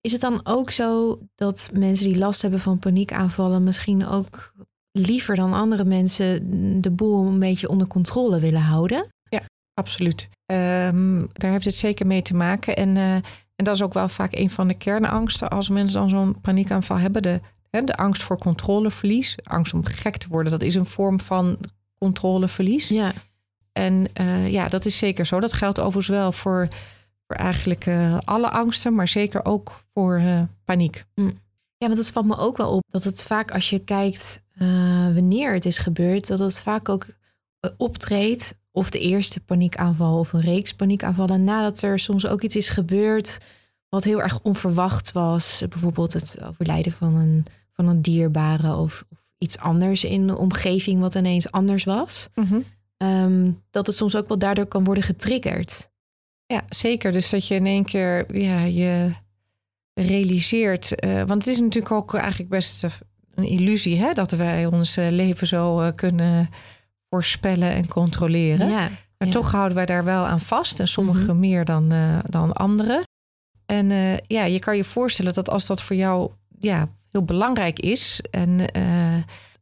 Is 0.00 0.12
het 0.12 0.20
dan 0.20 0.40
ook 0.44 0.70
zo 0.70 1.18
dat 1.34 1.70
mensen 1.72 2.08
die 2.08 2.18
last 2.18 2.42
hebben 2.42 2.60
van 2.60 2.78
paniekaanvallen 2.78 3.62
misschien 3.62 4.06
ook 4.06 4.52
liever 4.92 5.34
dan 5.34 5.52
andere 5.52 5.84
mensen 5.84 6.40
de 6.80 6.90
boel 6.90 7.26
een 7.26 7.38
beetje 7.38 7.68
onder 7.68 7.86
controle 7.86 8.40
willen 8.40 8.60
houden? 8.60 9.06
Ja, 9.28 9.40
absoluut. 9.74 10.28
Um, 10.52 11.28
daar 11.32 11.50
heeft 11.50 11.64
het 11.64 11.74
zeker 11.74 12.06
mee 12.06 12.22
te 12.22 12.34
maken. 12.34 12.76
En, 12.76 12.96
uh, 12.96 13.16
en 13.56 13.64
dat 13.64 13.74
is 13.74 13.82
ook 13.82 13.94
wel 13.94 14.08
vaak 14.08 14.34
een 14.34 14.50
van 14.50 14.68
de 14.68 14.74
kernangsten 14.74 15.48
als 15.48 15.68
mensen 15.68 15.98
dan 15.98 16.08
zo'n 16.08 16.40
paniekaanval 16.40 16.98
hebben. 16.98 17.22
De, 17.22 17.40
hè, 17.70 17.84
de 17.84 17.96
angst 17.96 18.22
voor 18.22 18.38
controleverlies, 18.38 19.36
angst 19.42 19.74
om 19.74 19.84
gek 19.84 20.16
te 20.16 20.28
worden, 20.28 20.52
dat 20.52 20.62
is 20.62 20.74
een 20.74 20.86
vorm 20.86 21.20
van 21.20 21.58
controleverlies. 21.98 22.88
Ja. 22.88 23.12
En 23.72 24.08
uh, 24.20 24.52
ja, 24.52 24.68
dat 24.68 24.84
is 24.84 24.98
zeker 24.98 25.26
zo. 25.26 25.40
Dat 25.40 25.52
geldt 25.52 25.78
overigens 25.78 26.18
wel 26.18 26.32
voor 26.32 26.68
voor 27.26 27.36
eigenlijk 27.36 27.86
uh, 27.86 28.18
alle 28.24 28.50
angsten, 28.50 28.94
maar 28.94 29.08
zeker 29.08 29.44
ook 29.44 29.84
voor 29.94 30.20
uh, 30.20 30.42
paniek. 30.64 31.04
Mm. 31.14 31.40
Ja, 31.78 31.86
want 31.86 31.98
het 31.98 32.10
valt 32.10 32.26
me 32.26 32.36
ook 32.36 32.56
wel 32.56 32.70
op 32.70 32.82
dat 32.88 33.04
het 33.04 33.22
vaak 33.22 33.50
als 33.50 33.70
je 33.70 33.78
kijkt 33.78 34.44
wanneer 35.14 35.52
het 35.52 35.64
is 35.64 35.78
gebeurd, 35.78 36.26
dat 36.26 36.38
het 36.38 36.60
vaak 36.60 36.88
ook 36.88 37.06
optreedt. 37.76 38.54
Of 38.76 38.90
de 38.90 38.98
eerste 38.98 39.40
paniekaanval 39.40 40.18
of 40.18 40.32
een 40.32 40.40
reeks 40.40 40.72
paniekaanvallen 40.72 41.44
nadat 41.44 41.82
er 41.82 41.98
soms 41.98 42.26
ook 42.26 42.42
iets 42.42 42.56
is 42.56 42.68
gebeurd 42.68 43.38
wat 43.88 44.04
heel 44.04 44.22
erg 44.22 44.42
onverwacht 44.42 45.12
was. 45.12 45.62
Bijvoorbeeld 45.68 46.12
het 46.12 46.36
overlijden 46.44 46.92
van 46.92 47.14
een, 47.14 47.44
van 47.72 47.88
een 47.88 48.02
dierbare 48.02 48.74
of, 48.74 49.04
of 49.10 49.18
iets 49.38 49.58
anders 49.58 50.04
in 50.04 50.26
de 50.26 50.36
omgeving 50.36 51.00
wat 51.00 51.14
ineens 51.14 51.50
anders 51.50 51.84
was. 51.84 52.28
Mm 52.34 52.44
-hmm. 52.44 52.64
um, 53.08 53.62
dat 53.70 53.86
het 53.86 53.96
soms 53.96 54.16
ook 54.16 54.28
wel 54.28 54.38
daardoor 54.38 54.66
kan 54.66 54.84
worden 54.84 55.04
getriggerd. 55.04 55.90
Ja, 56.46 56.62
zeker. 56.66 57.12
Dus 57.12 57.30
dat 57.30 57.46
je 57.46 57.54
in 57.54 57.66
één 57.66 57.84
keer 57.84 58.36
ja, 58.38 58.60
je 58.60 59.12
realiseert. 59.94 61.04
Uh, 61.04 61.22
want 61.22 61.44
het 61.44 61.46
is 61.46 61.60
natuurlijk 61.60 61.92
ook 61.92 62.14
eigenlijk 62.14 62.50
best 62.50 62.84
een 63.34 63.44
illusie 63.44 63.98
hè, 63.98 64.12
dat 64.12 64.30
wij 64.30 64.66
ons 64.66 64.96
eh, 64.96 65.10
leven 65.10 65.46
zo 65.46 65.80
uh, 65.80 65.88
kunnen 65.94 66.48
voorspellen 67.10 67.70
en 67.70 67.88
controleren. 67.88 68.68
Ja, 68.68 68.80
maar 69.18 69.28
ja. 69.28 69.30
toch 69.30 69.50
houden 69.50 69.76
wij 69.76 69.86
daar 69.86 70.04
wel 70.04 70.24
aan 70.26 70.40
vast. 70.40 70.80
En 70.80 70.88
sommigen 70.88 71.22
Mhm. 71.26 71.38
meer 71.38 71.64
dan, 71.64 71.92
dan 72.24 72.52
anderen. 72.52 73.02
En 73.66 73.86
ja, 74.26 74.44
je 74.44 74.58
kan 74.58 74.76
je 74.76 74.84
voorstellen 74.84 75.34
dat 75.34 75.50
als 75.50 75.66
dat 75.66 75.82
voor 75.82 75.96
jou 75.96 76.30
ja, 76.58 76.88
heel 77.10 77.22
belangrijk 77.24 77.78
is. 77.80 78.20
En 78.30 78.60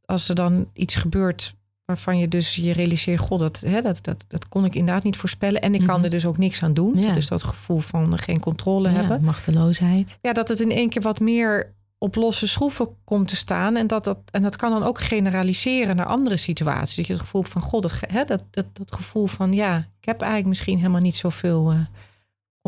als 0.05 0.29
er 0.29 0.35
dan 0.35 0.69
iets 0.73 0.95
gebeurt 0.95 1.55
waarvan 1.85 2.19
je 2.19 2.29
dus 2.29 2.55
je 2.55 2.73
realiseert, 2.73 3.21
god, 3.21 3.39
dat, 3.39 3.61
hè, 3.67 3.83
dat, 3.83 4.05
dat, 4.05 4.25
dat 4.29 4.49
kon 4.49 4.65
ik 4.65 4.75
inderdaad 4.75 5.03
niet 5.05 5.17
voorspellen. 5.17 5.61
En 5.61 5.75
ik 5.75 5.85
kan 5.85 5.95
Mhm. 5.95 6.05
er 6.05 6.11
dus 6.11 6.27
ook 6.27 6.39
niks 6.39 6.63
aan 6.63 6.75
doen. 6.75 6.99
Ja. 6.99 7.13
Dus 7.13 7.29
dat 7.29 7.43
gevoel 7.43 7.79
van 7.79 8.19
geen 8.19 8.41
controle 8.41 8.89
hebben. 8.89 9.23
machteloosheid. 9.25 10.19
Ja, 10.21 10.33
dat 10.33 10.49
het 10.49 10.61
in 10.61 10.71
één 10.71 10.89
keer 10.89 11.03
wat 11.03 11.21
meer 11.21 11.75
op 11.99 12.15
losse 12.15 12.49
schroeven 12.49 12.89
komt 13.05 13.29
te 13.29 13.37
staan. 13.37 13.77
En 13.77 13.87
dat, 13.87 14.05
dat, 14.05 14.19
en 14.31 14.43
dat 14.43 14.57
kan 14.57 14.71
dan 14.71 14.83
ook 14.83 15.01
generaliseren 15.01 15.97
naar 15.97 16.07
andere 16.07 16.37
situaties. 16.37 16.97
Dat 16.97 17.07
je 17.07 17.13
het 17.13 17.23
gevoel 17.23 17.41
hebt 17.41 17.53
van, 17.53 17.63
god, 17.63 17.83
dat, 17.83 18.01
hè, 18.01 18.25
dat, 18.25 18.45
dat, 18.51 18.67
dat 18.73 18.95
gevoel 18.95 19.27
van, 19.27 19.53
ja, 19.53 19.77
ik 19.77 20.05
heb 20.05 20.21
eigenlijk 20.21 20.49
misschien 20.49 20.77
helemaal 20.77 21.01
niet 21.01 21.17
zoveel 21.17 21.71
eh 21.71 21.79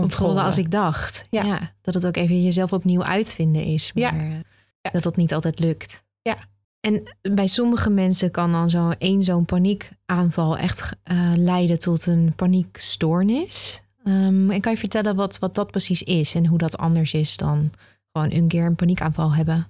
controle. 0.00 0.24
Controle 0.24 0.40
als 0.46 0.58
ik 0.58 0.70
dacht. 0.70 1.24
Ja. 1.30 1.44
Ja. 1.44 1.72
dat 1.82 1.94
het 1.94 2.06
ook 2.06 2.16
even 2.16 2.42
jezelf 2.42 2.72
opnieuw 2.72 3.04
uitvinden 3.04 3.62
is. 3.62 3.90
Ja. 3.94 4.10
Maar 4.10 4.42
eh, 4.80 4.92
dat 4.92 5.02
dat 5.02 5.16
niet 5.16 5.34
altijd 5.34 5.58
lukt. 5.58 6.04
Ja. 6.22 6.36
En 6.80 7.16
bij 7.34 7.46
sommige 7.46 7.90
mensen 7.90 8.30
kan 8.30 8.52
dan 8.52 8.70
zo 8.70 8.90
één 8.98 9.22
zo'n 9.22 9.44
paniekaanval 9.44 10.56
echt 10.56 10.96
eh, 11.02 11.32
leiden 11.36 11.78
tot 11.78 12.06
een 12.06 12.32
paniekstoornis. 12.36 13.82
Ehm, 14.04 14.50
en 14.50 14.60
kan 14.60 14.72
je 14.72 14.78
vertellen 14.78 15.16
wat, 15.16 15.38
wat 15.38 15.54
dat 15.54 15.70
precies 15.70 16.02
is 16.02 16.34
en 16.34 16.46
hoe 16.46 16.58
dat 16.58 16.76
anders 16.76 17.14
is 17.14 17.36
dan 17.36 17.70
gewoon 18.16 18.38
een 18.38 18.48
keer 18.48 18.64
een 18.64 18.74
paniekaanval 18.74 19.34
hebben? 19.34 19.66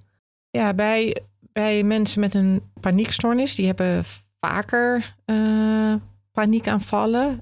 Ja, 0.49 0.73
bij, 0.73 1.21
bij 1.53 1.83
mensen 1.83 2.19
met 2.19 2.33
een 2.33 2.61
paniekstoornis, 2.79 3.55
die 3.55 3.65
hebben 3.65 4.03
vaker 4.39 5.15
eh, 5.25 5.93
paniekaanvallen. 6.31 7.41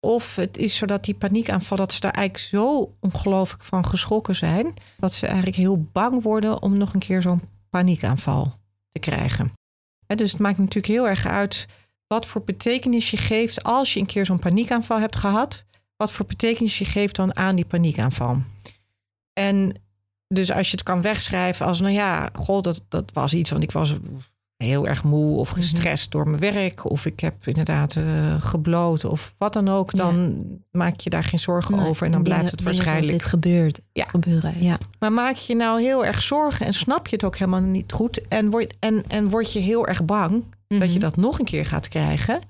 Of 0.00 0.36
het 0.36 0.56
is 0.56 0.76
zo 0.76 0.86
dat 0.86 1.04
die 1.04 1.14
paniekaanval, 1.14 1.76
dat 1.76 1.92
ze 1.92 2.00
daar 2.00 2.12
eigenlijk 2.12 2.46
zo 2.48 2.94
ongelooflijk 3.00 3.64
van 3.64 3.86
geschrokken 3.86 4.36
zijn, 4.36 4.74
dat 4.98 5.12
ze 5.12 5.26
eigenlijk 5.26 5.56
heel 5.56 5.86
bang 5.92 6.22
worden 6.22 6.62
om 6.62 6.76
nog 6.76 6.94
een 6.94 7.00
keer 7.00 7.22
zo'n 7.22 7.42
paniekaanval 7.70 8.52
te 8.88 8.98
krijgen. 8.98 9.52
Dus 10.06 10.32
het 10.32 10.40
maakt 10.40 10.58
natuurlijk 10.58 10.86
heel 10.86 11.08
erg 11.08 11.26
uit 11.26 11.66
wat 12.06 12.26
voor 12.26 12.42
betekenis 12.42 13.10
je 13.10 13.16
geeft 13.16 13.62
als 13.62 13.94
je 13.94 14.00
een 14.00 14.06
keer 14.06 14.26
zo'n 14.26 14.38
paniekaanval 14.38 15.00
hebt 15.00 15.16
gehad. 15.16 15.64
Wat 15.96 16.12
voor 16.12 16.26
betekenis 16.26 16.78
je 16.78 16.84
geeft 16.84 17.16
dan 17.16 17.36
aan 17.36 17.56
die 17.56 17.64
paniekaanval. 17.64 18.42
En 19.32 19.80
dus 20.28 20.52
als 20.52 20.66
je 20.66 20.76
het 20.76 20.82
kan 20.82 21.02
wegschrijven 21.02 21.66
als, 21.66 21.80
nou 21.80 21.92
ja, 21.92 22.28
god, 22.32 22.64
dat, 22.64 22.82
dat 22.88 23.10
was 23.12 23.34
iets, 23.34 23.50
want 23.50 23.62
ik 23.62 23.72
was 23.72 23.96
heel 24.64 24.86
erg 24.86 25.04
moe 25.04 25.36
of 25.36 25.48
gestrest 25.48 26.10
door 26.10 26.28
mijn 26.28 26.52
werk. 26.52 26.90
Of 26.90 27.06
ik 27.06 27.20
heb 27.20 27.46
inderdaad 27.46 27.94
uh, 27.94 28.42
gebloot 28.42 29.04
of 29.04 29.34
wat 29.38 29.52
dan 29.52 29.68
ook. 29.68 29.94
Dan 29.94 30.44
maak 30.70 31.00
je 31.00 31.10
daar 31.10 31.24
geen 31.24 31.38
zorgen 31.38 31.78
over. 31.78 32.06
En 32.06 32.12
dan 32.12 32.22
blijft 32.22 32.50
het 32.50 32.62
waarschijnlijk. 32.62 33.12
dit 33.12 33.24
gebeurt. 33.24 33.80
Ja. 33.92 34.04
Gebeuren, 34.04 34.62
ja. 34.62 34.78
Maar 34.98 35.12
maak 35.12 35.36
je 35.36 35.54
nou 35.54 35.80
heel 35.80 36.04
erg 36.04 36.22
zorgen 36.22 36.66
en 36.66 36.72
snap 36.72 37.06
je 37.06 37.16
het 37.16 37.24
ook 37.24 37.36
helemaal 37.36 37.60
niet 37.60 37.92
goed. 37.92 38.28
En 38.28 38.50
word, 38.50 38.74
en, 38.78 39.02
en 39.08 39.28
word 39.28 39.52
je 39.52 39.60
heel 39.60 39.86
erg 39.86 40.04
bang 40.04 40.44
dat 40.66 40.92
je 40.92 40.98
mhm. 40.98 41.00
dat 41.00 41.16
nog 41.16 41.38
een 41.38 41.44
keer 41.44 41.64
gaat 41.64 41.88
krijgen. 41.88 42.40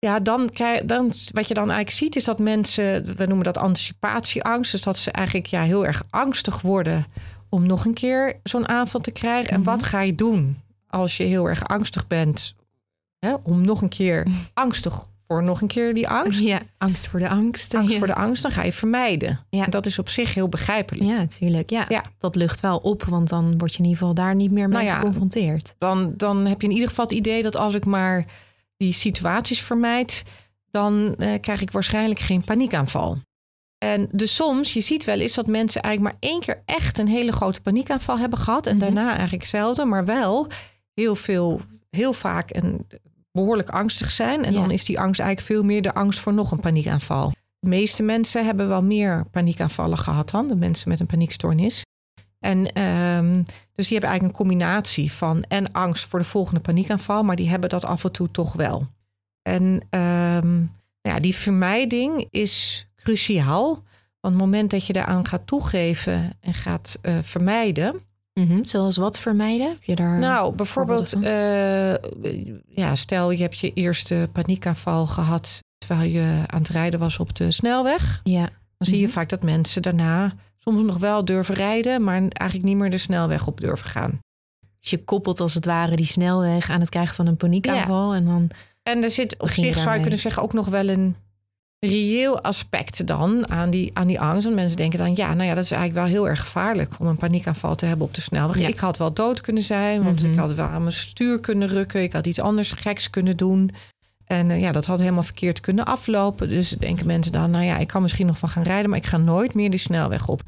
Ja, 0.00 0.18
dan, 0.18 0.50
dan 0.84 1.12
wat 1.32 1.48
je 1.48 1.54
dan 1.54 1.70
eigenlijk 1.70 1.90
ziet 1.90 2.16
is 2.16 2.24
dat 2.24 2.38
mensen, 2.38 3.16
we 3.16 3.26
noemen 3.26 3.44
dat 3.44 3.58
anticipatieangst. 3.58 4.70
Dus 4.70 4.80
dat 4.80 4.96
ze 4.96 5.10
eigenlijk 5.10 5.46
ja, 5.46 5.62
heel 5.62 5.86
erg 5.86 6.02
angstig 6.10 6.60
worden 6.60 7.06
om 7.48 7.66
nog 7.66 7.84
een 7.84 7.94
keer 7.94 8.40
zo'n 8.42 8.68
aanval 8.68 9.00
te 9.00 9.10
krijgen. 9.10 9.50
En 9.50 9.62
wat 9.62 9.80
mhm. 9.80 9.88
ga 9.88 10.00
je 10.00 10.14
doen 10.14 10.62
als 10.86 11.16
je 11.16 11.24
heel 11.24 11.48
erg 11.48 11.64
angstig 11.64 12.06
bent 12.06 12.54
hè, 13.18 13.34
om 13.42 13.64
nog 13.64 13.82
een 13.82 13.88
keer 13.88 14.26
angstig 14.54 15.04
voor 15.26 15.42
nog 15.42 15.60
een 15.60 15.68
keer 15.68 15.94
die 15.94 16.08
angst? 16.08 16.40
Ja, 16.40 16.60
angst 16.78 17.06
voor 17.06 17.18
de 17.18 17.28
angst. 17.28 17.74
Angst 17.74 17.96
voor 17.96 18.06
de 18.06 18.14
angst, 18.14 18.42
dan 18.42 18.50
ga 18.50 18.62
je 18.62 18.72
vermijden. 18.72 19.40
Ja. 19.50 19.64
En 19.64 19.70
dat 19.70 19.86
is 19.86 19.98
op 19.98 20.08
zich 20.08 20.34
heel 20.34 20.48
begrijpelijk. 20.48 21.10
Ja, 21.10 21.16
natuurlijk. 21.16 21.70
Ja. 21.70 21.84
ja. 21.88 22.04
Dat 22.18 22.34
lucht 22.34 22.60
wel 22.60 22.78
op, 22.78 23.04
want 23.04 23.28
dan 23.28 23.58
word 23.58 23.72
je 23.72 23.78
in 23.78 23.84
ieder 23.84 23.98
geval 23.98 24.14
daar 24.14 24.34
niet 24.34 24.50
meer 24.50 24.68
mee 24.68 24.84
nou 24.84 24.98
geconfronteerd. 24.98 25.74
Dan, 25.78 26.14
dan 26.16 26.46
heb 26.46 26.60
je 26.60 26.66
in 26.66 26.72
ieder 26.72 26.88
geval 26.88 27.04
het 27.04 27.14
idee 27.14 27.42
dat 27.42 27.56
als 27.56 27.74
ik 27.74 27.84
maar 27.84 28.24
die 28.80 28.92
situaties 28.92 29.62
vermijd, 29.62 30.22
dan 30.70 31.14
eh, 31.14 31.40
krijg 31.40 31.60
ik 31.60 31.70
waarschijnlijk 31.70 32.20
geen 32.20 32.44
paniekaanval. 32.44 33.16
En 33.78 34.08
dus 34.12 34.34
soms, 34.34 34.72
je 34.72 34.80
ziet 34.80 35.04
wel 35.04 35.18
eens 35.18 35.34
dat 35.34 35.46
mensen 35.46 35.82
eigenlijk 35.82 36.14
maar 36.14 36.30
één 36.30 36.40
keer 36.40 36.62
echt 36.64 36.98
een 36.98 37.08
hele 37.08 37.32
grote 37.32 37.60
paniekaanval 37.60 38.18
hebben 38.18 38.38
gehad. 38.38 38.66
En 38.66 38.76
mhm. 38.76 38.84
daarna 38.84 39.12
eigenlijk 39.12 39.44
zelden, 39.44 39.88
maar 39.88 40.04
wel 40.04 40.46
heel 40.94 41.14
veel, 41.14 41.60
heel 41.90 42.12
vaak 42.12 42.50
en 42.50 42.86
behoorlijk 43.32 43.70
angstig 43.70 44.10
zijn. 44.10 44.44
En 44.44 44.52
dan 44.52 44.70
is 44.70 44.84
die 44.84 45.00
angst 45.00 45.20
eigenlijk 45.20 45.52
veel 45.52 45.62
meer 45.62 45.82
de 45.82 45.94
angst 45.94 46.20
voor 46.20 46.34
nog 46.34 46.50
een 46.50 46.60
paniekaanval. 46.60 47.32
De 47.58 47.68
meeste 47.68 48.02
mensen 48.02 48.44
hebben 48.44 48.68
wel 48.68 48.82
meer 48.82 49.26
paniekaanvallen 49.30 49.98
gehad 49.98 50.30
dan 50.30 50.48
de 50.48 50.56
mensen 50.56 50.88
met 50.88 51.00
een 51.00 51.06
paniekstoornis. 51.06 51.82
En 52.40 52.82
um, 52.82 53.44
dus 53.74 53.88
die 53.88 53.98
hebben 53.98 54.10
eigenlijk 54.10 54.22
een 54.22 54.46
combinatie 54.46 55.12
van 55.12 55.42
en 55.42 55.72
angst 55.72 56.06
voor 56.06 56.18
de 56.18 56.24
volgende 56.24 56.60
paniekaanval, 56.60 57.22
maar 57.22 57.36
die 57.36 57.48
hebben 57.48 57.68
dat 57.68 57.84
af 57.84 58.04
en 58.04 58.12
toe 58.12 58.30
toch 58.30 58.52
wel. 58.52 58.86
En 59.42 59.64
um, 59.90 60.72
ja, 61.00 61.18
die 61.20 61.34
vermijding 61.34 62.26
is 62.30 62.86
cruciaal. 62.96 63.82
Want 64.20 64.34
het 64.34 64.42
moment 64.44 64.70
dat 64.70 64.86
je 64.86 64.92
daaraan 64.92 65.26
gaat 65.26 65.46
toegeven 65.46 66.32
en 66.40 66.54
gaat 66.54 66.98
uh, 67.02 67.18
vermijden. 67.22 68.00
Mm 68.34 68.64
Zoals 68.64 68.96
wat 68.96 69.18
vermijden? 69.18 69.68
Heb 69.68 69.82
je 69.82 69.94
daar 69.94 70.18
nou, 70.18 70.54
bijvoorbeeld, 70.54 71.14
uh, 71.14 71.94
ja, 72.66 72.94
stel 72.94 73.30
je 73.30 73.42
hebt 73.42 73.58
je 73.58 73.72
eerste 73.72 74.28
paniekaanval 74.32 75.06
gehad 75.06 75.58
terwijl 75.78 76.10
je 76.10 76.42
aan 76.46 76.58
het 76.58 76.68
rijden 76.68 77.00
was 77.00 77.18
op 77.18 77.34
de 77.34 77.50
snelweg. 77.50 78.20
Ja. 78.22 78.48
Dan 78.76 78.88
zie 78.88 78.98
je 78.98 79.04
mhm. 79.04 79.12
vaak 79.12 79.28
dat 79.28 79.42
mensen 79.42 79.82
daarna 79.82 80.34
soms 80.64 80.82
nog 80.82 80.98
wel 80.98 81.24
durven 81.24 81.54
rijden, 81.54 82.04
maar 82.04 82.16
eigenlijk 82.16 82.68
niet 82.68 82.76
meer 82.76 82.90
de 82.90 82.98
snelweg 82.98 83.46
op 83.46 83.60
durven 83.60 83.90
gaan. 83.90 84.20
Dus 84.80 84.90
je 84.90 85.04
koppelt 85.04 85.40
als 85.40 85.54
het 85.54 85.64
ware 85.64 85.96
die 85.96 86.06
snelweg 86.06 86.70
aan 86.70 86.80
het 86.80 86.88
krijgen 86.88 87.14
van 87.14 87.26
een 87.26 87.36
paniekaanval. 87.36 88.14
En, 88.14 88.24
dan 88.24 88.50
en 88.82 89.02
er 89.02 89.10
zit 89.10 89.38
op 89.38 89.50
zich, 89.50 89.78
zou 89.78 89.94
je 89.94 90.00
kunnen 90.00 90.18
zeggen, 90.18 90.42
ook 90.42 90.52
nog 90.52 90.66
wel 90.66 90.88
een 90.88 91.16
reëel 91.78 92.40
aspect 92.40 93.06
dan 93.06 93.50
aan 93.50 93.70
die, 93.70 93.90
aan 93.94 94.06
die 94.06 94.20
angst. 94.20 94.46
En 94.46 94.54
mensen 94.54 94.76
denken 94.76 94.98
dan, 94.98 95.14
ja, 95.14 95.34
nou 95.34 95.48
ja, 95.48 95.54
dat 95.54 95.64
is 95.64 95.70
eigenlijk 95.70 96.06
wel 96.06 96.16
heel 96.16 96.28
erg 96.28 96.40
gevaarlijk 96.40 96.92
om 96.98 97.06
een 97.06 97.16
paniekaanval 97.16 97.74
te 97.74 97.86
hebben 97.86 98.06
op 98.06 98.14
de 98.14 98.20
snelweg. 98.20 98.68
Ik 98.68 98.78
had 98.78 98.96
wel 98.96 99.12
dood 99.12 99.40
kunnen 99.40 99.62
zijn, 99.62 100.02
want 100.02 100.24
ik 100.24 100.30
mhm. 100.30 100.40
had 100.40 100.54
wel 100.54 100.66
aan 100.66 100.82
mijn 100.82 100.92
stuur 100.92 101.40
kunnen 101.40 101.68
rukken. 101.68 102.02
Ik 102.02 102.12
had 102.12 102.26
iets 102.26 102.40
anders 102.40 102.72
geks 102.72 103.10
kunnen 103.10 103.36
doen. 103.36 103.70
En 104.30 104.50
uh, 104.50 104.60
ja, 104.60 104.72
dat 104.72 104.84
had 104.84 104.98
helemaal 104.98 105.22
verkeerd 105.22 105.60
kunnen 105.60 105.84
aflopen. 105.84 106.48
Dus 106.48 106.70
denken 106.70 107.06
mensen 107.06 107.32
dan, 107.32 107.50
nou 107.50 107.64
ja, 107.64 107.78
ik 107.78 107.86
kan 107.86 108.02
misschien 108.02 108.26
nog 108.26 108.38
van 108.38 108.48
gaan 108.48 108.62
rijden, 108.62 108.90
maar 108.90 108.98
ik 108.98 109.06
ga 109.06 109.16
nooit 109.16 109.54
meer 109.54 109.70
die 109.70 109.78
snelweg 109.78 110.28
op. 110.28 110.42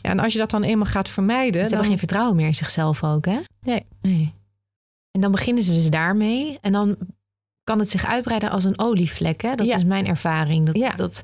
Ja, 0.00 0.10
en 0.10 0.18
als 0.18 0.32
je 0.32 0.38
dat 0.38 0.50
dan 0.50 0.62
eenmaal 0.62 0.86
gaat 0.86 1.08
vermijden. 1.08 1.62
Ze 1.62 1.68
hebben 1.68 1.88
geen 1.88 1.98
vertrouwen 1.98 2.36
meer 2.36 2.46
in 2.46 2.54
zichzelf 2.54 3.04
ook, 3.04 3.26
hè? 3.26 3.40
Nee. 3.60 3.86
nee. 4.02 4.34
En 5.10 5.20
dan 5.20 5.30
beginnen 5.30 5.62
ze 5.62 5.72
dus 5.72 5.90
daarmee. 5.90 6.58
En 6.60 6.72
dan 6.72 6.96
kan 7.64 7.78
het 7.78 7.88
zich 7.88 8.06
uitbreiden 8.06 8.50
als 8.50 8.64
een 8.64 8.78
olievlek. 8.78 9.42
Hè? 9.42 9.54
Dat 9.54 9.66
is 9.66 9.84
mijn 9.84 10.06
ervaring. 10.06 10.66
Dat, 10.66 10.76
ja. 10.76 10.90
dat, 10.90 11.20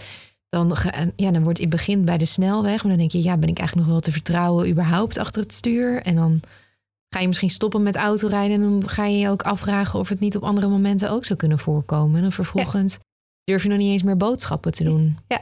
dan, 0.48 0.76
ja, 1.16 1.30
dan 1.30 1.42
wordt 1.42 1.58
in 1.58 1.68
begin 1.68 2.04
bij 2.04 2.18
de 2.18 2.24
snelweg. 2.24 2.82
Maar 2.82 2.90
dan 2.90 3.00
denk 3.00 3.10
je, 3.10 3.22
ja, 3.22 3.36
ben 3.36 3.48
ik 3.48 3.58
eigenlijk 3.58 3.86
nog 3.88 3.96
wel 3.96 4.04
te 4.04 4.12
vertrouwen 4.12 4.68
überhaupt 4.68 5.18
achter 5.18 5.42
het 5.42 5.52
stuur? 5.52 6.02
En 6.02 6.14
dan 6.14 6.40
ga 7.14 7.20
je 7.20 7.26
misschien 7.26 7.50
stoppen 7.50 7.82
met 7.82 7.96
autorijden. 7.96 8.62
En 8.62 8.62
dan 8.62 8.88
ga 8.88 9.04
je 9.04 9.18
je 9.18 9.28
ook 9.28 9.42
afvragen 9.42 9.98
of 9.98 10.08
het 10.08 10.20
niet 10.20 10.36
op 10.36 10.42
andere 10.42 10.68
momenten 10.68 11.10
ook 11.10 11.24
zou 11.24 11.38
kunnen 11.38 11.58
voorkomen. 11.58 12.16
En 12.16 12.22
dan 12.22 12.32
vervolgens 12.32 12.98
durf 13.44 13.62
je 13.62 13.68
nog 13.68 13.78
niet 13.78 13.90
eens 13.90 14.02
meer 14.02 14.16
boodschappen 14.16 14.72
te 14.72 14.84
doen. 14.84 15.18
Ja, 15.28 15.40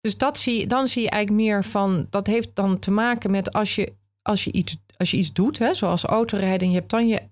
dus 0.00 0.16
dat 0.16 0.38
zie, 0.38 0.66
dan 0.66 0.88
zie 0.88 1.02
je 1.02 1.10
eigenlijk 1.10 1.42
meer 1.42 1.64
van, 1.64 2.06
dat 2.10 2.26
heeft 2.26 2.50
dan 2.54 2.78
te 2.78 2.90
maken 2.90 3.30
met 3.30 3.52
als 3.52 3.74
je, 3.74 3.92
als 4.22 4.44
je, 4.44 4.52
iets, 4.52 4.76
als 4.96 5.10
je 5.10 5.16
iets 5.16 5.32
doet, 5.32 5.58
hè, 5.58 5.74
zoals 5.74 6.04
autorijden, 6.04 6.60
en 6.60 6.72
je 6.72 6.78
hebt 6.78 6.90
dan 6.90 7.08
je 7.08 7.22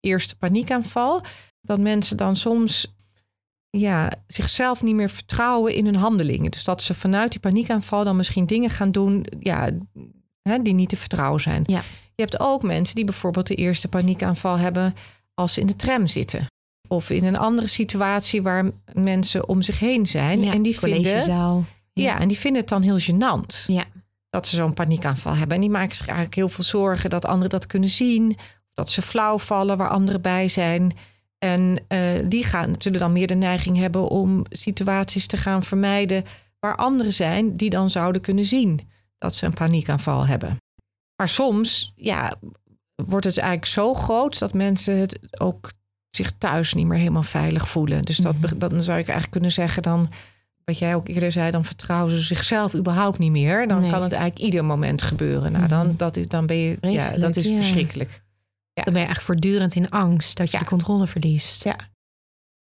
eerste 0.00 0.36
paniekaanval, 0.36 1.20
dat 1.60 1.80
mensen 1.80 2.16
dan 2.16 2.36
soms 2.36 2.94
ja, 3.70 4.12
zichzelf 4.26 4.82
niet 4.82 4.94
meer 4.94 5.10
vertrouwen 5.10 5.74
in 5.74 5.84
hun 5.84 5.96
handelingen. 5.96 6.50
Dus 6.50 6.64
dat 6.64 6.82
ze 6.82 6.94
vanuit 6.94 7.30
die 7.30 7.40
paniekaanval 7.40 8.04
dan 8.04 8.16
misschien 8.16 8.46
dingen 8.46 8.70
gaan 8.70 8.92
doen 8.92 9.26
ja, 9.40 9.70
hè, 10.48 10.62
die 10.62 10.74
niet 10.74 10.88
te 10.88 10.96
vertrouwen 10.96 11.40
zijn. 11.40 11.62
Ja. 11.66 11.82
Je 12.14 12.24
hebt 12.24 12.40
ook 12.40 12.62
mensen 12.62 12.94
die 12.94 13.04
bijvoorbeeld 13.04 13.46
de 13.46 13.54
eerste 13.54 13.88
paniekaanval 13.88 14.58
hebben 14.58 14.94
als 15.34 15.52
ze 15.52 15.60
in 15.60 15.66
de 15.66 15.76
tram 15.76 16.06
zitten. 16.06 16.46
Of 16.88 17.10
in 17.10 17.24
een 17.24 17.36
andere 17.36 17.66
situatie 17.66 18.42
waar 18.42 18.70
mensen 18.92 19.48
om 19.48 19.62
zich 19.62 19.78
heen 19.78 20.06
zijn. 20.06 20.44
en 20.44 20.62
die 20.62 20.78
vinden. 20.78 21.26
Ja. 21.26 21.62
ja, 21.92 22.20
en 22.20 22.28
die 22.28 22.38
vinden 22.38 22.60
het 22.60 22.70
dan 22.70 22.82
heel 22.82 22.98
gênant. 23.00 23.66
Ja. 23.66 23.84
Dat 24.30 24.46
ze 24.46 24.56
zo'n 24.56 24.74
paniekaanval 24.74 25.34
hebben. 25.34 25.56
En 25.56 25.62
die 25.62 25.70
maken 25.70 25.96
zich 25.96 26.06
eigenlijk 26.06 26.36
heel 26.36 26.48
veel 26.48 26.64
zorgen 26.64 27.10
dat 27.10 27.24
anderen 27.24 27.50
dat 27.50 27.66
kunnen 27.66 27.88
zien. 27.88 28.30
Of 28.38 28.74
dat 28.74 28.90
ze 28.90 29.02
flauw 29.02 29.38
vallen 29.38 29.76
waar 29.76 29.88
anderen 29.88 30.20
bij 30.20 30.48
zijn. 30.48 30.96
En 31.38 31.84
uh, 31.88 32.12
die 32.24 32.44
gaan, 32.44 32.74
zullen 32.78 33.00
dan 33.00 33.12
meer 33.12 33.26
de 33.26 33.34
neiging 33.34 33.76
hebben 33.76 34.08
om 34.08 34.44
situaties 34.50 35.26
te 35.26 35.36
gaan 35.36 35.62
vermijden 35.62 36.24
waar 36.60 36.76
anderen 36.76 37.12
zijn 37.12 37.56
die 37.56 37.70
dan 37.70 37.90
zouden 37.90 38.20
kunnen 38.20 38.44
zien 38.44 38.80
dat 39.18 39.34
ze 39.34 39.46
een 39.46 39.54
paniekaanval 39.54 40.26
hebben. 40.26 40.56
Maar 41.16 41.28
soms, 41.28 41.92
ja, 41.96 42.32
wordt 42.94 43.26
het 43.26 43.38
eigenlijk 43.38 43.70
zo 43.70 43.94
groot 43.94 44.38
dat 44.38 44.54
mensen 44.54 44.98
het 44.98 45.18
ook 45.40 45.70
zich 46.10 46.32
thuis 46.38 46.74
niet 46.74 46.86
meer 46.86 46.98
helemaal 46.98 47.22
veilig 47.22 47.68
voelen. 47.68 48.04
Dus 48.04 48.16
dat, 48.16 48.36
mhm. 48.36 48.58
dan 48.58 48.80
zou 48.80 48.98
ik 48.98 49.04
eigenlijk 49.04 49.30
kunnen 49.30 49.52
zeggen 49.52 49.82
dan, 49.82 50.10
wat 50.64 50.78
jij 50.78 50.94
ook 50.94 51.08
eerder 51.08 51.32
zei, 51.32 51.50
dan 51.50 51.64
vertrouwen 51.64 52.12
ze 52.16 52.22
zichzelf 52.22 52.74
überhaupt 52.74 53.18
niet 53.18 53.30
meer. 53.30 53.68
Dan 53.68 53.90
kan 53.90 54.02
het 54.02 54.12
eigenlijk 54.12 54.38
ieder 54.38 54.64
moment 54.64 55.02
gebeuren. 55.02 55.52
Nou, 55.52 55.68
dan, 55.68 55.86
mhm. 55.86 55.96
dat 55.96 56.16
is, 56.16 56.28
dan 56.28 56.46
ben 56.46 56.56
je, 56.56 56.78
ja, 56.80 57.16
dat 57.16 57.36
is 57.36 57.46
verschrikkelijk. 57.46 58.22
Dan 58.72 58.92
ben 58.92 59.02
je 59.02 59.08
echt 59.08 59.22
voortdurend 59.22 59.74
in 59.74 59.90
angst 59.90 60.36
dat 60.36 60.50
je 60.50 60.58
de 60.58 60.64
controle 60.64 61.06
verliest. 61.06 61.64
Ja. 61.64 61.76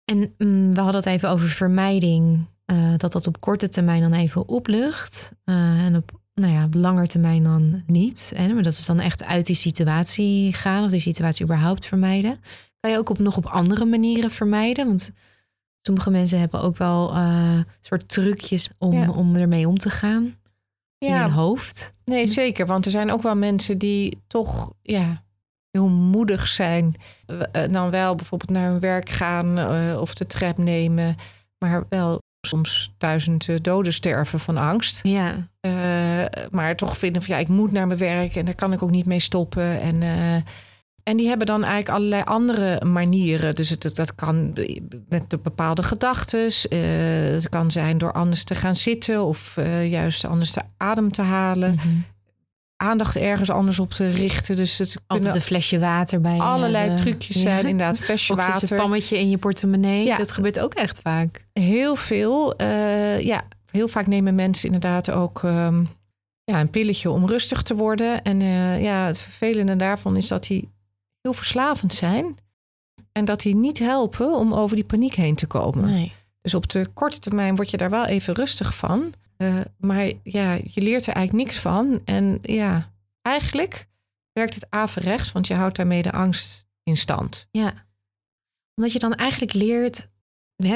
En 0.05 0.33
mm, 0.37 0.73
we 0.73 0.79
hadden 0.79 1.01
het 1.01 1.09
even 1.09 1.29
over 1.29 1.49
vermijding. 1.49 2.45
Uh, 2.65 2.93
dat 2.97 3.11
dat 3.11 3.27
op 3.27 3.39
korte 3.39 3.69
termijn 3.69 4.01
dan 4.01 4.13
even 4.13 4.47
oplucht. 4.47 5.31
Uh, 5.45 5.85
en 5.85 5.95
op 5.95 6.20
nou 6.41 6.53
ja, 6.53 6.63
op 6.63 6.73
lange 6.73 7.07
termijn 7.07 7.43
dan 7.43 7.83
niet. 7.85 8.31
Hè? 8.35 8.53
Maar 8.53 8.63
dat 8.63 8.77
is 8.77 8.85
dan 8.85 8.99
echt 8.99 9.23
uit 9.23 9.45
die 9.45 9.55
situatie 9.55 10.53
gaan. 10.53 10.83
Of 10.83 10.89
die 10.89 10.99
situatie 10.99 11.45
überhaupt 11.45 11.85
vermijden. 11.85 12.39
Kan 12.79 12.91
je 12.91 12.97
ook 12.97 13.09
op, 13.09 13.19
nog 13.19 13.37
op 13.37 13.45
andere 13.45 13.85
manieren 13.85 14.29
vermijden? 14.29 14.85
Want 14.85 15.11
sommige 15.81 16.09
mensen 16.09 16.39
hebben 16.39 16.61
ook 16.61 16.77
wel 16.77 17.15
uh, 17.15 17.59
soort 17.81 18.09
trucjes 18.09 18.69
om, 18.77 19.09
om 19.09 19.35
ermee 19.35 19.67
om 19.67 19.77
te 19.77 19.89
gaan. 19.89 20.35
Ja. 20.97 21.07
In 21.07 21.21
hun 21.21 21.31
hoofd. 21.31 21.93
Nee, 22.05 22.27
zeker. 22.27 22.65
Want 22.65 22.85
er 22.85 22.91
zijn 22.91 23.11
ook 23.11 23.21
wel 23.21 23.35
mensen 23.35 23.77
die 23.77 24.21
toch 24.27 24.73
ja, 24.81 25.23
heel 25.71 25.87
moedig 25.87 26.47
zijn. 26.47 26.95
Eh, 27.25 27.67
dan 27.67 27.89
wel 27.89 28.15
bijvoorbeeld 28.15 28.51
naar 28.51 28.69
hun 28.69 28.79
werk 28.79 29.09
gaan 29.09 29.59
uh, 29.59 29.99
of 29.99 30.13
de 30.13 30.25
trap 30.25 30.57
nemen. 30.57 31.15
Maar 31.57 31.85
wel 31.89 32.21
soms 32.41 32.93
duizend 32.97 33.63
doden 33.63 33.93
sterven 33.93 34.39
van 34.39 34.57
angst. 34.57 34.99
Ja. 35.03 35.49
Uh, 35.61 36.25
maar 36.49 36.75
toch 36.75 36.97
vinden 36.97 37.21
van 37.21 37.35
ja, 37.35 37.41
ik 37.41 37.47
moet 37.47 37.71
naar 37.71 37.87
mijn 37.87 37.99
werk 37.99 38.35
en 38.35 38.45
daar 38.45 38.55
kan 38.55 38.73
ik 38.73 38.83
ook 38.83 38.91
niet 38.91 39.05
mee 39.05 39.19
stoppen. 39.19 39.81
En, 39.81 40.03
en 41.03 41.17
die 41.17 41.27
hebben 41.27 41.47
dan 41.47 41.63
eigenlijk 41.63 41.95
allerlei 41.95 42.23
andere 42.23 42.85
manieren. 42.85 43.55
Dus 43.55 43.69
het, 43.69 43.95
dat 43.95 44.15
kan 44.15 44.53
met 45.09 45.41
bepaalde 45.43 45.83
gedachten. 45.83 46.51
het 47.33 47.49
kan 47.49 47.71
zijn 47.71 47.97
door 47.97 48.11
anders 48.11 48.43
te 48.43 48.55
gaan 48.55 48.75
zitten 48.75 49.25
of 49.25 49.55
juist 49.83 50.25
anders 50.25 50.51
de 50.51 50.61
adem 50.77 51.11
te 51.11 51.21
halen. 51.21 51.71
Mm 51.71 52.05
aandacht 52.81 53.15
ergens 53.15 53.49
anders 53.49 53.79
op 53.79 53.91
te 53.91 54.09
richten. 54.09 54.55
Dus 54.55 54.77
het 54.77 55.01
altijd 55.07 55.35
een 55.35 55.41
flesje 55.41 55.79
water 55.79 56.21
bij. 56.21 56.37
Allerlei 56.37 56.95
trucjes 56.95 57.41
zijn 57.41 57.65
inderdaad 57.65 57.99
flesje 58.07 58.35
water. 58.35 58.71
Een 58.71 58.77
pammetje 58.77 59.19
in 59.19 59.29
je 59.29 59.37
portemonnee. 59.37 60.05
Ja. 60.05 60.17
Dat 60.17 60.31
gebeurt 60.31 60.59
ook 60.59 60.73
echt 60.73 61.01
vaak. 61.01 61.45
Heel 61.53 61.95
veel. 61.95 62.61
Uh, 62.61 63.21
ja, 63.21 63.43
heel 63.71 63.87
vaak 63.87 64.07
nemen 64.07 64.35
mensen 64.35 64.65
inderdaad 64.65 65.11
ook 65.11 65.43
um, 65.43 65.89
ja, 66.43 66.59
een 66.59 66.69
pilletje 66.69 67.09
om 67.09 67.25
rustig 67.27 67.61
te 67.61 67.75
worden. 67.75 68.21
En 68.21 68.41
uh, 68.41 68.81
ja, 68.81 69.05
het 69.05 69.17
vervelende 69.19 69.75
daarvan 69.75 70.17
is 70.17 70.27
dat 70.27 70.43
die 70.43 70.69
heel 71.21 71.33
verslavend 71.33 71.93
zijn. 71.93 72.37
En 73.11 73.25
dat 73.25 73.41
die 73.41 73.55
niet 73.55 73.79
helpen 73.79 74.35
om 74.35 74.53
over 74.53 74.75
die 74.75 74.85
paniek 74.85 75.13
heen 75.13 75.35
te 75.35 75.47
komen. 75.47 75.85
Nee. 75.91 76.13
Dus 76.41 76.53
op 76.53 76.69
de 76.69 76.87
korte 76.93 77.19
termijn 77.19 77.55
word 77.55 77.69
je 77.69 77.77
daar 77.77 77.89
wel 77.89 78.05
even 78.05 78.33
rustig 78.33 78.75
van. 78.75 79.13
Uh, 79.41 79.61
maar 79.77 80.11
ja, 80.23 80.53
je 80.63 80.81
leert 80.81 81.07
er 81.07 81.13
eigenlijk 81.13 81.45
niks 81.45 81.59
van. 81.59 82.01
En 82.05 82.39
ja, 82.41 82.91
eigenlijk 83.21 83.87
werkt 84.33 84.55
het 84.55 84.65
averechts, 84.69 85.31
want 85.31 85.47
je 85.47 85.53
houdt 85.53 85.75
daarmee 85.75 86.01
de 86.01 86.11
angst 86.11 86.67
in 86.83 86.97
stand. 86.97 87.47
Ja, 87.51 87.73
omdat 88.75 88.93
je 88.93 88.99
dan 88.99 89.13
eigenlijk 89.13 89.53
leert. 89.53 90.09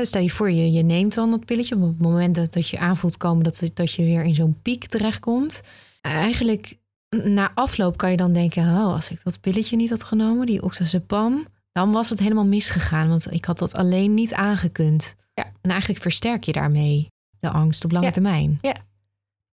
Stel 0.01 0.22
je 0.22 0.30
voor, 0.30 0.51
je, 0.51 0.72
je 0.72 0.82
neemt 0.82 1.13
dan 1.13 1.32
dat 1.32 1.45
pilletje. 1.45 1.76
Op 1.76 1.82
het 1.82 1.99
moment 1.99 2.36
dat, 2.36 2.53
dat 2.53 2.70
je 2.70 2.80
aanvoelt 2.80 3.18
komen 3.18 3.43
dat, 3.43 3.61
dat 3.74 3.93
je 3.93 4.03
weer 4.03 4.24
in 4.24 4.36
zo'n 4.36 4.61
piek 4.61 4.86
terechtkomt. 4.86 5.61
Eigenlijk 6.01 6.78
na 7.09 7.51
afloop 7.53 7.97
kan 7.97 8.11
je 8.11 8.18
dan 8.18 8.34
denken: 8.34 8.63
oh, 8.63 8.93
als 8.93 9.09
ik 9.09 9.24
dat 9.24 9.41
pilletje 9.41 9.76
niet 9.76 9.89
had 9.89 10.03
genomen, 10.03 10.45
die 10.45 10.63
oxazepam, 10.63 11.45
dan 11.72 11.91
was 11.91 12.09
het 12.09 12.20
helemaal 12.20 12.45
misgegaan. 12.45 13.09
Want 13.09 13.32
ik 13.32 13.45
had 13.45 13.57
dat 13.57 13.74
alleen 13.74 14.13
niet 14.13 14.34
aangekund. 14.34 15.16
Ja. 15.34 15.51
En 15.61 15.70
eigenlijk 15.70 16.01
versterk 16.01 16.43
je 16.43 16.51
daarmee 16.51 17.13
de 17.45 17.57
angst 17.57 17.85
op 17.85 17.91
lange 17.91 18.05
Ja. 18.05 18.11
termijn. 18.11 18.57
Ja, 18.61 18.75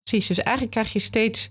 precies. 0.03 0.27
Dus 0.27 0.37
eigenlijk 0.39 0.75
krijg 0.75 0.93
je 0.93 0.99
steeds 0.99 1.49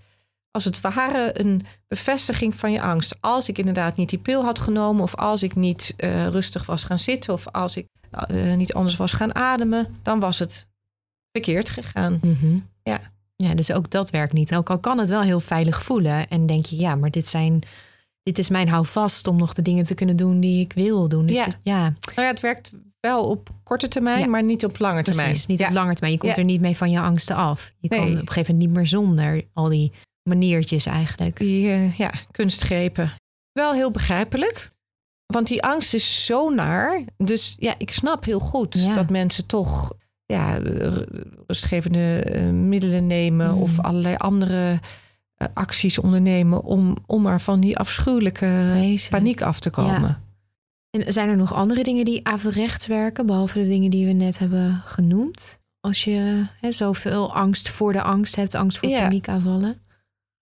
als 0.50 0.64
het 0.64 0.80
ware 0.80 1.40
een 1.40 1.66
bevestiging 1.88 2.54
van 2.54 2.72
je 2.72 2.80
angst. 2.82 3.16
Als 3.20 3.48
ik 3.48 3.58
inderdaad 3.58 3.96
niet 3.96 4.08
die 4.08 4.18
pil 4.18 4.44
had 4.44 4.58
genomen, 4.58 5.02
of 5.02 5.14
als 5.14 5.42
ik 5.42 5.54
niet 5.54 5.94
eh, 5.96 6.26
rustig 6.28 6.66
was 6.66 6.84
gaan 6.84 6.98
zitten, 6.98 7.32
of 7.32 7.48
als 7.48 7.76
ik 7.76 7.86
eh, 8.10 8.54
niet 8.54 8.72
anders 8.72 8.96
was 8.96 9.12
gaan 9.12 9.34
ademen, 9.34 9.98
dan 10.02 10.20
was 10.20 10.38
het 10.38 10.66
verkeerd 11.32 11.68
gegaan. 11.68 12.18
Mhm. 12.22 12.58
Ja. 12.82 13.00
Ja, 13.36 13.54
dus 13.54 13.72
ook 13.72 13.90
dat 13.90 14.10
werkt 14.10 14.32
niet. 14.32 14.54
Ook 14.54 14.70
al 14.70 14.78
kan 14.78 14.98
het 14.98 15.08
wel 15.08 15.22
heel 15.22 15.40
veilig 15.40 15.82
voelen. 15.82 16.28
En 16.28 16.46
denk 16.46 16.66
je, 16.66 16.76
ja, 16.76 16.94
maar 16.94 17.10
dit, 17.10 17.26
zijn, 17.26 17.60
dit 18.22 18.38
is 18.38 18.48
mijn 18.48 18.68
houvast 18.68 19.26
om 19.26 19.36
nog 19.36 19.52
de 19.52 19.62
dingen 19.62 19.84
te 19.84 19.94
kunnen 19.94 20.16
doen 20.16 20.40
die 20.40 20.60
ik 20.60 20.72
wil 20.72 21.08
doen. 21.08 21.26
Dus 21.26 21.36
Ja. 21.36 21.44
ja, 21.44 21.54
ja 21.62 21.82
Nou 21.82 22.20
ja, 22.22 22.26
het 22.26 22.40
werkt 22.40 22.72
wel 23.00 23.24
op 23.24 23.48
korte 23.64 23.88
termijn, 23.88 24.18
Ja. 24.20 24.26
maar 24.26 24.42
niet 24.42 24.64
op 24.64 24.78
lange 24.78 25.02
termijn. 25.02 25.28
precies. 25.28 25.46
Niet 25.46 25.58
ja. 25.58 25.66
op 25.68 25.72
lange 25.72 25.92
termijn. 25.92 26.12
Je 26.12 26.18
komt 26.18 26.32
Ja. 26.32 26.38
er 26.38 26.44
niet 26.44 26.60
mee 26.60 26.76
van 26.76 26.90
je 26.90 27.00
angsten 27.00 27.36
af. 27.36 27.72
Je 27.80 27.88
kan 27.88 27.98
Nee. 27.98 28.12
op 28.12 28.20
een 28.20 28.26
gegeven 28.28 28.52
moment 28.54 28.68
niet 28.68 28.76
meer 28.76 28.86
zonder 28.86 29.44
al 29.52 29.68
die 29.68 29.92
maniertjes 30.22 30.86
eigenlijk. 30.86 31.36
Die 31.36 31.68
eh, 31.70 31.98
ja, 31.98 32.12
kunstgrepen. 32.30 33.10
Wel 33.52 33.72
heel 33.72 33.90
begrijpelijk. 33.90 34.70
Want 35.26 35.46
die 35.46 35.62
angst 35.62 35.94
is 35.94 36.24
zo 36.24 36.48
naar. 36.50 37.02
Dus 37.16 37.54
ja, 37.58 37.74
ik 37.78 37.90
snap 37.90 38.24
heel 38.24 38.38
goed 38.40 38.94
dat 38.94 39.10
mensen 39.10 39.46
toch 39.46 39.92
ja, 40.26 40.58
rustgevende 41.46 42.22
eh, 42.22 42.46
middelen 42.50 43.06
nemen 43.06 43.54
Mm. 43.54 43.62
of 43.62 43.80
allerlei 43.80 44.14
andere 44.16 44.80
eh, 45.34 45.48
acties 45.54 45.98
ondernemen 45.98 46.62
om, 46.62 46.96
om 47.06 47.22
maar 47.22 47.40
van 47.40 47.60
die 47.60 47.76
afschuwelijke 47.78 48.70
Wezen. 48.74 49.10
paniek 49.10 49.42
af 49.42 49.60
te 49.60 49.70
komen. 49.70 50.22
En 50.90 51.12
zijn 51.12 51.28
er 51.28 51.36
nog 51.36 51.52
andere 51.52 51.82
dingen 51.82 52.04
die 52.04 52.26
averechts 52.26 52.86
werken, 52.86 53.26
behalve 53.26 53.58
de 53.58 53.68
dingen 53.68 53.90
die 53.90 54.06
we 54.06 54.12
net 54.12 54.38
hebben 54.38 54.82
genoemd? 54.84 55.58
Als 55.80 56.04
je 56.04 56.44
hè, 56.60 56.72
zoveel 56.72 57.34
angst 57.34 57.68
voor 57.68 57.92
de 57.92 58.02
angst 58.02 58.36
hebt, 58.36 58.54
angst 58.54 58.78
voor 58.78 58.88
Ja. 58.88 59.02
paniekaanvallen. 59.02 59.80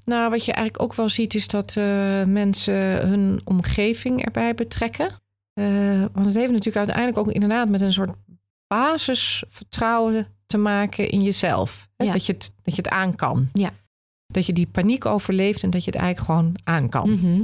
Nou, 0.05 0.31
wat 0.31 0.45
je 0.45 0.53
eigenlijk 0.53 0.83
ook 0.83 0.95
wel 0.95 1.09
ziet, 1.09 1.35
is 1.35 1.47
dat 1.47 1.77
eh, 1.77 2.25
mensen 2.25 3.09
hun 3.09 3.41
omgeving 3.45 4.25
erbij 4.25 4.55
betrekken. 4.55 5.09
Eh, 5.53 6.01
want 6.13 6.27
het 6.27 6.35
heeft 6.35 6.51
natuurlijk 6.51 6.77
uiteindelijk 6.77 7.19
ook 7.19 7.33
inderdaad 7.33 7.69
met 7.69 7.81
een 7.81 7.93
soort 7.93 8.17
basisvertrouwen 8.67 10.27
te 10.47 10.59
maken 10.59 11.09
in 11.11 11.21
jezelf. 11.21 11.89
Hè? 11.97 12.05
Ja. 12.05 12.13
Dat, 12.13 12.27
je 12.27 12.33
het, 12.33 12.53
dat 12.63 12.77
je 12.77 12.83
het 12.83 12.91
aan 12.91 13.15
kan. 13.15 13.49
Ja. 13.53 13.71
Dat 14.27 14.47
je 14.47 14.53
die 14.53 14.67
paniek 14.67 15.05
overleeft 15.07 15.63
en 15.63 15.71
dat 15.71 15.85
je 15.85 15.91
het 15.91 16.01
eigenlijk 16.01 16.31
gewoon 16.31 16.55
aan 16.65 16.89
kan. 16.89 17.11
Mhm. 17.11 17.43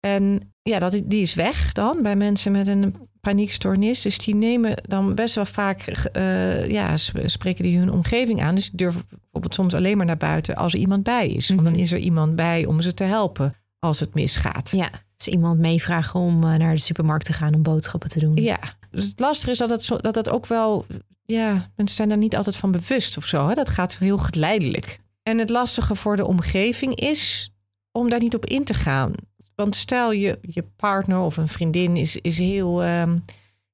En 0.00 0.52
ja, 0.68 0.78
dat, 0.78 1.00
die 1.04 1.20
is 1.22 1.34
weg 1.34 1.72
dan 1.72 2.02
bij 2.02 2.16
mensen 2.16 2.52
met 2.52 2.66
een 2.66 2.94
paniekstoornis. 3.20 4.02
Dus 4.02 4.18
die 4.18 4.34
nemen 4.34 4.82
dan 4.86 5.14
best 5.14 5.34
wel 5.34 5.44
vaak, 5.44 5.80
eh, 5.86 6.70
ja, 6.70 6.96
sp- 6.96 7.18
spreken 7.24 7.62
die 7.62 7.78
hun 7.78 7.90
omgeving 7.92 8.42
aan. 8.42 8.54
Dus 8.54 8.68
die 8.68 8.76
durven 8.76 9.02
bijvoorbeeld 9.08 9.54
soms 9.54 9.74
alleen 9.74 9.96
maar 9.96 10.06
naar 10.06 10.16
buiten 10.16 10.56
als 10.56 10.72
er 10.72 10.78
iemand 10.78 11.02
bij 11.02 11.28
is. 11.28 11.48
Want 11.48 11.62
dan 11.62 11.72
Mhm. 11.72 11.80
is 11.82 11.92
er 11.92 11.98
iemand 11.98 12.36
bij 12.36 12.64
om 12.66 12.80
ze 12.80 12.94
te 12.94 13.04
helpen 13.04 13.54
als 13.78 14.00
het 14.00 14.14
misgaat. 14.14 14.70
Ja, 14.70 14.90
dus 15.16 15.28
iemand 15.28 15.58
meevragen 15.58 16.20
om 16.20 16.44
eh, 16.44 16.54
naar 16.54 16.74
de 16.74 16.80
supermarkt 16.80 17.24
te 17.24 17.32
gaan 17.32 17.54
om 17.54 17.62
boodschappen 17.62 18.08
te 18.10 18.18
doen. 18.18 18.36
Ja, 18.36 18.58
dus 18.90 19.04
het 19.04 19.20
lastige 19.20 19.50
is 19.50 19.58
dat 19.58 19.70
het, 19.70 19.82
zo, 19.82 19.96
dat 19.96 20.14
het 20.14 20.28
ook 20.28 20.46
wel... 20.46 20.86
Ja, 21.24 21.52
mensen 21.76 21.96
zijn 21.96 22.08
daar 22.08 22.18
niet 22.18 22.36
altijd 22.36 22.56
van 22.56 22.70
bewust 22.70 23.16
of 23.16 23.24
zo. 23.24 23.48
Hè? 23.48 23.54
Dat 23.54 23.68
gaat 23.68 23.98
heel 23.98 24.18
geleidelijk. 24.18 24.98
En 25.22 25.38
het 25.38 25.50
lastige 25.50 25.94
voor 25.94 26.16
de 26.16 26.26
omgeving 26.26 26.94
is 26.94 27.50
om 27.92 28.08
daar 28.08 28.20
niet 28.20 28.34
op 28.34 28.46
in 28.46 28.64
te 28.64 28.74
gaan. 28.74 29.12
Want 29.58 29.76
stel 29.76 30.12
je, 30.12 30.38
je 30.40 30.64
partner 30.76 31.18
of 31.18 31.36
een 31.36 31.48
vriendin 31.48 31.96
is, 31.96 32.16
is 32.16 32.38
heel... 32.38 32.82
ehm, 32.82 33.16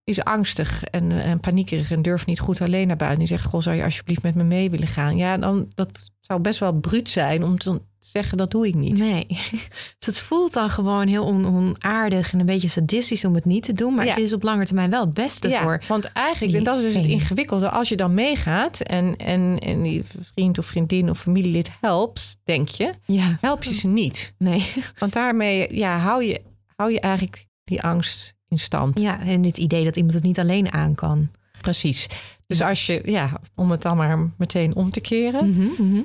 is 0.04 0.24
angstig 0.24 0.84
en, 0.84 1.12
en 1.12 1.40
paniekerig 1.40 1.90
en 1.90 2.02
durft 2.02 2.26
niet 2.26 2.40
goed 2.40 2.60
alleen 2.60 2.86
naar 2.86 2.96
buiten. 2.96 3.18
Die 3.18 3.28
zegt, 3.28 3.44
goh, 3.44 3.60
zou 3.60 3.76
je 3.76 3.84
alsjeblieft 3.84 4.22
met 4.22 4.34
me 4.34 4.44
mee 4.44 4.70
willen 4.70 4.86
gaan? 4.86 5.16
Ja, 5.16 5.36
dan 5.36 5.72
dat 5.74 6.10
zou 6.20 6.40
best 6.40 6.58
wel 6.60 6.72
bruut 6.72 7.08
zijn 7.08 7.44
om 7.44 7.58
te 7.58 7.82
zeggen, 8.06 8.36
dat 8.38 8.50
doe 8.50 8.66
ik 8.66 8.74
niet. 8.74 8.98
Nee, 8.98 9.26
dus 9.98 10.06
het 10.06 10.18
voelt 10.18 10.52
dan 10.52 10.70
gewoon 10.70 11.06
heel 11.06 11.24
on- 11.24 11.46
onaardig 11.46 12.32
en 12.32 12.40
een 12.40 12.46
beetje 12.46 12.68
sadistisch 12.68 13.24
om 13.24 13.34
het 13.34 13.44
niet 13.44 13.62
te 13.62 13.72
doen. 13.72 13.94
Maar 13.94 14.04
Ja. 14.04 14.10
het 14.12 14.20
is 14.22 14.32
op 14.32 14.42
lange 14.42 14.64
termijn 14.66 14.90
wel 14.90 15.00
het 15.00 15.14
beste 15.14 15.48
ja, 15.48 15.62
voor. 15.62 15.82
want 15.88 16.04
eigenlijk, 16.04 16.56
en 16.56 16.64
dat 16.64 16.76
is 16.76 16.82
dus 16.82 16.94
het 16.94 17.04
ingewikkelde, 17.06 17.70
als 17.70 17.88
je 17.88 17.96
dan 17.96 18.14
meegaat 18.14 18.80
en, 18.80 19.16
en, 19.16 19.58
en 19.58 19.82
die 19.82 20.02
vriend 20.20 20.58
of 20.58 20.66
vriendin 20.66 21.10
of 21.10 21.18
familielid 21.18 21.70
helpt, 21.80 22.36
denk 22.44 22.68
je, 22.68 22.92
Ja, 23.04 23.38
help 23.40 23.64
je 23.64 23.74
ze 23.74 23.86
niet. 23.86 24.34
nee. 24.38 24.66
Want 24.98 25.12
daarmee 25.12 25.76
ja, 25.76 25.98
hou, 25.98 26.24
je, 26.24 26.40
hou 26.76 26.92
je 26.92 27.00
eigenlijk 27.00 27.46
die 27.64 27.82
angst 27.82 28.34
in 28.48 28.58
stand. 28.58 29.00
Ja, 29.00 29.20
en 29.20 29.42
het 29.44 29.58
idee 29.58 29.84
dat 29.84 29.96
iemand 29.96 30.14
het 30.14 30.22
niet 30.22 30.38
alleen 30.38 30.72
aan 30.72 30.94
kan. 30.94 31.30
Precies. 31.60 32.06
Dus 32.46 32.60
als 32.60 32.86
je, 32.86 33.02
ja, 33.04 33.40
om 33.54 33.70
het 33.70 33.82
dan 33.82 33.96
maar 33.96 34.32
meteen 34.38 34.74
om 34.74 34.90
te 34.90 35.00
keren. 35.00 35.50
Mhm, 35.50 35.82
mhm. 35.82 36.00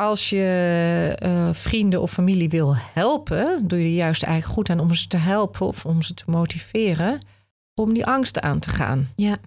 Als 0.00 0.30
je 0.30 1.14
eh, 1.18 1.48
vrienden 1.52 2.02
of 2.02 2.10
familie 2.10 2.48
wil 2.48 2.74
helpen, 2.76 3.68
doe 3.68 3.82
je 3.82 3.94
juist 3.94 4.22
eigenlijk 4.22 4.54
goed 4.54 4.70
aan 4.70 4.80
om 4.80 4.94
ze 4.94 5.06
te 5.06 5.16
helpen 5.16 5.66
of 5.66 5.86
om 5.86 6.02
ze 6.02 6.14
te 6.14 6.24
motiveren 6.26 7.18
om 7.74 7.92
die 7.92 8.06
angst 8.06 8.40
aan 8.40 8.58
te 8.58 8.70
gaan. 8.70 9.08
Ja, 9.16 9.38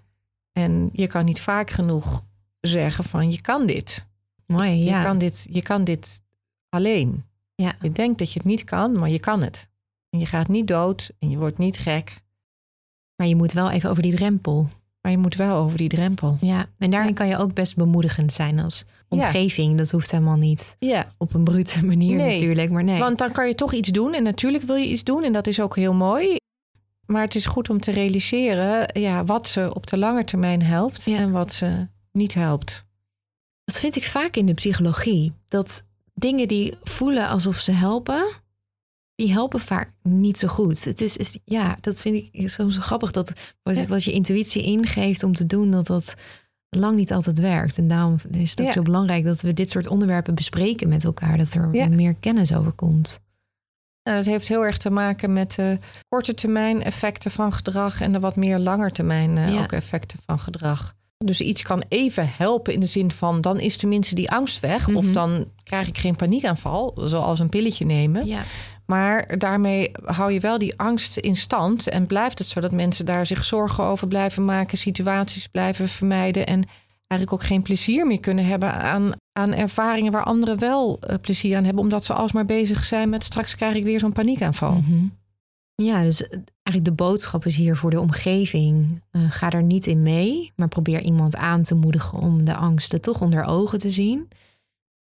En 0.51 0.89
je 0.91 1.07
kan 1.07 1.25
niet 1.25 1.41
vaak 1.41 1.69
genoeg 1.69 2.23
zeggen 2.59 3.03
van 3.03 3.31
je 3.31 3.41
kan 3.41 3.65
dit. 3.67 4.07
mooi. 4.45 4.83
Ja. 4.83 4.97
Je, 4.97 5.05
kan 5.05 5.17
dit 5.17 5.47
je 5.51 5.61
kan 5.61 5.83
dit 5.83 6.23
alleen. 6.69 7.25
Ja. 7.55 7.75
Je 7.81 7.91
denkt 7.91 8.19
dat 8.19 8.31
je 8.31 8.39
het 8.39 8.47
niet 8.47 8.63
kan, 8.63 8.99
maar 8.99 9.09
je 9.09 9.19
kan 9.19 9.41
het. 9.41 9.69
En 10.09 10.19
je 10.19 10.25
gaat 10.25 10.47
niet 10.47 10.67
dood 10.67 11.11
en 11.19 11.29
je 11.29 11.37
wordt 11.37 11.57
niet 11.57 11.77
gek. 11.77 12.21
Maar 13.15 13.27
je 13.27 13.35
moet 13.35 13.51
wel 13.51 13.69
even 13.69 13.89
over 13.89 14.01
die 14.01 14.15
drempel. 14.15 14.69
Maar 15.03 15.11
je 15.11 15.17
moet 15.17 15.35
wel 15.35 15.55
over 15.57 15.77
die 15.77 15.89
drempel. 15.89 16.37
Ja, 16.41 16.65
en 16.77 16.91
daarin 16.91 17.09
Ja. 17.09 17.15
kan 17.15 17.27
je 17.27 17.37
ook 17.37 17.53
best 17.53 17.75
bemoedigend 17.75 18.31
zijn 18.31 18.59
als 18.59 18.85
Ja. 18.87 18.95
omgeving. 19.25 19.77
Dat 19.77 19.91
hoeft 19.91 20.11
helemaal 20.11 20.35
niet 20.35 20.75
Ja, 20.79 21.07
op 21.17 21.33
een 21.33 21.43
brute 21.43 21.85
manier 21.85 22.15
Nee, 22.15 22.33
natuurlijk. 22.33 22.69
Maar 22.71 22.83
nee. 22.83 22.99
want 22.99 23.17
dan 23.17 23.31
kan 23.31 23.47
je 23.47 23.55
toch 23.55 23.73
iets 23.73 23.89
doen. 23.89 24.13
En 24.13 24.23
natuurlijk 24.23 24.63
wil 24.63 24.75
je 24.75 24.87
iets 24.89 25.03
doen 25.03 25.23
en 25.23 25.33
dat 25.33 25.47
is 25.47 25.59
ook 25.59 25.75
heel 25.75 25.93
mooi. 25.93 26.35
Maar 27.05 27.21
het 27.21 27.35
is 27.35 27.45
goed 27.45 27.69
om 27.69 27.79
te 27.79 27.91
realiseren 27.91 29.01
ja, 29.01 29.23
wat 29.23 29.47
ze 29.47 29.71
op 29.73 29.87
de 29.87 29.97
lange 29.97 30.23
termijn 30.23 30.61
helpt 30.61 31.07
en 31.07 31.31
wat 31.31 31.53
ze 31.53 31.87
niet 32.11 32.33
helpt. 32.33 32.85
Dat 33.65 33.79
vind 33.79 33.95
ik 33.95 34.03
vaak 34.03 34.35
in 34.35 34.45
de 34.45 34.53
psychologie. 34.53 35.33
Dat 35.47 35.83
dingen 36.13 36.47
die 36.47 36.73
voelen 36.83 37.27
alsof 37.27 37.57
ze 37.59 37.71
helpen, 37.71 38.25
die 39.15 39.31
helpen 39.31 39.59
vaak 39.59 39.91
niet 40.01 40.37
zo 40.37 40.47
goed. 40.47 40.83
Het 40.83 41.01
is, 41.01 41.17
is- 41.17 41.37
ja, 41.45 41.77
dat 41.81 42.01
vind 42.01 42.29
ik 42.31 42.49
soms 42.49 42.75
zo 42.75 42.81
grappig 42.81 43.11
dat 43.11 43.33
wat, 43.63 43.75
Ja. 43.75 43.85
wat 43.85 44.03
je 44.03 44.11
intuïtie 44.11 44.63
ingeeft 44.63 45.23
om 45.23 45.33
te 45.35 45.45
doen, 45.45 45.71
dat 45.71 45.85
dat 45.87 46.13
lang 46.69 46.95
niet 46.95 47.11
altijd 47.13 47.39
werkt. 47.39 47.77
En 47.77 47.87
daarom 47.87 48.15
is 48.31 48.49
het 48.49 48.59
ook 48.61 48.65
Ja. 48.67 48.71
zo 48.73 48.81
belangrijk 48.81 49.23
dat 49.23 49.41
we 49.41 49.53
dit 49.53 49.69
soort 49.69 49.87
onderwerpen 49.87 50.35
bespreken 50.35 50.89
met 50.89 51.03
elkaar, 51.03 51.37
dat 51.37 51.53
er 51.53 51.69
Ja. 51.71 51.87
meer 51.87 52.13
kennis 52.15 52.53
over 52.53 52.71
komt. 52.71 53.19
Nou, 54.03 54.17
dat 54.17 54.25
heeft 54.25 54.47
heel 54.47 54.65
erg 54.65 54.77
te 54.77 54.89
maken 54.89 55.33
met 55.33 55.51
de 55.55 55.79
korte 56.09 56.33
termijn 56.33 56.83
effecten 56.83 57.31
van 57.31 57.53
gedrag 57.53 58.01
en 58.01 58.11
de 58.11 58.19
wat 58.19 58.35
meer 58.35 58.59
langer 58.59 58.91
termijn 58.91 59.37
eh, 59.37 59.61
ook 59.61 59.71
effecten 59.71 60.19
van 60.25 60.39
gedrag. 60.39 60.95
Dus 61.25 61.41
iets 61.41 61.61
kan 61.61 61.83
even 61.87 62.29
helpen 62.37 62.73
in 62.73 62.79
de 62.79 62.85
zin 62.85 63.11
van 63.11 63.41
dan 63.41 63.59
is 63.59 63.77
tenminste 63.77 64.15
die 64.15 64.31
angst 64.31 64.59
weg. 64.59 64.87
Of 64.89 65.03
Mhm. 65.03 65.13
dan 65.13 65.45
krijg 65.63 65.87
ik 65.87 65.97
geen 65.97 66.15
paniekaanval, 66.15 66.93
zoals 66.95 67.39
een 67.39 67.49
pilletje 67.49 67.85
nemen. 67.85 68.25
Ja, 68.25 68.43
Maar 68.85 69.37
daarmee 69.37 69.91
hou 70.05 70.31
je 70.31 70.39
wel 70.39 70.57
die 70.57 70.77
angst 70.79 71.17
in 71.17 71.35
stand. 71.35 71.87
En 71.87 72.05
blijft 72.07 72.39
het 72.39 72.47
zo 72.47 72.59
dat 72.61 72.71
mensen 72.71 73.05
daar 73.05 73.25
zich 73.25 73.43
zorgen 73.43 73.83
over 73.83 74.07
blijven 74.07 74.45
maken, 74.45 74.77
situaties 74.77 75.47
blijven 75.47 75.87
vermijden. 75.89 76.45
En 76.47 76.63
eigenlijk 77.07 77.41
ook 77.41 77.47
geen 77.49 77.61
plezier 77.61 78.07
meer 78.07 78.19
kunnen 78.19 78.45
hebben 78.45 78.73
aan, 78.73 79.11
aan 79.31 79.53
ervaringen 79.53 80.11
waar 80.11 80.23
anderen 80.23 80.59
wel 80.59 80.99
eh, 80.99 81.15
plezier 81.21 81.57
aan 81.57 81.63
hebben. 81.63 81.83
Omdat 81.83 82.05
ze 82.05 82.13
alsmaar 82.13 82.45
bezig 82.45 82.83
zijn 82.83 83.09
met 83.09 83.23
straks 83.23 83.55
krijg 83.55 83.75
ik 83.75 83.83
weer 83.83 83.99
zo'n 83.99 84.11
paniekaanval. 84.11 84.71
Mhm. 84.73 85.03
Ja, 85.83 86.03
dus 86.03 86.27
eigenlijk 86.63 86.85
de 86.85 87.03
boodschap 87.03 87.45
is 87.45 87.55
hier 87.55 87.77
voor 87.77 87.89
de 87.89 87.99
omgeving. 87.99 89.01
eh, 89.11 89.31
ga 89.31 89.49
er 89.49 89.63
niet 89.63 89.87
in 89.87 90.01
mee, 90.01 90.51
maar 90.55 90.67
probeer 90.67 91.01
iemand 91.01 91.35
aan 91.35 91.63
te 91.63 91.75
moedigen 91.75 92.17
om 92.17 92.45
de 92.45 92.55
angsten 92.55 93.01
toch 93.01 93.21
onder 93.21 93.45
ogen 93.45 93.79
te 93.79 93.89
zien. 93.89 94.27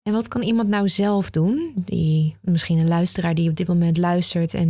En 0.03 0.13
wat 0.13 0.27
kan 0.27 0.41
iemand 0.41 0.69
nou 0.69 0.89
zelf 0.89 1.29
doen? 1.29 1.73
Die, 1.75 2.35
misschien 2.41 2.77
een 2.77 2.87
luisteraar 2.87 3.35
die 3.35 3.49
op 3.49 3.55
dit 3.55 3.67
moment 3.67 3.97
luistert 3.97 4.53
en 4.53 4.69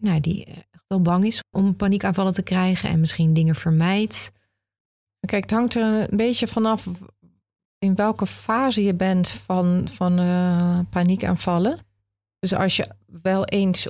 nou, 0.00 0.20
die 0.20 0.44
echt 0.44 0.84
wel 0.86 1.00
bang 1.02 1.24
is 1.24 1.42
om 1.50 1.76
paniekaanvallen 1.76 2.32
te 2.32 2.42
krijgen 2.42 2.88
en 2.88 3.00
misschien 3.00 3.34
dingen 3.34 3.54
vermijdt. 3.54 4.32
Kijk, 5.26 5.42
het 5.42 5.50
hangt 5.50 5.74
er 5.74 6.10
een 6.10 6.16
beetje 6.16 6.46
vanaf 6.46 6.88
in 7.78 7.94
welke 7.94 8.26
fase 8.26 8.82
je 8.82 8.94
bent 8.94 9.30
van, 9.30 9.88
van 9.88 10.20
uh, 10.20 10.78
paniekaanvallen. 10.90 11.78
Dus 12.38 12.54
als 12.54 12.76
je 12.76 12.88
wel 13.22 13.44
eens 13.44 13.88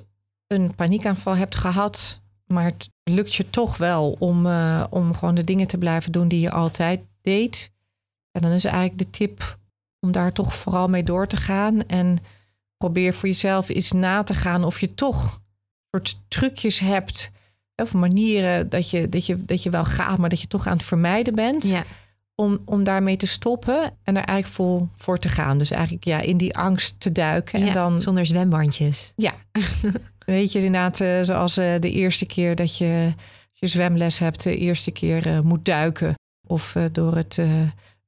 een 0.52 0.74
paniekaanval 0.74 1.36
hebt 1.36 1.56
gehad, 1.56 2.20
maar 2.46 2.64
het 2.64 2.90
lukt 3.04 3.34
je 3.34 3.50
toch 3.50 3.76
wel 3.76 4.16
om, 4.18 4.46
uh, 4.46 4.84
om 4.90 5.14
gewoon 5.14 5.34
de 5.34 5.44
dingen 5.44 5.66
te 5.66 5.78
blijven 5.78 6.12
doen 6.12 6.28
die 6.28 6.40
je 6.40 6.50
altijd 6.50 7.06
deed. 7.20 7.72
En 8.32 8.42
dan 8.42 8.50
is 8.50 8.64
eigenlijk 8.64 8.98
de 8.98 9.10
tip 9.10 9.58
om 10.00 10.12
daar 10.12 10.32
toch 10.32 10.54
vooral 10.54 10.88
mee 10.88 11.02
door 11.02 11.26
te 11.26 11.36
gaan. 11.36 11.86
En 11.86 12.18
probeer 12.76 13.14
voor 13.14 13.28
jezelf 13.28 13.68
eens 13.68 13.92
na 13.92 14.22
te 14.22 14.34
gaan 14.34 14.64
of 14.64 14.80
je 14.80 14.94
toch 14.94 15.40
soort 15.90 16.20
trucjes 16.28 16.78
hebt. 16.78 17.30
Of 17.76 17.94
manieren 17.94 18.68
dat 18.68 18.90
je, 18.90 19.08
dat, 19.08 19.26
je, 19.26 19.44
dat 19.44 19.62
je 19.62 19.70
wel 19.70 19.84
gaat, 19.84 20.18
maar 20.18 20.28
dat 20.28 20.40
je 20.40 20.46
toch 20.46 20.66
aan 20.66 20.76
het 20.76 20.86
vermijden 20.86 21.34
bent. 21.34 21.64
Ja. 21.64 21.84
Om, 22.34 22.58
om 22.64 22.84
daarmee 22.84 23.16
te 23.16 23.26
stoppen 23.26 23.82
en 24.02 24.16
er 24.16 24.24
eigenlijk 24.24 24.46
vol 24.46 24.88
voor 24.96 25.18
te 25.18 25.28
gaan. 25.28 25.58
Dus 25.58 25.70
eigenlijk 25.70 26.04
ja, 26.04 26.20
in 26.20 26.36
die 26.36 26.56
angst 26.56 26.94
te 26.98 27.12
duiken. 27.12 27.60
Ja, 27.60 27.66
en 27.66 27.72
dan, 27.72 28.00
zonder 28.00 28.26
zwembandjes. 28.26 29.12
Ja, 29.16 29.34
weet 30.30 30.52
je 30.52 30.58
inderdaad, 30.58 31.00
uh, 31.00 31.22
zoals 31.22 31.58
uh, 31.58 31.74
de 31.78 31.90
eerste 31.90 32.26
keer 32.26 32.54
dat 32.54 32.78
je, 32.78 33.14
je 33.52 33.66
zwemles 33.66 34.18
hebt, 34.18 34.42
de 34.42 34.56
eerste 34.56 34.90
keer 34.90 35.26
uh, 35.26 35.40
moet 35.40 35.64
duiken. 35.64 36.14
Of 36.46 36.76
door 36.92 37.16
het 37.16 37.38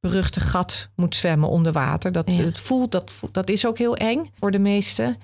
beruchte 0.01 0.41
gat 0.41 0.89
moet 0.97 1.15
zwemmen 1.15 1.49
onder 1.49 1.73
water. 1.73 2.13
Dat 2.13 2.33
ja. 2.33 2.43
het 2.43 2.59
voelt, 2.59 2.93
dat, 2.93 3.21
dat 3.33 3.49
is 3.51 3.67
ook 3.67 3.79
heel 3.79 3.97
eng 3.97 4.31
voor 4.35 4.51
de 4.51 4.59
meesten. 4.59 5.17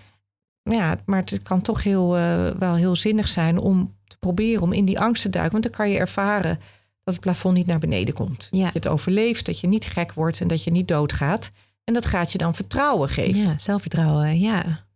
Ja, 0.62 0.96
maar 1.05 1.18
het 1.18 1.42
kan 1.42 1.62
toch 1.62 1.82
heel, 1.82 2.11
wel 2.59 2.74
heel 2.74 2.96
zinnig 2.96 3.28
zijn 3.28 3.59
om 3.59 3.94
te 4.07 4.16
proberen 4.18 4.62
om 4.62 4.72
in 4.72 4.84
die 4.84 5.01
angst 5.01 5.22
te 5.22 5.30
duiken. 5.30 5.53
Want 5.53 5.64
dan 5.64 5.72
kan 5.72 5.90
je 5.90 5.99
ervaren 5.99 6.59
dat 7.05 7.14
het 7.14 7.20
plafond 7.20 7.57
niet 7.57 7.66
naar 7.66 7.78
beneden 7.78 8.14
komt. 8.14 8.49
Ja. 8.51 8.62
Dat 8.64 8.72
je 8.72 8.78
het 8.78 8.88
overleeft, 8.88 9.46
dat 9.46 9.61
je 9.61 9.66
niet 9.66 9.84
gek 9.84 10.12
wordt 10.12 10.40
en 10.40 10.49
dat 10.49 10.64
je 10.64 10.70
niet 10.70 10.88
doodgaat. 10.88 11.49
En 11.84 11.94
dat 11.94 12.07
gaat 12.07 12.32
je 12.32 12.38
dan 12.38 12.55
vertrouwen 12.55 13.09
geven. 13.09 13.40
Ja, 13.40 13.59
zelfvertrouwen, 13.59 14.38
ja. 14.38 14.86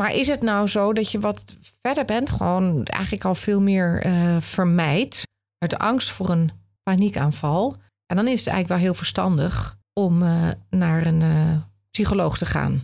Maar 0.00 0.14
is 0.14 0.26
het 0.26 0.42
nou 0.42 0.66
zo 0.68 0.92
dat 0.92 1.10
je 1.10 1.20
wat 1.20 1.56
verder 1.80 2.04
bent, 2.04 2.30
gewoon 2.30 2.84
eigenlijk 2.84 3.24
al 3.24 3.34
veel 3.34 3.60
meer 3.60 4.06
uh, 4.06 4.40
vermijdt 4.40 5.22
uit 5.58 5.78
angst 5.78 6.10
voor 6.10 6.28
een 6.30 6.50
paniekaanval? 6.82 7.76
En 8.06 8.16
dan 8.16 8.28
is 8.28 8.38
het 8.38 8.48
eigenlijk 8.48 8.68
wel 8.68 8.78
heel 8.78 8.94
verstandig 8.94 9.76
om 9.92 10.22
uh, 10.22 10.48
naar 10.70 11.06
een 11.06 11.20
uh, 11.20 11.56
psycholoog 11.90 12.38
te 12.38 12.46
gaan. 12.46 12.80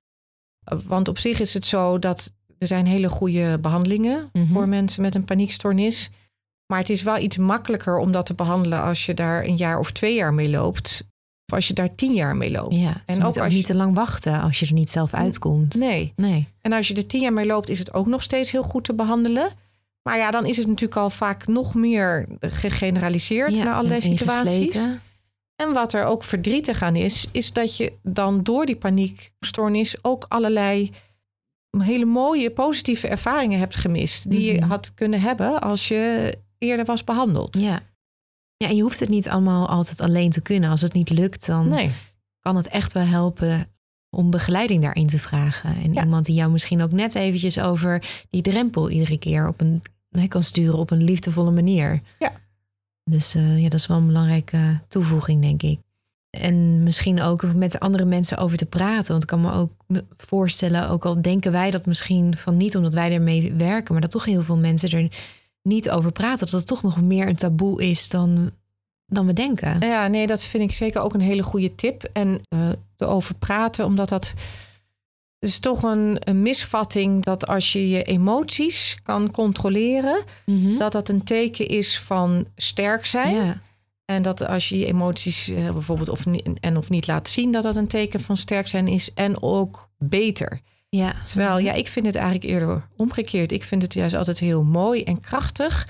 Want 0.84 1.08
op 1.08 1.18
zich 1.18 1.40
is 1.40 1.54
het 1.54 1.64
zo 1.64 1.98
dat 1.98 2.32
er 2.58 2.66
zijn 2.66 2.86
hele 2.86 3.08
goede 3.08 3.58
behandelingen 3.58 4.16
Mhm. 4.16 4.28
mm 4.32 4.44
-hmm. 4.44 4.54
voor 4.54 4.68
mensen 4.68 5.02
met 5.02 5.14
een 5.14 5.24
paniekstoornis. 5.24 6.10
Maar 6.66 6.78
het 6.78 6.90
is 6.90 7.02
wel 7.02 7.18
iets 7.18 7.36
makkelijker 7.36 7.98
om 7.98 8.12
dat 8.12 8.26
te 8.26 8.34
behandelen 8.34 8.82
als 8.82 9.06
je 9.06 9.14
daar 9.14 9.44
een 9.44 9.56
jaar 9.56 9.78
of 9.78 9.90
twee 9.92 10.14
jaar 10.14 10.34
mee 10.34 10.50
loopt. 10.50 11.04
Of 11.50 11.56
als 11.56 11.68
je 11.68 11.74
daar 11.74 11.94
tien 11.94 12.12
jaar 12.14 12.36
mee 12.36 12.50
loopt. 12.50 12.74
Ja, 12.74 13.02
en 13.06 13.22
ook, 13.22 13.28
ook 13.28 13.38
als 13.38 13.54
niet 13.54 13.66
te 13.66 13.74
lang 13.74 13.94
wachten 13.94 14.40
als 14.40 14.58
je 14.60 14.66
er 14.66 14.72
niet 14.72 14.90
zelf 14.90 15.14
uitkomt. 15.14 15.74
Nee. 15.74 16.12
nee. 16.16 16.48
En 16.60 16.72
als 16.72 16.88
je 16.88 16.94
er 16.94 17.06
tien 17.06 17.20
jaar 17.20 17.32
mee 17.32 17.46
loopt, 17.46 17.68
is 17.68 17.78
het 17.78 17.94
ook 17.94 18.06
nog 18.06 18.22
steeds 18.22 18.50
heel 18.50 18.62
goed 18.62 18.84
te 18.84 18.94
behandelen. 18.94 19.48
Maar 20.02 20.16
ja, 20.16 20.30
dan 20.30 20.46
is 20.46 20.56
het 20.56 20.66
natuurlijk 20.66 21.00
al 21.00 21.10
vaak 21.10 21.46
nog 21.46 21.74
meer 21.74 22.26
gegeneraliseerd 22.40 23.52
ja, 23.54 23.64
naar 23.64 23.74
allerlei 23.74 24.00
situaties. 24.00 24.74
En 25.56 25.72
wat 25.72 25.92
er 25.92 26.04
ook 26.04 26.24
verdrietig 26.24 26.82
aan 26.82 26.96
is, 26.96 27.26
is 27.32 27.52
dat 27.52 27.76
je 27.76 27.92
dan 28.02 28.42
door 28.42 28.66
die 28.66 28.76
paniekstoornis 28.76 29.96
ook 30.02 30.24
allerlei 30.28 30.90
hele 31.78 32.04
mooie 32.04 32.50
positieve 32.50 33.08
ervaringen 33.08 33.58
hebt 33.58 33.76
gemist. 33.76 34.30
Die 34.30 34.52
Mhm. 34.52 34.60
je 34.60 34.66
had 34.66 34.94
kunnen 34.94 35.20
hebben 35.20 35.60
als 35.60 35.88
je 35.88 36.34
eerder 36.58 36.84
was 36.84 37.04
behandeld. 37.04 37.56
Ja. 37.60 37.80
Ja, 38.64 38.68
en 38.68 38.76
je 38.76 38.82
hoeft 38.82 39.00
het 39.00 39.08
niet 39.08 39.28
allemaal 39.28 39.68
altijd 39.68 40.00
alleen 40.00 40.30
te 40.30 40.40
kunnen. 40.40 40.70
Als 40.70 40.80
het 40.80 40.92
niet 40.92 41.10
lukt, 41.10 41.46
dan 41.46 41.68
Nee. 41.68 41.90
kan 42.40 42.56
het 42.56 42.68
echt 42.68 42.92
wel 42.92 43.02
helpen 43.04 43.66
om 44.10 44.30
begeleiding 44.30 44.82
daarin 44.82 45.06
te 45.06 45.18
vragen. 45.18 45.76
En 45.76 45.92
Ja. 45.92 46.02
iemand 46.02 46.24
die 46.26 46.34
jou 46.34 46.50
misschien 46.50 46.82
ook 46.82 46.92
net 46.92 47.14
eventjes 47.14 47.58
over 47.58 48.24
die 48.30 48.42
drempel 48.42 48.90
iedere 48.90 49.18
keer 49.18 49.48
op 49.48 49.60
een, 49.60 49.82
kan 50.28 50.42
sturen 50.42 50.78
op 50.78 50.90
een 50.90 51.02
liefdevolle 51.02 51.50
manier. 51.50 52.00
Ja. 52.18 52.32
Dus 53.04 53.34
eh, 53.34 53.56
ja, 53.62 53.68
dat 53.68 53.78
is 53.80 53.86
wel 53.86 53.96
een 53.96 54.06
belangrijke 54.06 54.80
toevoeging, 54.88 55.42
denk 55.42 55.62
ik. 55.62 55.78
En 56.30 56.82
misschien 56.82 57.20
ook 57.20 57.54
met 57.54 57.80
andere 57.80 58.04
mensen 58.04 58.38
over 58.38 58.56
te 58.58 58.66
praten. 58.66 59.10
Want 59.10 59.22
ik 59.22 59.28
kan 59.28 59.40
me 59.40 59.52
ook 59.52 59.72
voorstellen, 60.16 60.88
ook 60.88 61.04
al 61.04 61.22
denken 61.22 61.52
wij 61.52 61.70
dat 61.70 61.86
misschien 61.86 62.36
van 62.36 62.56
niet 62.56 62.76
omdat 62.76 62.94
wij 62.94 63.12
ermee 63.12 63.52
werken, 63.52 63.92
maar 63.92 64.02
dat 64.02 64.10
toch 64.10 64.24
heel 64.24 64.42
veel 64.42 64.58
mensen 64.58 64.90
er 64.98 65.10
niet 65.62 65.90
over 65.90 66.12
praten. 66.12 66.46
Dat 66.46 66.60
het 66.60 66.66
toch 66.66 66.82
nog 66.82 67.02
meer 67.02 67.28
een 67.28 67.36
taboe 67.36 67.88
is 67.88 68.08
dan, 68.08 68.50
dan 69.06 69.26
we 69.26 69.32
denken. 69.32 69.80
Ja, 69.80 70.06
nee, 70.08 70.26
dat 70.26 70.42
vind 70.42 70.70
ik 70.70 70.76
zeker 70.76 71.00
ook 71.00 71.14
een 71.14 71.20
hele 71.20 71.42
goede 71.42 71.74
tip. 71.74 72.08
En 72.12 72.40
uh, 72.54 72.68
erover 72.96 73.34
praten, 73.34 73.84
omdat 73.84 74.08
dat. 74.08 74.34
Het 75.38 75.48
is 75.48 75.58
toch 75.58 75.82
een, 75.82 76.16
een, 76.18 76.42
misvatting 76.42 77.24
dat 77.24 77.46
als 77.46 77.72
je 77.72 77.88
je 77.88 78.02
emoties 78.02 78.98
kan 79.02 79.30
controleren, 79.30 80.24
Mhm. 80.46 80.78
dat 80.78 80.92
dat 80.92 81.08
een 81.08 81.24
teken 81.24 81.68
is 81.68 81.98
van 81.98 82.46
sterk 82.56 83.06
zijn. 83.06 83.34
Ja. 83.34 83.60
En 84.04 84.22
dat 84.22 84.46
als 84.46 84.68
je 84.68 84.78
je 84.78 84.86
emoties 84.86 85.48
uh, 85.48 85.72
bijvoorbeeld 85.72 86.08
of, 86.08 86.24
en 86.60 86.76
of 86.76 86.90
niet 86.90 87.06
laat 87.06 87.28
zien, 87.28 87.52
dat 87.52 87.62
dat 87.62 87.76
een 87.76 87.86
teken 87.86 88.20
van 88.20 88.36
sterk 88.36 88.66
zijn 88.68 88.88
is 88.88 89.14
en 89.14 89.42
ook 89.42 89.88
beter. 89.98 90.60
Ja. 90.90 91.14
Terwijl, 91.24 91.58
ja, 91.58 91.72
ik 91.72 91.88
vind 91.88 92.06
het 92.06 92.14
eigenlijk 92.14 92.44
eerder 92.44 92.88
omgekeerd. 92.96 93.52
Ik 93.52 93.64
vind 93.64 93.82
het 93.82 93.94
juist 93.94 94.14
altijd 94.14 94.38
heel 94.38 94.62
mooi 94.62 95.02
en 95.02 95.20
krachtig 95.20 95.86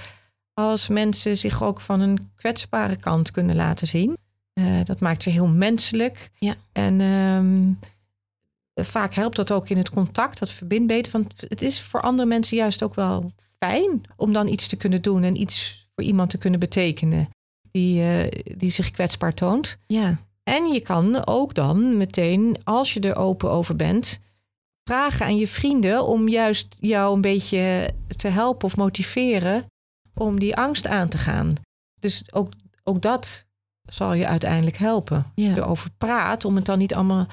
als 0.55 0.89
mensen 0.89 1.37
zich 1.37 1.63
ook 1.63 1.81
van 1.81 2.01
een 2.01 2.31
kwetsbare 2.37 2.97
kant 2.97 3.31
kunnen 3.31 3.57
laten 3.57 3.87
zien. 3.87 4.17
Uh, 4.55 4.85
dat 4.85 5.01
maakt 5.01 5.23
ze 5.23 5.31
heel 5.31 5.47
menselijk. 5.47 6.31
Ja. 6.39 6.55
En 6.73 7.01
um, 7.01 7.79
vaak 8.75 9.15
helpt 9.15 9.37
dat 9.37 9.51
ook 9.51 9.69
in 9.69 9.77
het 9.77 9.91
contact, 9.91 10.39
dat 10.39 10.51
verbindt 10.51 10.87
beter. 10.87 11.13
Want 11.13 11.41
het 11.49 11.63
is 11.63 11.81
voor 11.81 12.01
andere 12.01 12.29
mensen 12.29 12.57
juist 12.57 12.83
ook 12.83 12.95
wel 12.95 13.33
fijn 13.59 14.01
om 14.17 14.33
dan 14.33 14.49
iets 14.49 14.67
te 14.67 14.77
kunnen 14.77 15.03
doen 15.03 15.23
en 15.23 15.41
iets 15.41 15.89
voor 15.95 16.05
iemand 16.05 16.31
te 16.31 16.39
kunnen 16.39 16.61
betekenen 16.61 17.29
die, 17.71 18.03
uh, 18.03 18.29
die 18.57 18.71
zich 18.71 18.91
kwetsbaar 18.91 19.35
toont. 19.35 19.79
Ja. 19.87 20.19
En 20.43 20.67
je 20.73 20.81
kan 20.81 21.27
ook 21.27 21.55
dan 21.55 21.97
meteen, 21.97 22.57
als 22.65 22.95
je 22.95 23.01
er 23.01 23.17
open 23.17 23.51
over 23.51 23.77
bent, 23.77 24.21
vragen 24.85 25.27
aan 25.27 25.37
je 25.37 25.47
vrienden 25.47 26.07
om 26.07 26.29
juist 26.29 26.77
jou 26.81 27.15
een 27.15 27.21
beetje 27.21 27.91
te 28.07 28.29
helpen 28.29 28.65
of 28.65 28.77
motiveren 28.77 29.67
om 30.15 30.39
die 30.39 30.57
angst 30.57 30.87
aan 30.87 31.09
te 31.09 31.19
gaan. 31.19 31.55
Dus 32.01 32.23
ook, 32.33 32.53
ook 32.85 33.03
dat 33.03 33.47
zal 33.83 34.13
je 34.13 34.27
uiteindelijk 34.27 34.77
helpen. 34.77 35.33
Ja. 35.35 35.57
Erover 35.57 35.91
praat, 35.99 36.45
om 36.45 36.57
het 36.57 36.65
dan 36.67 36.79
niet 36.79 36.95
allemaal 36.95 37.27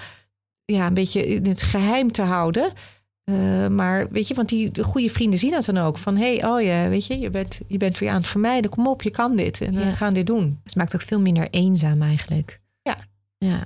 ja, 0.65 0.87
een 0.87 0.93
beetje 0.93 1.25
in 1.25 1.45
het 1.45 1.61
geheim 1.61 2.11
te 2.11 2.21
houden. 2.21 2.71
Uh, 3.29 3.67
maar 3.67 4.09
weet 4.09 4.27
je, 4.27 4.33
want 4.33 4.49
die 4.49 4.71
de 4.71 4.83
goede 4.83 5.09
vrienden 5.09 5.39
zien 5.39 5.51
dat 5.51 5.65
dan 5.65 5.77
ook. 5.77 5.97
Van 5.97 6.17
hé, 6.17 6.37
hey, 6.37 6.49
oh 6.49 6.61
ja, 6.61 6.89
weet 6.89 7.05
je, 7.05 7.19
je 7.19 7.29
bent, 7.29 7.59
je 7.67 7.77
bent 7.77 7.97
weer 7.97 8.09
aan 8.09 8.15
het 8.15 8.27
vermijden. 8.27 8.71
Kom 8.71 8.87
op, 8.87 9.01
je 9.01 9.09
kan 9.11 9.35
dit. 9.35 9.61
En 9.61 9.73
we 9.73 9.79
Ja. 9.79 9.91
gaan 9.91 10.13
dit 10.13 10.27
doen. 10.27 10.59
Het 10.63 10.75
maakt 10.75 10.95
ook 10.95 11.01
veel 11.01 11.21
minder 11.21 11.49
eenzaam 11.49 12.01
eigenlijk. 12.01 12.61
Ja. 12.81 12.97
Ja. 13.37 13.65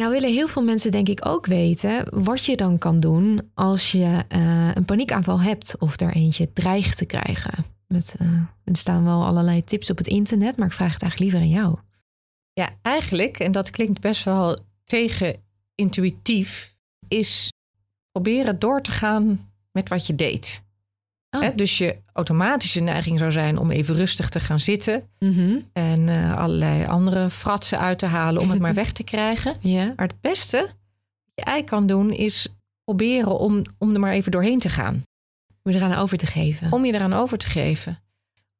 Nou 0.00 0.12
willen 0.12 0.32
heel 0.32 0.48
veel 0.48 0.62
mensen 0.62 0.90
denk 0.90 1.08
ik 1.08 1.26
ook 1.26 1.46
weten 1.46 2.22
wat 2.22 2.44
je 2.44 2.56
dan 2.56 2.78
kan 2.78 2.98
doen 2.98 3.50
als 3.54 3.92
je 3.92 4.24
uh, 4.28 4.70
een 4.74 4.84
paniekaanval 4.84 5.40
hebt 5.40 5.78
of 5.78 6.00
er 6.00 6.12
eentje 6.12 6.52
dreigt 6.52 6.96
te 6.96 7.04
krijgen. 7.04 7.64
Met, 7.86 8.14
uh, 8.22 8.28
er 8.64 8.76
staan 8.76 9.04
wel 9.04 9.24
allerlei 9.24 9.64
tips 9.64 9.90
op 9.90 9.98
het 9.98 10.06
internet, 10.06 10.56
maar 10.56 10.66
ik 10.66 10.72
vraag 10.72 10.92
het 10.92 11.02
eigenlijk 11.02 11.32
liever 11.32 11.48
aan 11.48 11.62
jou. 11.62 11.78
Ja, 12.52 12.70
eigenlijk, 12.82 13.38
en 13.38 13.52
dat 13.52 13.70
klinkt 13.70 14.00
best 14.00 14.24
wel 14.24 14.58
tegenintuïtief, 14.84 16.76
is 17.08 17.52
proberen 18.12 18.58
door 18.58 18.82
te 18.82 18.90
gaan 18.90 19.50
met 19.72 19.88
wat 19.88 20.06
je 20.06 20.14
deed. 20.14 20.62
Oh. 21.30 21.48
Dus 21.54 21.78
je 21.78 21.96
automatische 22.12 22.80
neiging 22.80 23.18
zou 23.18 23.32
zijn 23.32 23.58
om 23.58 23.70
even 23.70 23.94
rustig 23.94 24.28
te 24.28 24.40
gaan 24.40 24.60
zitten 24.60 25.02
Mm 25.18 25.32
-hmm. 25.32 25.68
en 25.72 26.08
uh, 26.08 26.36
allerlei 26.36 26.86
andere 26.86 27.30
fratsen 27.30 27.78
uit 27.78 27.98
te 27.98 28.06
halen 28.06 28.42
om 28.42 28.50
het 28.50 28.60
maar 28.60 28.74
weg 28.82 28.92
te 28.92 29.02
krijgen. 29.02 29.56
Ja. 29.60 29.92
Maar 29.96 30.06
het 30.06 30.20
beste 30.20 30.56
wat 30.56 31.34
je 31.34 31.44
eigenlijk 31.44 31.66
kan 31.66 31.86
doen 31.86 32.12
is 32.12 32.48
proberen 32.84 33.38
om, 33.38 33.62
om 33.78 33.94
er 33.94 34.00
maar 34.00 34.12
even 34.12 34.32
doorheen 34.32 34.58
te 34.58 34.68
gaan. 34.68 35.02
Om 35.62 35.72
je 35.72 35.76
eraan 35.78 35.94
over 35.94 36.18
te 36.18 36.26
geven. 36.26 36.72
Om 36.72 36.84
je 36.84 36.94
eraan 36.94 37.12
over 37.12 37.38
te 37.38 37.46
geven. 37.46 37.98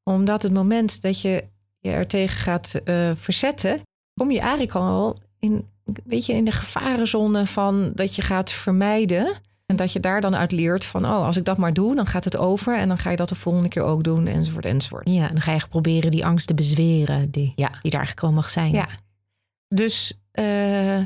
Omdat 0.03 0.43
het 0.43 0.53
moment 0.53 1.03
dat 1.03 1.21
je 1.21 1.45
je 1.81 1.91
er 1.91 2.07
tegen 2.07 2.37
gaat 2.37 2.81
uh, 2.85 3.11
verzetten, 3.15 3.81
kom 4.15 4.31
je 4.31 4.41
eigenlijk 4.41 4.75
al 4.75 5.17
in, 5.39 5.69
weet 6.05 6.27
je, 6.27 6.33
in 6.33 6.45
de 6.45 6.53
gevarenzone 6.53 7.47
van 7.47 7.93
dat 7.95 8.17
je 8.17 8.23
gaat 8.23 8.51
vermijden. 8.51 9.37
En 9.71 9.77
dat 9.77 9.93
je 9.93 10.01
daar 10.01 10.21
dan 10.21 10.37
uit 10.37 10.53
leert 10.53 10.85
van, 10.85 11.05
oh, 11.05 11.25
als 11.25 11.37
ik 11.37 11.45
dat 11.45 11.59
maar 11.59 11.73
doe, 11.73 11.95
dan 11.95 12.07
gaat 12.07 12.25
het 12.25 12.37
over. 12.37 12.79
En 12.79 12.89
dan 12.89 12.99
ga 12.99 13.11
je 13.11 13.17
dat 13.17 13.29
de 13.29 13.35
volgende 13.35 13.69
keer 13.69 13.83
ook 13.83 14.05
doen, 14.05 14.27
enzovoort, 14.27 14.65
enzovoort. 14.65 15.11
Ja, 15.11 15.29
dan 15.29 15.41
ga 15.41 15.53
je 15.53 15.69
proberen 15.69 16.11
die 16.11 16.27
angst 16.27 16.47
te 16.47 16.55
bezweren, 16.55 17.31
die, 17.31 17.53
ja. 17.57 17.69
die 17.69 17.91
daar 17.91 18.01
eigenlijk 18.01 18.21
wel 18.21 18.33
mag 18.33 18.51
zijn. 18.51 18.73
Ja. 18.73 18.89
Dus, 19.69 20.21
uh, 20.33 20.99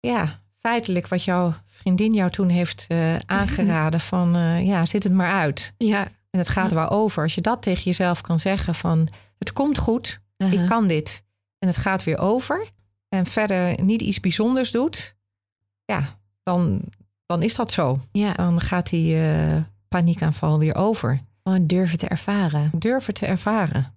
ja, 0.00 0.42
feitelijk 0.56 1.08
wat 1.08 1.24
jouw 1.24 1.54
vriendin 1.66 2.14
jou 2.14 2.30
toen 2.30 2.48
heeft 2.48 2.86
uh, 2.88 3.16
aangeraden 3.40 4.00
van 4.00 4.42
uh, 4.42 4.66
ja, 4.66 4.86
zit 4.86 5.02
het 5.02 5.12
maar 5.12 5.32
uit. 5.32 5.74
Ja. 5.76 6.04
En 6.30 6.38
het 6.38 6.48
gaat 6.48 6.72
waar 6.72 6.90
over. 6.90 7.22
Als 7.22 7.34
je 7.34 7.40
dat 7.40 7.62
tegen 7.62 7.82
jezelf 7.82 8.20
kan 8.20 8.38
zeggen 8.38 8.74
van 8.74 9.08
het 9.38 9.52
komt 9.52 9.78
goed, 9.78 10.20
-huh. 10.36 10.52
ik 10.52 10.66
kan 10.66 10.88
dit. 10.88 11.22
En 11.58 11.68
het 11.68 11.76
gaat 11.76 12.04
weer 12.04 12.18
over. 12.18 12.68
En 13.08 13.26
verder 13.26 13.82
niet 13.82 14.02
iets 14.02 14.20
bijzonders 14.20 14.70
doet. 14.70 15.16
Ja, 15.84 16.18
dan, 16.42 16.82
dan 17.28 17.42
is 17.42 17.54
dat 17.54 17.72
zo. 17.72 18.00
Ja. 18.12 18.32
Dan 18.32 18.60
gaat 18.60 18.90
die 18.90 19.16
paniekaanval 19.88 20.58
weer 20.58 20.74
over. 20.74 21.20
Gewoon 21.42 21.66
durven 21.66 21.98
te 21.98 22.08
ervaren. 22.08 22.70
Durven 22.78 23.14
te 23.14 23.26
ervaren. 23.26 23.94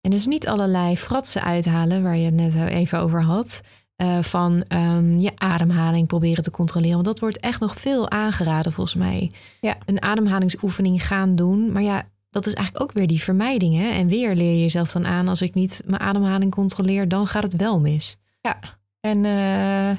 En 0.00 0.10
dus 0.10 0.26
niet 0.26 0.48
allerlei 0.48 0.96
fratsen 0.96 1.42
uithalen, 1.42 2.02
waar 2.02 2.16
je 2.16 2.24
het 2.24 2.34
net 2.34 2.54
even 2.54 2.98
over 2.98 3.22
had. 3.22 3.60
Uh, 4.02 4.18
van 4.18 4.64
um, 4.68 5.18
je 5.18 5.32
ademhaling 5.34 6.06
proberen 6.06 6.42
te 6.42 6.50
controleren. 6.50 6.94
Want 6.94 7.04
dat 7.04 7.18
wordt 7.18 7.40
echt 7.40 7.60
nog 7.60 7.76
veel 7.76 8.10
aangeraden 8.10 8.72
volgens 8.72 8.96
mij. 8.96 9.30
Ja. 9.60 9.76
Een 9.84 10.02
ademhalingsoefening 10.02 11.06
gaan 11.06 11.34
doen. 11.36 11.72
Maar 11.72 11.82
ja, 11.82 12.08
dat 12.30 12.46
is 12.46 12.54
eigenlijk 12.54 12.84
ook 12.84 12.92
weer 12.92 13.06
die 13.06 13.22
vermijding. 13.22 13.76
Hè? 13.76 13.88
En 13.88 14.06
weer 14.06 14.34
leer 14.34 14.52
je 14.52 14.60
jezelf 14.60 14.92
dan 14.92 15.06
aan... 15.06 15.28
als 15.28 15.42
ik 15.42 15.54
niet 15.54 15.80
mijn 15.84 16.00
ademhaling 16.00 16.50
controleer, 16.50 17.08
dan 17.08 17.26
gaat 17.26 17.42
het 17.42 17.56
wel 17.56 17.80
mis. 17.80 18.16
Ja, 18.40 18.58
en 19.00 19.24
uh, 19.24 19.90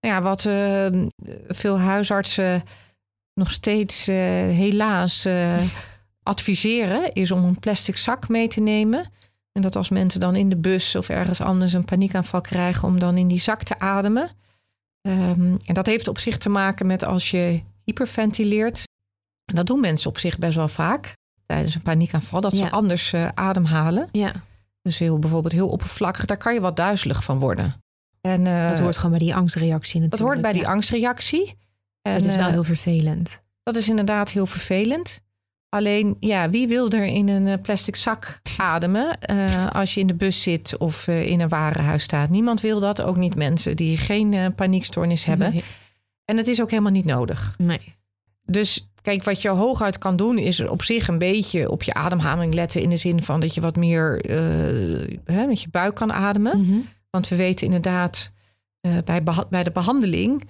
ja, 0.00 0.22
wat 0.22 0.44
uh, 0.44 0.86
veel 1.48 1.78
huisartsen 1.80 2.62
nog 3.34 3.50
steeds 3.50 4.06
helaas 4.06 5.28
adviseren... 6.22 7.12
is 7.12 7.30
om 7.30 7.44
een 7.44 7.58
plastic 7.58 7.96
zak 7.96 8.28
mee 8.28 8.48
te 8.48 8.60
nemen... 8.60 9.10
En 9.52 9.64
dat 9.64 9.76
als 9.76 9.88
mensen 9.88 10.20
dan 10.20 10.36
in 10.36 10.48
de 10.48 10.56
bus 10.56 10.94
of 10.94 11.08
ergens 11.08 11.40
anders 11.40 11.72
een 11.72 11.84
paniekaanval 11.84 12.40
krijgen, 12.40 12.88
om 12.88 12.98
dan 12.98 13.16
in 13.16 13.28
die 13.28 13.38
zak 13.38 13.62
te 13.62 13.78
ademen. 13.78 14.30
Um, 15.02 15.58
en 15.64 15.74
dat 15.74 15.86
heeft 15.86 16.08
op 16.08 16.18
zich 16.18 16.38
te 16.38 16.48
maken 16.48 16.86
met 16.86 17.04
als 17.04 17.30
je 17.30 17.62
hyperventileert. 17.84 18.82
En 19.44 19.54
dat 19.54 19.66
doen 19.66 19.80
mensen 19.80 20.10
op 20.10 20.18
zich 20.18 20.38
best 20.38 20.56
wel 20.56 20.68
vaak 20.68 21.12
tijdens 21.46 21.74
een 21.74 21.82
paniekaanval, 21.82 22.40
dat 22.40 22.56
Ja. 22.56 22.66
ze 22.66 22.70
anders 22.70 23.12
uh, 23.12 23.28
ademhalen. 23.34 24.08
Ja, 24.12 24.32
Dus 24.82 24.98
heel, 24.98 25.18
bijvoorbeeld 25.18 25.52
heel 25.52 25.68
oppervlakkig, 25.68 26.24
daar 26.24 26.36
kan 26.36 26.54
je 26.54 26.60
wat 26.60 26.76
duizelig 26.76 27.24
van 27.24 27.38
worden. 27.38 27.76
En, 28.28 28.44
uh, 28.46 28.68
dat 28.68 28.78
hoort 28.78 28.96
gewoon 28.96 29.10
bij 29.10 29.26
die 29.26 29.34
angstreactie 29.34 30.00
natuurlijk. 30.00 30.10
dat 30.10 30.20
hoort 30.20 30.40
bij 30.40 30.52
die 30.52 30.68
angstreactie. 30.68 31.54
En, 32.02 32.12
Het 32.12 32.24
is 32.24 32.34
wel 32.34 32.46
uh, 32.46 32.50
heel 32.50 32.64
vervelend. 32.64 33.42
Dat 33.62 33.76
is 33.76 33.88
inderdaad 33.88 34.30
heel 34.30 34.46
vervelend. 34.46 35.22
Alleen, 35.68 36.16
ja, 36.20 36.50
wie 36.50 36.68
wil 36.68 36.90
er 36.90 37.04
in 37.04 37.28
een 37.28 37.46
eh, 37.46 37.62
plastic 37.62 37.96
zak 37.96 38.40
ademen 38.58 39.18
uh, 39.30 39.66
als 39.66 39.94
je 39.94 40.00
in 40.00 40.06
de 40.06 40.14
bus 40.14 40.42
zit 40.42 40.76
of 40.78 41.06
uh, 41.06 41.26
in 41.26 41.40
een 41.40 41.48
warenhuis 41.48 42.02
staat? 42.02 42.30
Niemand 42.30 42.60
wil 42.60 42.80
dat, 42.80 43.02
ook 43.02 43.16
niet 43.16 43.34
mensen 43.34 43.76
die 43.76 43.96
geen 43.96 44.32
uh, 44.32 44.46
paniekstoornis 44.56 45.24
hebben. 45.24 45.52
Nee. 45.52 45.64
En 46.24 46.36
het 46.36 46.46
is 46.46 46.60
ook 46.62 46.70
helemaal 46.70 46.92
niet 46.92 47.04
nodig. 47.04 47.54
nee. 47.58 47.96
Dus 48.44 48.90
kijk, 49.02 49.24
wat 49.24 49.42
je 49.42 49.48
hooguit 49.48 49.98
kan 49.98 50.16
doen, 50.16 50.38
is 50.38 50.60
op 50.60 50.82
zich 50.82 51.08
een 51.08 51.18
beetje 51.18 51.70
op 51.70 51.82
je 51.82 51.94
ademhaling 51.94 52.54
letten. 52.54 52.82
In 52.82 52.90
de 52.90 52.96
zin 52.96 53.22
van 53.22 53.40
dat 53.40 53.54
je 53.54 53.60
wat 53.60 53.76
meer 53.76 54.24
hè, 55.24 55.46
met 55.46 55.62
je 55.62 55.68
buik 55.70 55.94
kan 55.94 56.12
ademen. 56.12 56.60
Mhm. 56.60 56.78
Want 57.10 57.28
we 57.28 57.36
weten 57.36 57.66
inderdaad, 57.66 58.32
eh, 58.80 58.98
bij, 59.04 59.22
bij 59.50 59.62
de 59.62 59.70
behandeling 59.70 60.48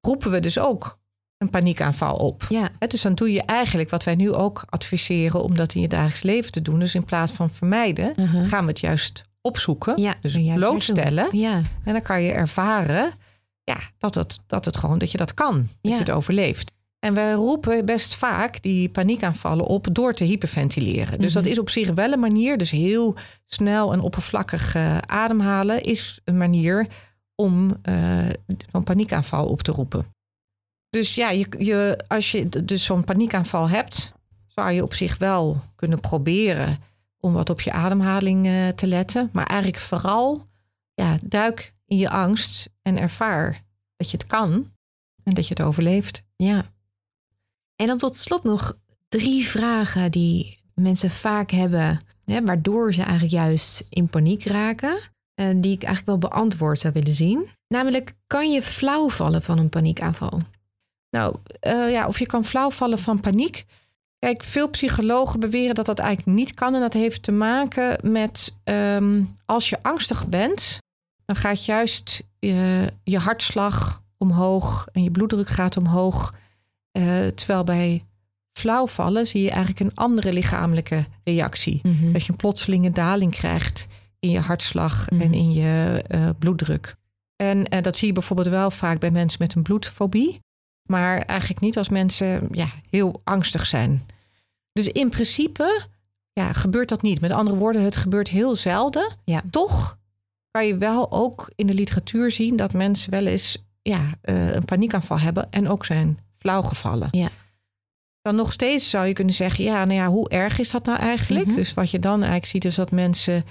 roepen 0.00 0.30
we 0.30 0.40
dus 0.40 0.58
ook 0.58 0.98
een 1.38 1.50
paniekaanval 1.50 2.16
op. 2.16 2.46
Ja, 2.48 2.70
dus 2.88 3.02
dan 3.02 3.14
doe 3.14 3.32
je 3.32 3.42
eigenlijk 3.42 3.90
wat 3.90 4.04
wij 4.04 4.14
nu 4.14 4.32
ook 4.32 4.64
adviseren 4.68 5.42
om 5.42 5.56
dat 5.56 5.74
in 5.74 5.80
je 5.80 5.88
dagelijks 5.88 6.22
leven 6.22 6.52
te 6.52 6.62
doen. 6.62 6.78
Dus 6.78 6.94
in 6.94 7.04
plaats 7.04 7.32
van 7.32 7.50
vermijden, 7.50 8.12
uh-huh. 8.16 8.48
gaan 8.48 8.62
we 8.62 8.70
het 8.70 8.80
juist 8.80 9.24
opzoeken. 9.40 10.02
ja. 10.02 10.16
Dus 10.20 10.54
blootstellen. 10.54 11.38
Ja, 11.38 11.62
En 11.84 11.92
dan 11.92 12.02
kan 12.02 12.22
je 12.22 12.32
ervaren 12.32 13.12
ja, 13.64 13.80
dat, 13.98 14.14
het, 14.14 14.38
dat 14.46 14.64
het 14.64 14.76
gewoon 14.76 14.98
dat 14.98 15.10
je 15.10 15.18
dat 15.18 15.34
kan. 15.34 15.68
Dat 15.80 15.92
je 15.92 15.98
het 15.98 16.10
overleeft. 16.10 16.72
En 17.00 17.14
we 17.14 17.32
roepen 17.32 17.84
best 17.84 18.14
vaak 18.14 18.62
die 18.62 18.88
paniekaanvallen 18.88 19.64
op 19.66 19.88
door 19.92 20.12
te 20.12 20.24
hyperventileren. 20.24 21.18
Dus 21.18 21.32
dat 21.32 21.42
Mhm. 21.42 21.52
is 21.52 21.58
op 21.58 21.68
zich 21.70 21.90
wel 21.90 22.12
een 22.12 22.20
manier. 22.20 22.58
Dus 22.58 22.70
heel 22.70 23.14
snel 23.46 23.92
en 23.92 24.00
oppervlakkig 24.00 24.74
eh, 24.74 24.98
ademhalen 24.98 25.82
is 25.82 26.20
een 26.24 26.36
manier 26.36 26.86
om 27.34 27.76
eh, 27.82 28.28
zo'n 28.72 28.84
paniekaanval 28.84 29.46
op 29.46 29.62
te 29.62 29.72
roepen. 29.72 30.06
Dus 30.90 31.14
ja, 31.14 31.30
je, 31.30 31.46
je, 31.58 32.04
als 32.08 32.30
je 32.30 32.48
dus 32.64 32.84
zo'n 32.84 33.04
paniekaanval 33.04 33.68
hebt, 33.68 34.12
zou 34.46 34.70
je 34.70 34.82
op 34.82 34.94
zich 34.94 35.18
wel 35.18 35.56
kunnen 35.76 36.00
proberen 36.00 36.78
om 37.20 37.32
wat 37.32 37.50
op 37.50 37.60
je 37.60 37.72
ademhaling 37.72 38.46
eh, 38.46 38.68
te 38.68 38.86
letten. 38.86 39.30
Maar 39.32 39.46
eigenlijk 39.46 39.82
vooral 39.82 40.46
ja, 40.94 41.16
duik 41.26 41.74
in 41.86 41.96
je 41.96 42.10
angst 42.10 42.70
en 42.82 42.98
ervaar 42.98 43.62
dat 43.96 44.10
je 44.10 44.16
het 44.16 44.26
kan 44.26 44.50
en 45.24 45.32
dat 45.34 45.46
je 45.48 45.54
het 45.54 45.62
overleeft. 45.66 46.22
ja. 46.36 46.64
En 47.80 47.86
dan 47.86 47.98
tot 47.98 48.16
slot 48.16 48.44
nog 48.44 48.76
drie 49.08 49.46
vragen 49.46 50.10
die 50.10 50.58
mensen 50.74 51.10
vaak 51.10 51.50
hebben, 51.50 52.00
hè, 52.24 52.44
waardoor 52.44 52.94
ze 52.94 53.02
eigenlijk 53.02 53.32
juist 53.32 53.86
in 53.88 54.08
paniek 54.08 54.44
raken, 54.44 54.98
en 55.34 55.60
die 55.60 55.72
ik 55.72 55.82
eigenlijk 55.82 56.20
wel 56.20 56.30
beantwoord 56.30 56.78
zou 56.78 56.92
willen 56.92 57.12
zien. 57.12 57.46
Namelijk, 57.68 58.12
kan 58.26 58.50
je 58.52 58.62
flauw 58.62 59.10
vallen 59.10 59.42
van 59.42 59.58
een 59.58 59.68
paniekaanval? 59.68 60.40
Nou, 61.10 61.36
eh, 61.60 61.90
ja, 61.90 62.06
of 62.06 62.18
je 62.18 62.26
kan 62.26 62.44
flauwvallen 62.44 62.98
van 62.98 63.20
paniek. 63.20 63.64
Kijk, 64.18 64.42
veel 64.42 64.68
psychologen 64.68 65.40
beweren 65.40 65.74
dat 65.74 65.86
dat 65.86 65.98
eigenlijk 65.98 66.38
niet 66.38 66.54
kan. 66.54 66.74
En 66.74 66.80
dat 66.80 66.92
heeft 66.92 67.22
te 67.22 67.32
maken 67.32 68.10
met 68.10 68.54
ehm, 68.64 69.22
als 69.44 69.68
je 69.68 69.82
angstig 69.82 70.28
bent, 70.28 70.78
dan 71.24 71.36
gaat 71.36 71.64
juist 71.64 72.22
je 73.04 73.18
hartslag 73.18 74.02
omhoog 74.18 74.88
en 74.92 75.02
je 75.02 75.10
bloeddruk 75.10 75.48
gaat 75.48 75.76
omhoog. 75.76 76.34
Eh, 76.92 77.26
terwijl 77.26 77.64
bij 77.64 78.04
flauwvallen 78.52 79.26
zie 79.26 79.42
je 79.42 79.50
eigenlijk 79.50 79.80
een 79.80 79.94
andere 79.94 80.32
lichamelijke 80.32 81.04
reactie. 81.24 81.80
Dat 82.12 82.24
je 82.24 82.30
een 82.30 82.36
plotselinge 82.36 82.90
daling 82.90 83.32
krijgt 83.32 83.86
in 84.18 84.30
je 84.30 84.38
hartslag 84.38 85.10
Mhm. 85.10 85.20
en 85.20 85.32
in 85.34 85.52
je 85.52 86.02
eh, 86.06 86.28
bloeddruk. 86.38 86.94
En 87.36 87.68
eh, 87.68 87.82
dat 87.82 87.96
zie 87.96 88.06
je 88.06 88.12
bijvoorbeeld 88.14 88.48
wel 88.48 88.70
vaak 88.70 89.00
bij 89.00 89.10
mensen 89.10 89.38
met 89.42 89.54
een 89.54 89.62
bloedfobie. 89.62 90.38
Maar 90.82 91.18
eigenlijk 91.18 91.60
niet 91.60 91.78
als 91.78 91.88
mensen 91.88 92.48
ja, 92.50 92.66
heel 92.90 93.20
angstig 93.24 93.66
zijn. 93.66 94.06
Dus 94.72 94.86
in 94.88 95.08
principe 95.10 95.86
ja, 96.32 96.52
gebeurt 96.52 96.88
dat 96.88 97.02
niet. 97.02 97.20
Met 97.20 97.30
andere 97.30 97.56
woorden, 97.56 97.82
het 97.82 97.96
gebeurt 97.96 98.28
heel 98.28 98.54
zelden. 98.56 99.12
Ja. 99.24 99.42
Toch 99.50 99.98
kan 100.50 100.66
je 100.66 100.76
wel 100.76 101.12
ook 101.12 101.50
in 101.54 101.66
de 101.66 101.74
literatuur 101.74 102.30
zien 102.30 102.56
dat 102.56 102.72
mensen 102.72 103.10
wel 103.10 103.26
eens 103.26 103.64
ja, 103.82 104.00
een 104.22 104.64
paniekaanval 104.64 105.18
hebben 105.18 105.50
en 105.50 105.68
ook 105.68 105.84
zijn 105.84 106.18
flauwgevallen. 106.40 107.08
Ja. 107.10 107.28
Dan 108.22 108.34
nog 108.34 108.52
steeds 108.52 108.90
zou 108.90 109.06
je 109.06 109.12
kunnen 109.12 109.34
zeggen, 109.34 109.64
ja, 109.64 109.84
nou 109.84 109.98
ja, 110.00 110.08
hoe 110.08 110.28
erg 110.28 110.58
is 110.58 110.70
dat 110.70 110.84
nou 110.84 110.98
eigenlijk? 110.98 111.46
Mhm. 111.46 111.54
Dus 111.54 111.74
wat 111.74 111.90
je 111.90 111.98
dan 111.98 112.18
eigenlijk 112.18 112.46
ziet 112.46 112.64
is 112.64 112.74
dat 112.74 112.90
mensen 112.90 113.44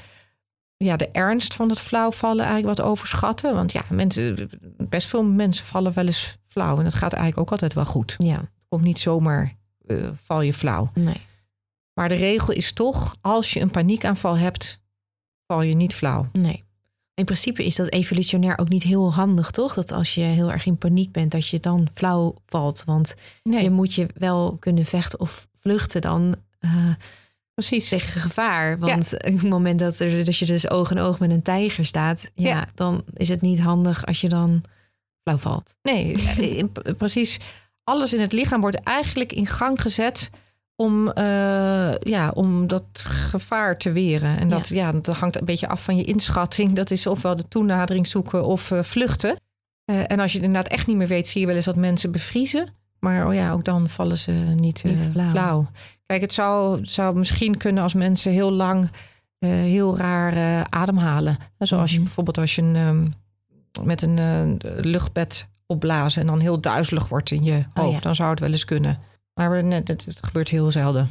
ja, 0.78 0.96
de 0.98 1.10
ernst 1.12 1.54
van 1.54 1.70
het 1.70 1.80
flauwvallen 1.80 2.46
eigenlijk 2.46 2.78
wat 2.78 2.88
overschatten. 2.88 3.54
Want 3.54 3.72
ja, 3.72 3.84
mensen, 3.90 4.50
best 4.78 5.08
veel 5.08 5.24
mensen 5.24 5.66
vallen 5.66 5.94
wel 5.94 6.06
eens 6.06 6.38
flauw. 6.48 6.78
En 6.78 6.84
dat 6.84 6.94
gaat 6.94 7.14
eigenlijk 7.14 7.42
ook 7.42 7.52
altijd 7.52 7.74
wel 7.74 7.86
goed. 7.86 8.16
Ja, 8.18 8.38
Het 8.38 8.50
komt 8.70 8.84
niet 8.84 9.00
zomaar, 9.00 9.56
eh, 9.88 10.08
val 10.22 10.42
je 10.42 10.54
flauw. 10.54 10.92
nee. 10.94 11.22
Maar 11.94 12.10
de 12.10 12.16
regel 12.16 12.54
is 12.54 12.72
toch, 12.74 13.16
als 13.22 13.54
je 13.54 13.60
een 13.60 13.72
paniekaanval 13.72 14.38
hebt, 14.38 14.82
val 15.48 15.62
je 15.62 15.74
niet 15.74 15.94
flauw. 15.96 16.30
Nee. 16.32 16.64
In 17.20 17.26
principe 17.26 17.65
is 17.65 17.76
dat 17.76 17.89
evolutionair 17.91 18.57
ook 18.57 18.70
niet 18.70 18.84
heel 18.84 19.13
handig, 19.13 19.51
toch? 19.51 19.74
Dat 19.74 19.91
als 19.91 20.15
je 20.15 20.22
heel 20.22 20.51
erg 20.51 20.65
in 20.65 20.78
paniek 20.78 21.11
bent, 21.11 21.32
dat 21.32 21.47
je 21.47 21.59
dan 21.59 21.88
flauw 21.93 22.36
valt. 22.45 22.84
Want 22.86 23.15
Nee, 23.43 23.63
je 23.63 23.70
moet 23.70 23.93
je 23.93 24.07
wel 24.13 24.57
kunnen 24.59 24.86
vechten 24.86 25.20
of 25.20 25.47
vluchten 25.53 26.01
dan 26.01 26.36
eh, 26.59 26.72
precies. 27.53 27.89
tegen 27.89 28.22
gevaar. 28.22 28.80
Want 28.80 29.13
op 29.13 29.20
het 29.24 29.49
moment 29.49 29.80
dat, 29.80 29.99
er, 29.99 30.26
dat 30.26 30.38
je 30.38 30.45
dus 30.45 30.70
oog 30.70 30.91
in 30.91 30.99
oog 30.99 31.20
met 31.20 31.30
een 31.32 31.41
tijger 31.41 31.86
staat, 31.86 32.32
ja, 32.34 32.49
Ja. 32.49 32.67
dan 32.76 33.03
is 33.13 33.30
het 33.30 33.41
niet 33.41 33.59
handig 33.59 34.05
als 34.05 34.22
je 34.22 34.30
dan 34.30 34.61
flauw 35.24 35.38
valt. 35.38 35.76
Nee, 35.82 36.15
eh, 36.38 36.93
precies. 36.97 37.39
Alles 37.84 38.13
in 38.13 38.20
het 38.20 38.32
lichaam 38.32 38.61
wordt 38.61 38.80
eigenlijk 38.84 39.34
in 39.34 39.45
gang 39.45 39.82
gezet 39.82 40.30
om, 40.82 41.12
eh, 41.12 41.94
ja, 42.00 42.32
om 42.34 42.68
dat 42.68 42.84
gevaar 43.08 43.78
te 43.78 43.92
weren. 43.92 44.40
En 44.40 44.50
dat, 44.50 44.68
ja. 44.68 44.92
dat 44.92 45.08
hangt 45.08 45.40
een 45.40 45.46
beetje 45.46 45.68
af 45.68 45.84
van 45.84 45.98
je 45.98 46.04
inschatting. 46.04 46.74
Dat 46.74 46.92
is 46.92 47.08
ofwel 47.08 47.36
de 47.36 47.48
toenadering 47.48 48.08
zoeken 48.08 48.46
of 48.46 48.72
eh, 48.72 48.84
vluchten. 48.84 49.36
Eh, 49.86 50.12
en 50.12 50.20
als 50.20 50.32
je 50.32 50.38
het 50.38 50.48
inderdaad 50.48 50.72
echt 50.72 50.88
niet 50.88 50.98
meer 50.98 51.08
weet, 51.08 51.28
zie 51.28 51.42
je 51.42 51.48
wel 51.48 51.56
eens 51.56 51.66
dat 51.66 51.76
mensen 51.76 52.12
bevriezen. 52.12 52.68
Maar 53.00 53.28
oh 53.28 53.34
ja, 53.34 53.52
ook 53.52 53.66
dan 53.66 53.90
vallen 53.90 54.18
ze 54.18 54.32
niet, 54.32 54.84
Niet 54.84 55.10
flauw. 55.12 55.30
flauw. 55.30 55.68
Kijk, 56.06 56.22
het 56.22 56.34
zou, 56.34 56.86
zou 56.86 57.16
misschien 57.18 57.58
kunnen 57.58 57.84
als 57.84 57.94
mensen 57.94 58.32
heel 58.32 58.52
lang 58.52 58.90
heel 59.40 59.98
raar 59.98 60.66
ademhalen. 60.70 61.38
Zoals 61.58 61.90
je 61.90 61.96
Mhm. 61.96 62.04
bijvoorbeeld 62.06 62.38
als 62.38 62.56
je 62.56 62.62
een, 62.62 62.76
ehm, 62.76 63.08
met 63.86 64.02
een 64.02 64.58
luchtbed 64.64 65.48
opblazen 65.66 66.22
en 66.22 66.28
dan 66.28 66.40
heel 66.40 66.62
duizelig 66.62 67.08
wordt 67.10 67.32
in 67.32 67.44
je 67.44 67.58
Oh, 67.74 67.84
hoofd. 67.84 67.96
ja. 67.96 68.00
Dan 68.00 68.16
zou 68.16 68.30
het 68.30 68.40
wel 68.40 68.52
eens 68.52 68.66
kunnen. 68.66 69.00
Maar 69.40 69.64
het, 69.64 69.88
het 69.88 70.26
gebeurt 70.26 70.50
heel 70.50 70.72
zelden. 70.72 71.10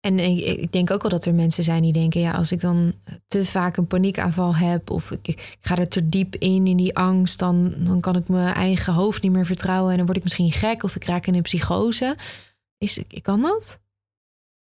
En 0.00 0.18
ik, 0.18 0.72
denk 0.72 0.90
ook 0.90 1.02
wel 1.02 1.10
dat 1.10 1.24
er 1.24 1.34
mensen 1.34 1.64
zijn 1.64 1.82
die 1.82 1.92
denken: 1.92 2.20
ja, 2.20 2.32
als 2.32 2.52
ik 2.52 2.60
dan 2.60 2.92
te 3.26 3.44
vaak 3.44 3.76
een 3.76 3.86
paniekaanval 3.86 4.56
heb, 4.56 4.90
of 4.90 5.10
ik, 5.10 5.28
ik 5.28 5.58
ga 5.60 5.76
er 5.76 5.88
te 5.88 6.06
diep 6.06 6.34
in, 6.34 6.66
in 6.66 6.76
die 6.76 6.96
angst, 6.96 7.38
dan, 7.38 7.74
dan 7.76 8.00
kan 8.00 8.16
ik 8.16 8.28
mijn 8.28 8.54
eigen 8.54 8.92
hoofd 8.92 9.22
niet 9.22 9.32
meer 9.32 9.46
vertrouwen 9.46 9.90
en 9.90 9.96
dan 9.96 10.06
word 10.06 10.16
ik 10.16 10.22
misschien 10.22 10.52
gek 10.52 10.82
of 10.82 10.96
ik 10.96 11.04
raak 11.04 11.26
in 11.26 11.34
een 11.34 11.42
psychose. 11.42 12.16
Is, 12.78 13.02
kan 13.22 13.42
dat? 13.42 13.80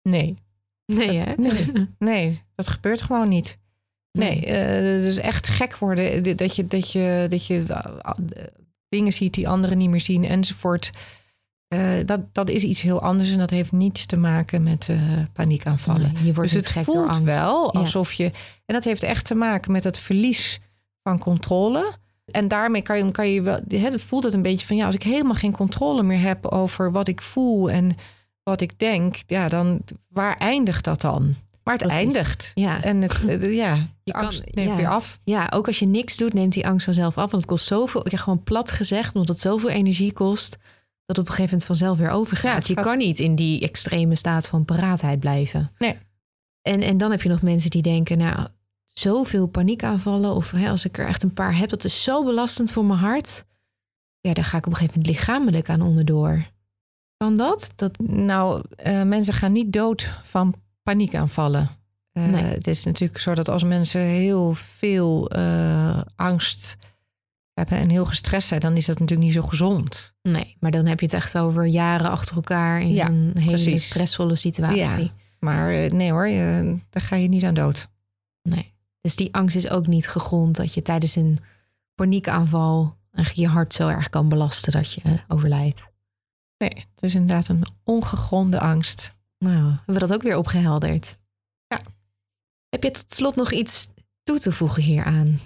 Nee. 0.02 0.38
Nee, 0.86 1.18
hè? 1.18 1.34
Nee, 1.38 1.88
nee 1.98 2.42
dat 2.56 2.68
gebeurt 2.68 3.02
gewoon 3.02 3.30
niet. 3.30 3.58
Nee, 4.12 4.40
uh, 4.40 5.04
dus 5.04 5.18
echt 5.18 5.48
gek 5.48 5.78
worden. 5.78 6.24
Dat 6.38 6.56
je, 6.56 6.68
dat 6.68 6.92
je, 6.92 7.26
dat 7.30 7.46
je 7.46 7.66
uh, 7.70 7.88
dingen 8.90 9.14
ziet 9.14 9.34
die 9.34 9.48
anderen 9.48 9.78
niet 9.78 9.90
meer 9.90 10.02
zien 10.02 10.24
enzovoort. 10.24 10.92
Uh, 11.74 11.80
dat, 12.06 12.22
dat 12.32 12.50
is 12.50 12.64
iets 12.64 12.82
heel 12.82 13.02
anders 13.02 13.32
en 13.32 13.38
dat 13.38 13.50
heeft 13.50 13.72
niets 13.72 14.06
te 14.06 14.18
maken 14.18 14.64
met 14.64 14.90
paniekaanvallen. 15.34 16.14
Nee, 16.14 16.26
je 16.26 16.34
wordt 16.34 16.52
dus 16.52 16.66
het 16.66 16.86
voelt 16.86 17.20
wel 17.20 17.74
alsof 17.74 18.14
je. 18.14 18.26
En 18.66 18.74
dat 18.74 18.84
heeft 18.84 19.04
echt 19.04 19.26
te 19.26 19.36
maken 19.36 19.72
met 19.72 19.84
het 19.84 19.98
verlies 19.98 20.60
van 21.04 21.20
controle. 21.20 21.94
En 22.26 22.48
daarmee 22.48 22.82
kan 22.82 23.06
je, 23.06 23.12
kan 23.12 23.30
je 23.30 23.42
wel. 23.42 23.60
Het 23.68 24.02
voelt 24.02 24.24
het 24.24 24.34
een 24.34 24.42
beetje 24.42 24.66
van 24.66 24.76
ja, 24.76 24.86
als 24.86 24.96
ik 24.96 25.04
helemaal 25.04 25.34
geen 25.34 25.52
controle 25.52 26.04
meer 26.04 26.22
heb 26.22 26.46
over 26.46 26.92
wat 26.92 27.08
ik 27.08 27.22
voel 27.22 27.72
en 27.72 27.96
wat 28.44 28.62
ik 28.62 28.80
denk, 28.80 29.16
ja, 29.28 29.48
dan 29.48 29.82
waar 30.08 30.38
eindigt 30.38 30.84
dat 30.84 31.02
dan? 31.02 31.36
Maar 31.64 31.74
het 31.74 31.92
eindigt. 31.92 32.52
Ja. 32.54 32.84
En 32.84 33.02
het, 33.02 33.22
ja, 33.42 33.88
je 34.04 34.12
kan, 34.12 34.34
neemt 34.46 34.70
ja. 34.70 34.76
weer 34.76 34.88
af. 34.88 35.20
Ja, 35.24 35.52
ook 35.54 35.68
als 35.68 35.80
je 35.80 35.86
niks 35.86 36.18
doet, 36.18 36.34
neemt 36.34 36.54
die 36.54 36.68
angst 36.68 36.86
vanzelf 36.86 37.18
af. 37.18 37.32
Want 37.32 37.32
het 37.32 37.46
kost 37.46 37.66
zoveel, 37.66 38.06
ik 38.06 38.12
heb 38.12 38.20
gewoon 38.20 38.44
plat 38.44 38.72
gezegd, 38.72 39.14
omdat 39.14 39.28
het 39.30 39.40
zoveel 39.40 39.70
energie 39.70 40.14
kost, 40.14 40.58
dat 41.16 41.24
op 41.24 41.30
een 41.30 41.36
gegeven 41.36 41.58
moment 41.58 41.80
vanzelf 41.80 41.98
weer 41.98 42.10
overgaat. 42.10 42.68
je 42.68 42.74
kan 42.74 42.98
niet 42.98 43.20
in 43.20 43.36
die 43.36 43.62
extreme 43.62 44.16
staat 44.16 44.48
van 44.48 44.66
paraatheid 44.66 45.20
blijven. 45.20 45.72
Nee. 45.78 45.98
En, 46.62 46.82
en 46.82 46.98
dan 46.98 47.12
heb 47.12 47.22
je 47.22 47.30
nog 47.30 47.42
mensen 47.42 47.70
die 47.70 47.82
denken, 47.82 48.18
nou, 48.18 48.48
zoveel 48.86 49.48
paniekaanvallen, 49.48 50.36
of 50.36 50.52
hè, 50.52 50.70
als 50.70 50.86
ik 50.86 50.98
er 50.98 51.08
echt 51.08 51.24
een 51.24 51.34
paar 51.34 51.58
heb, 51.58 51.70
dat 51.70 51.84
is 51.84 52.04
zo 52.04 52.24
belastend 52.24 52.72
voor 52.72 52.86
mijn 52.86 53.00
hart. 53.00 53.46
Ja, 54.20 54.34
daar 54.34 54.46
ga 54.46 54.58
ik 54.58 54.66
op 54.66 54.72
een 54.72 54.78
gegeven 54.78 55.00
moment 55.00 55.18
lichamelijk 55.18 55.70
aan 55.70 55.82
onderdoor. 55.82 56.46
Kan 57.18 57.38
dat? 57.38 57.72
dat... 57.76 58.00
Nou, 58.00 58.64
uh, 58.86 59.04
mensen 59.04 59.34
gaan 59.34 59.52
niet 59.52 59.74
dood 59.74 60.10
van 60.24 60.56
paniekaanvallen. 60.84 61.70
Uh, 62.14 62.26
nee. 62.26 62.44
Het 62.44 62.68
is 62.68 62.84
natuurlijk 62.84 63.20
zo 63.20 63.34
dat 63.34 63.50
als 63.50 63.64
mensen 63.64 64.02
heel 64.02 64.54
veel 64.54 65.38
uh, 65.38 66.02
angst 66.16 66.78
hebben 67.54 67.78
en 67.78 67.90
heel 67.90 68.06
gestrest 68.06 68.48
zijn, 68.48 68.60
dan 68.60 68.78
is 68.78 68.86
dat 68.86 69.00
natuurlijk 69.00 69.28
niet 69.28 69.38
zo 69.38 69.48
gezond. 69.48 70.16
Nee, 70.22 70.58
maar 70.60 70.72
dan 70.72 70.86
heb 70.86 71.00
je 71.00 71.06
het 71.06 71.16
echt 71.16 71.38
over 71.38 71.66
jaren 71.66 72.10
achter 72.10 72.36
elkaar 72.36 72.82
in 72.82 72.94
ja, 72.94 73.08
een 73.08 73.32
hele 73.38 73.52
precies. 73.52 73.86
stressvolle 73.86 74.36
situatie. 74.36 75.04
Ja, 75.04 75.10
maar 75.40 75.94
nee 75.94 76.12
hoor, 76.12 76.28
je, 76.28 76.78
daar 76.90 77.04
ga 77.04 77.16
je 77.16 77.28
niet 77.28 77.44
aan 77.44 77.54
dood. 77.54 77.88
Nee. 78.42 78.74
Dus 79.02 79.16
die 79.16 79.34
angst 79.34 79.56
is 79.56 79.70
ook 79.70 79.88
niet 79.88 80.08
gegrond 80.08 80.56
dat 80.56 80.74
je 80.74 80.82
tijdens 80.82 81.16
een 81.16 81.40
paniekaanval 81.96 82.98
je 83.34 83.48
hart 83.48 83.74
zo 83.74 83.88
erg 83.88 84.10
kan 84.10 84.30
belasten 84.30 84.72
dat 84.72 84.94
je 84.94 85.02
overlijdt. 85.28 85.92
Nee, 86.58 86.70
het 86.70 87.04
is 87.04 87.16
inderdaad 87.16 87.48
een 87.48 87.66
ongegronde 87.84 88.60
angst. 88.60 89.16
Nou, 89.38 89.56
hebben 89.56 89.94
we 89.94 90.00
dat 90.00 90.14
ook 90.14 90.22
weer 90.22 90.38
opgehelderd. 90.38 91.18
Ja. 91.68 91.80
Heb 92.70 92.84
je 92.84 92.92
tot 92.92 93.12
slot 93.12 93.36
nog 93.36 93.52
iets 93.52 93.88
toe 94.24 94.40
te 94.40 94.52
voegen 94.52 94.84
hieraan? 94.84 95.40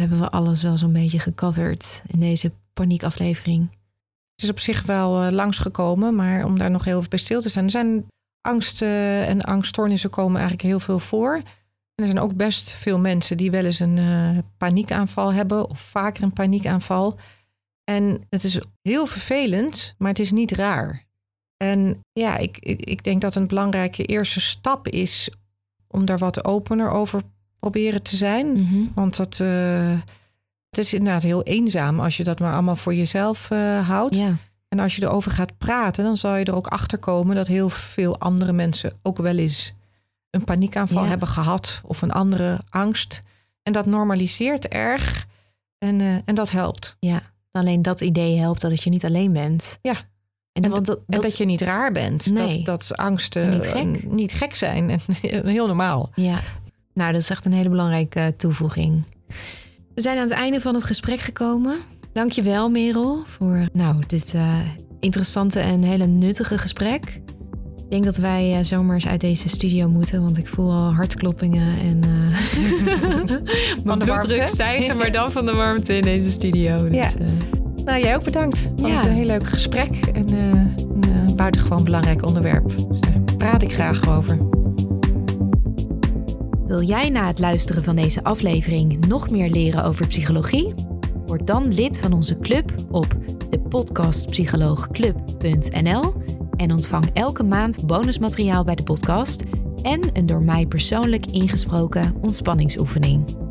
Hebben 0.00 0.20
we 0.20 0.30
alles 0.30 0.62
wel 0.62 0.78
zo'n 0.78 0.92
beetje 0.92 1.18
gecoverd 1.18 2.02
in 2.06 2.20
deze 2.20 2.52
paniekaflevering? 2.72 3.70
Het 4.34 4.42
is 4.42 4.50
op 4.50 4.58
zich 4.58 4.82
wel 4.82 5.24
uh, 5.24 5.30
langsgekomen, 5.30 6.14
maar 6.14 6.44
om 6.44 6.58
daar 6.58 6.70
nog 6.70 6.84
heel 6.84 6.98
even 6.98 7.10
bij 7.10 7.18
stil 7.18 7.40
te 7.40 7.48
staan. 7.48 7.64
Er 7.64 7.70
zijn 7.70 8.06
angsten 8.40 9.26
en 9.26 9.40
angststoornissen 9.40 10.10
komen 10.10 10.40
eigenlijk 10.40 10.68
heel 10.68 10.80
veel 10.80 10.98
voor. 10.98 11.34
En 11.34 11.44
er 11.94 12.06
zijn 12.06 12.18
ook 12.18 12.36
best 12.36 12.72
veel 12.72 12.98
mensen 12.98 13.36
die 13.36 13.50
wel 13.50 13.64
eens 13.64 13.80
een 13.80 13.96
uh, 13.96 14.38
paniekaanval 14.56 15.32
hebben 15.32 15.70
of 15.70 15.80
vaker 15.80 16.22
een 16.22 16.32
paniekaanval. 16.32 17.18
En 17.84 18.26
het 18.28 18.44
is 18.44 18.60
heel 18.82 19.06
vervelend, 19.06 19.94
maar 19.98 20.08
het 20.08 20.18
is 20.18 20.32
niet 20.32 20.52
raar. 20.52 21.04
En 21.56 22.00
ja, 22.12 22.36
ik, 22.36 22.58
ik, 22.58 23.04
denk 23.04 23.20
dat 23.20 23.34
een 23.34 23.46
belangrijke 23.46 24.04
eerste 24.04 24.40
stap 24.40 24.88
is 24.88 25.30
om 25.86 26.04
daar 26.04 26.18
wat 26.18 26.44
opener 26.44 26.90
over 26.90 27.22
proberen 27.60 28.02
te 28.02 28.16
zijn. 28.16 28.52
Mhm. 28.52 28.82
Want 28.94 29.16
dat, 29.16 29.38
uh, 29.42 29.98
het 30.70 30.78
is 30.78 30.94
inderdaad 30.94 31.22
heel 31.22 31.42
eenzaam 31.42 32.00
als 32.00 32.16
je 32.16 32.24
dat 32.24 32.40
maar 32.40 32.52
allemaal 32.52 32.76
voor 32.76 32.94
jezelf 32.94 33.50
uh, 33.50 33.88
houdt. 33.88 34.14
Ja. 34.14 34.36
En 34.68 34.78
als 34.78 34.96
je 34.96 35.02
erover 35.02 35.30
gaat 35.30 35.58
praten, 35.58 36.04
dan 36.04 36.16
zal 36.16 36.36
je 36.36 36.44
er 36.44 36.54
ook 36.54 36.66
achter 36.66 36.98
komen 36.98 37.36
dat 37.36 37.46
heel 37.46 37.68
veel 37.68 38.18
andere 38.18 38.52
mensen 38.52 38.92
ook 39.02 39.16
wel 39.18 39.36
eens 39.36 39.74
een 40.30 40.44
paniekaanval 40.44 41.02
Ja. 41.02 41.08
hebben 41.08 41.28
gehad 41.28 41.80
of 41.84 42.02
een 42.02 42.12
andere 42.12 42.60
angst. 42.68 43.20
En 43.62 43.72
dat 43.72 43.86
normaliseert 43.86 44.68
erg 44.68 45.26
en, 45.78 46.00
uh, 46.00 46.14
en 46.24 46.34
dat 46.34 46.50
helpt. 46.50 46.96
Ja, 47.00 47.22
alleen 47.50 47.82
dat 47.82 48.00
idee 48.00 48.38
helpt 48.38 48.60
dat 48.60 48.82
je 48.82 48.90
niet 48.90 49.04
alleen 49.04 49.32
bent. 49.32 49.78
Ja. 49.82 49.94
En, 50.52 50.62
dat, 50.70 50.98
en 51.08 51.20
dat 51.20 51.36
je 51.36 51.44
niet 51.44 51.60
raar 51.60 51.92
bent. 51.92 52.30
Nee. 52.32 52.62
Dat, 52.62 52.64
dat 52.86 52.96
angsten 52.96 53.50
Niet 53.50 53.66
gek. 53.66 53.74
eh, 53.74 54.10
niet 54.10 54.32
gek 54.32 54.54
zijn. 54.54 54.90
En 54.90 55.00
heel 55.52 55.66
normaal. 55.66 56.10
Ja, 56.14 56.40
nou, 56.94 57.12
dat 57.12 57.20
is 57.20 57.30
echt 57.30 57.44
een 57.44 57.52
hele 57.52 57.68
belangrijke 57.68 58.20
eh, 58.20 58.26
toevoeging. 58.36 59.04
We 59.94 60.00
zijn 60.00 60.16
aan 60.16 60.22
het 60.22 60.32
einde 60.32 60.60
van 60.60 60.74
het 60.74 60.84
gesprek 60.84 61.18
gekomen. 61.20 61.76
Dankjewel, 62.12 62.70
Merel, 62.70 63.22
voor 63.26 63.68
nou, 63.72 64.02
dit 64.06 64.32
eh, 64.34 64.54
interessante 65.00 65.60
en 65.60 65.82
hele 65.82 66.06
nuttige 66.06 66.58
gesprek. 66.58 67.20
Ik 67.76 67.90
denk 67.90 68.04
dat 68.04 68.16
wij 68.16 68.54
eh, 68.56 68.64
zomaar 68.64 68.94
eens 68.94 69.06
uit 69.06 69.20
deze 69.20 69.48
studio 69.48 69.88
moeten, 69.88 70.22
want 70.22 70.38
ik 70.38 70.46
voel 70.48 70.70
al 70.72 70.94
hartkloppingen 70.94 71.78
en 71.78 72.00
eh 72.02 72.38
mijn 73.84 73.98
de 73.98 74.04
bloeddruk 74.04 74.48
stijgen, 74.48 74.96
maar 74.96 75.12
dan 75.12 75.30
van 75.32 75.46
de 75.46 75.54
warmte 75.54 75.94
in 75.96 76.02
deze 76.02 76.30
studio. 76.30 76.88
Dus, 76.88 76.96
Ja. 76.96 77.08
Nou, 77.84 78.00
jij 78.02 78.16
ook 78.16 78.24
bedankt. 78.24 78.58
Vond 78.58 78.88
Ja. 78.88 78.96
het 78.96 79.06
een 79.06 79.12
heel 79.12 79.26
leuk 79.26 79.46
gesprek. 79.46 79.90
En 80.12 80.32
een 80.32 81.36
buitengewoon 81.36 81.84
belangrijk 81.84 82.26
onderwerp. 82.26 82.68
Dus 82.88 83.00
daar 83.00 83.22
praat 83.36 83.62
ik 83.62 83.72
graag 83.72 84.08
over. 84.08 84.59
Wil 86.70 86.82
jij 86.82 87.08
na 87.08 87.26
het 87.26 87.38
luisteren 87.38 87.84
van 87.84 87.96
deze 87.96 88.24
aflevering 88.24 89.06
nog 89.06 89.30
meer 89.30 89.50
leren 89.50 89.84
over 89.84 90.06
psychologie? 90.06 90.74
Word 91.26 91.46
dan 91.46 91.74
lid 91.74 91.98
van 91.98 92.12
onze 92.12 92.38
club 92.38 92.74
op 92.90 93.16
depudcastpsycholoogclub.nl 93.48 96.14
en 96.56 96.72
ontvang 96.72 97.10
elke 97.12 97.42
maand 97.42 97.86
bonusmateriaal 97.86 98.64
bij 98.64 98.74
de 98.74 98.82
podcast 98.82 99.42
en 99.82 100.00
een 100.12 100.26
door 100.26 100.42
mij 100.42 100.66
persoonlijk 100.66 101.26
ingesproken 101.26 102.14
ontspanningsoefening. 102.20 103.49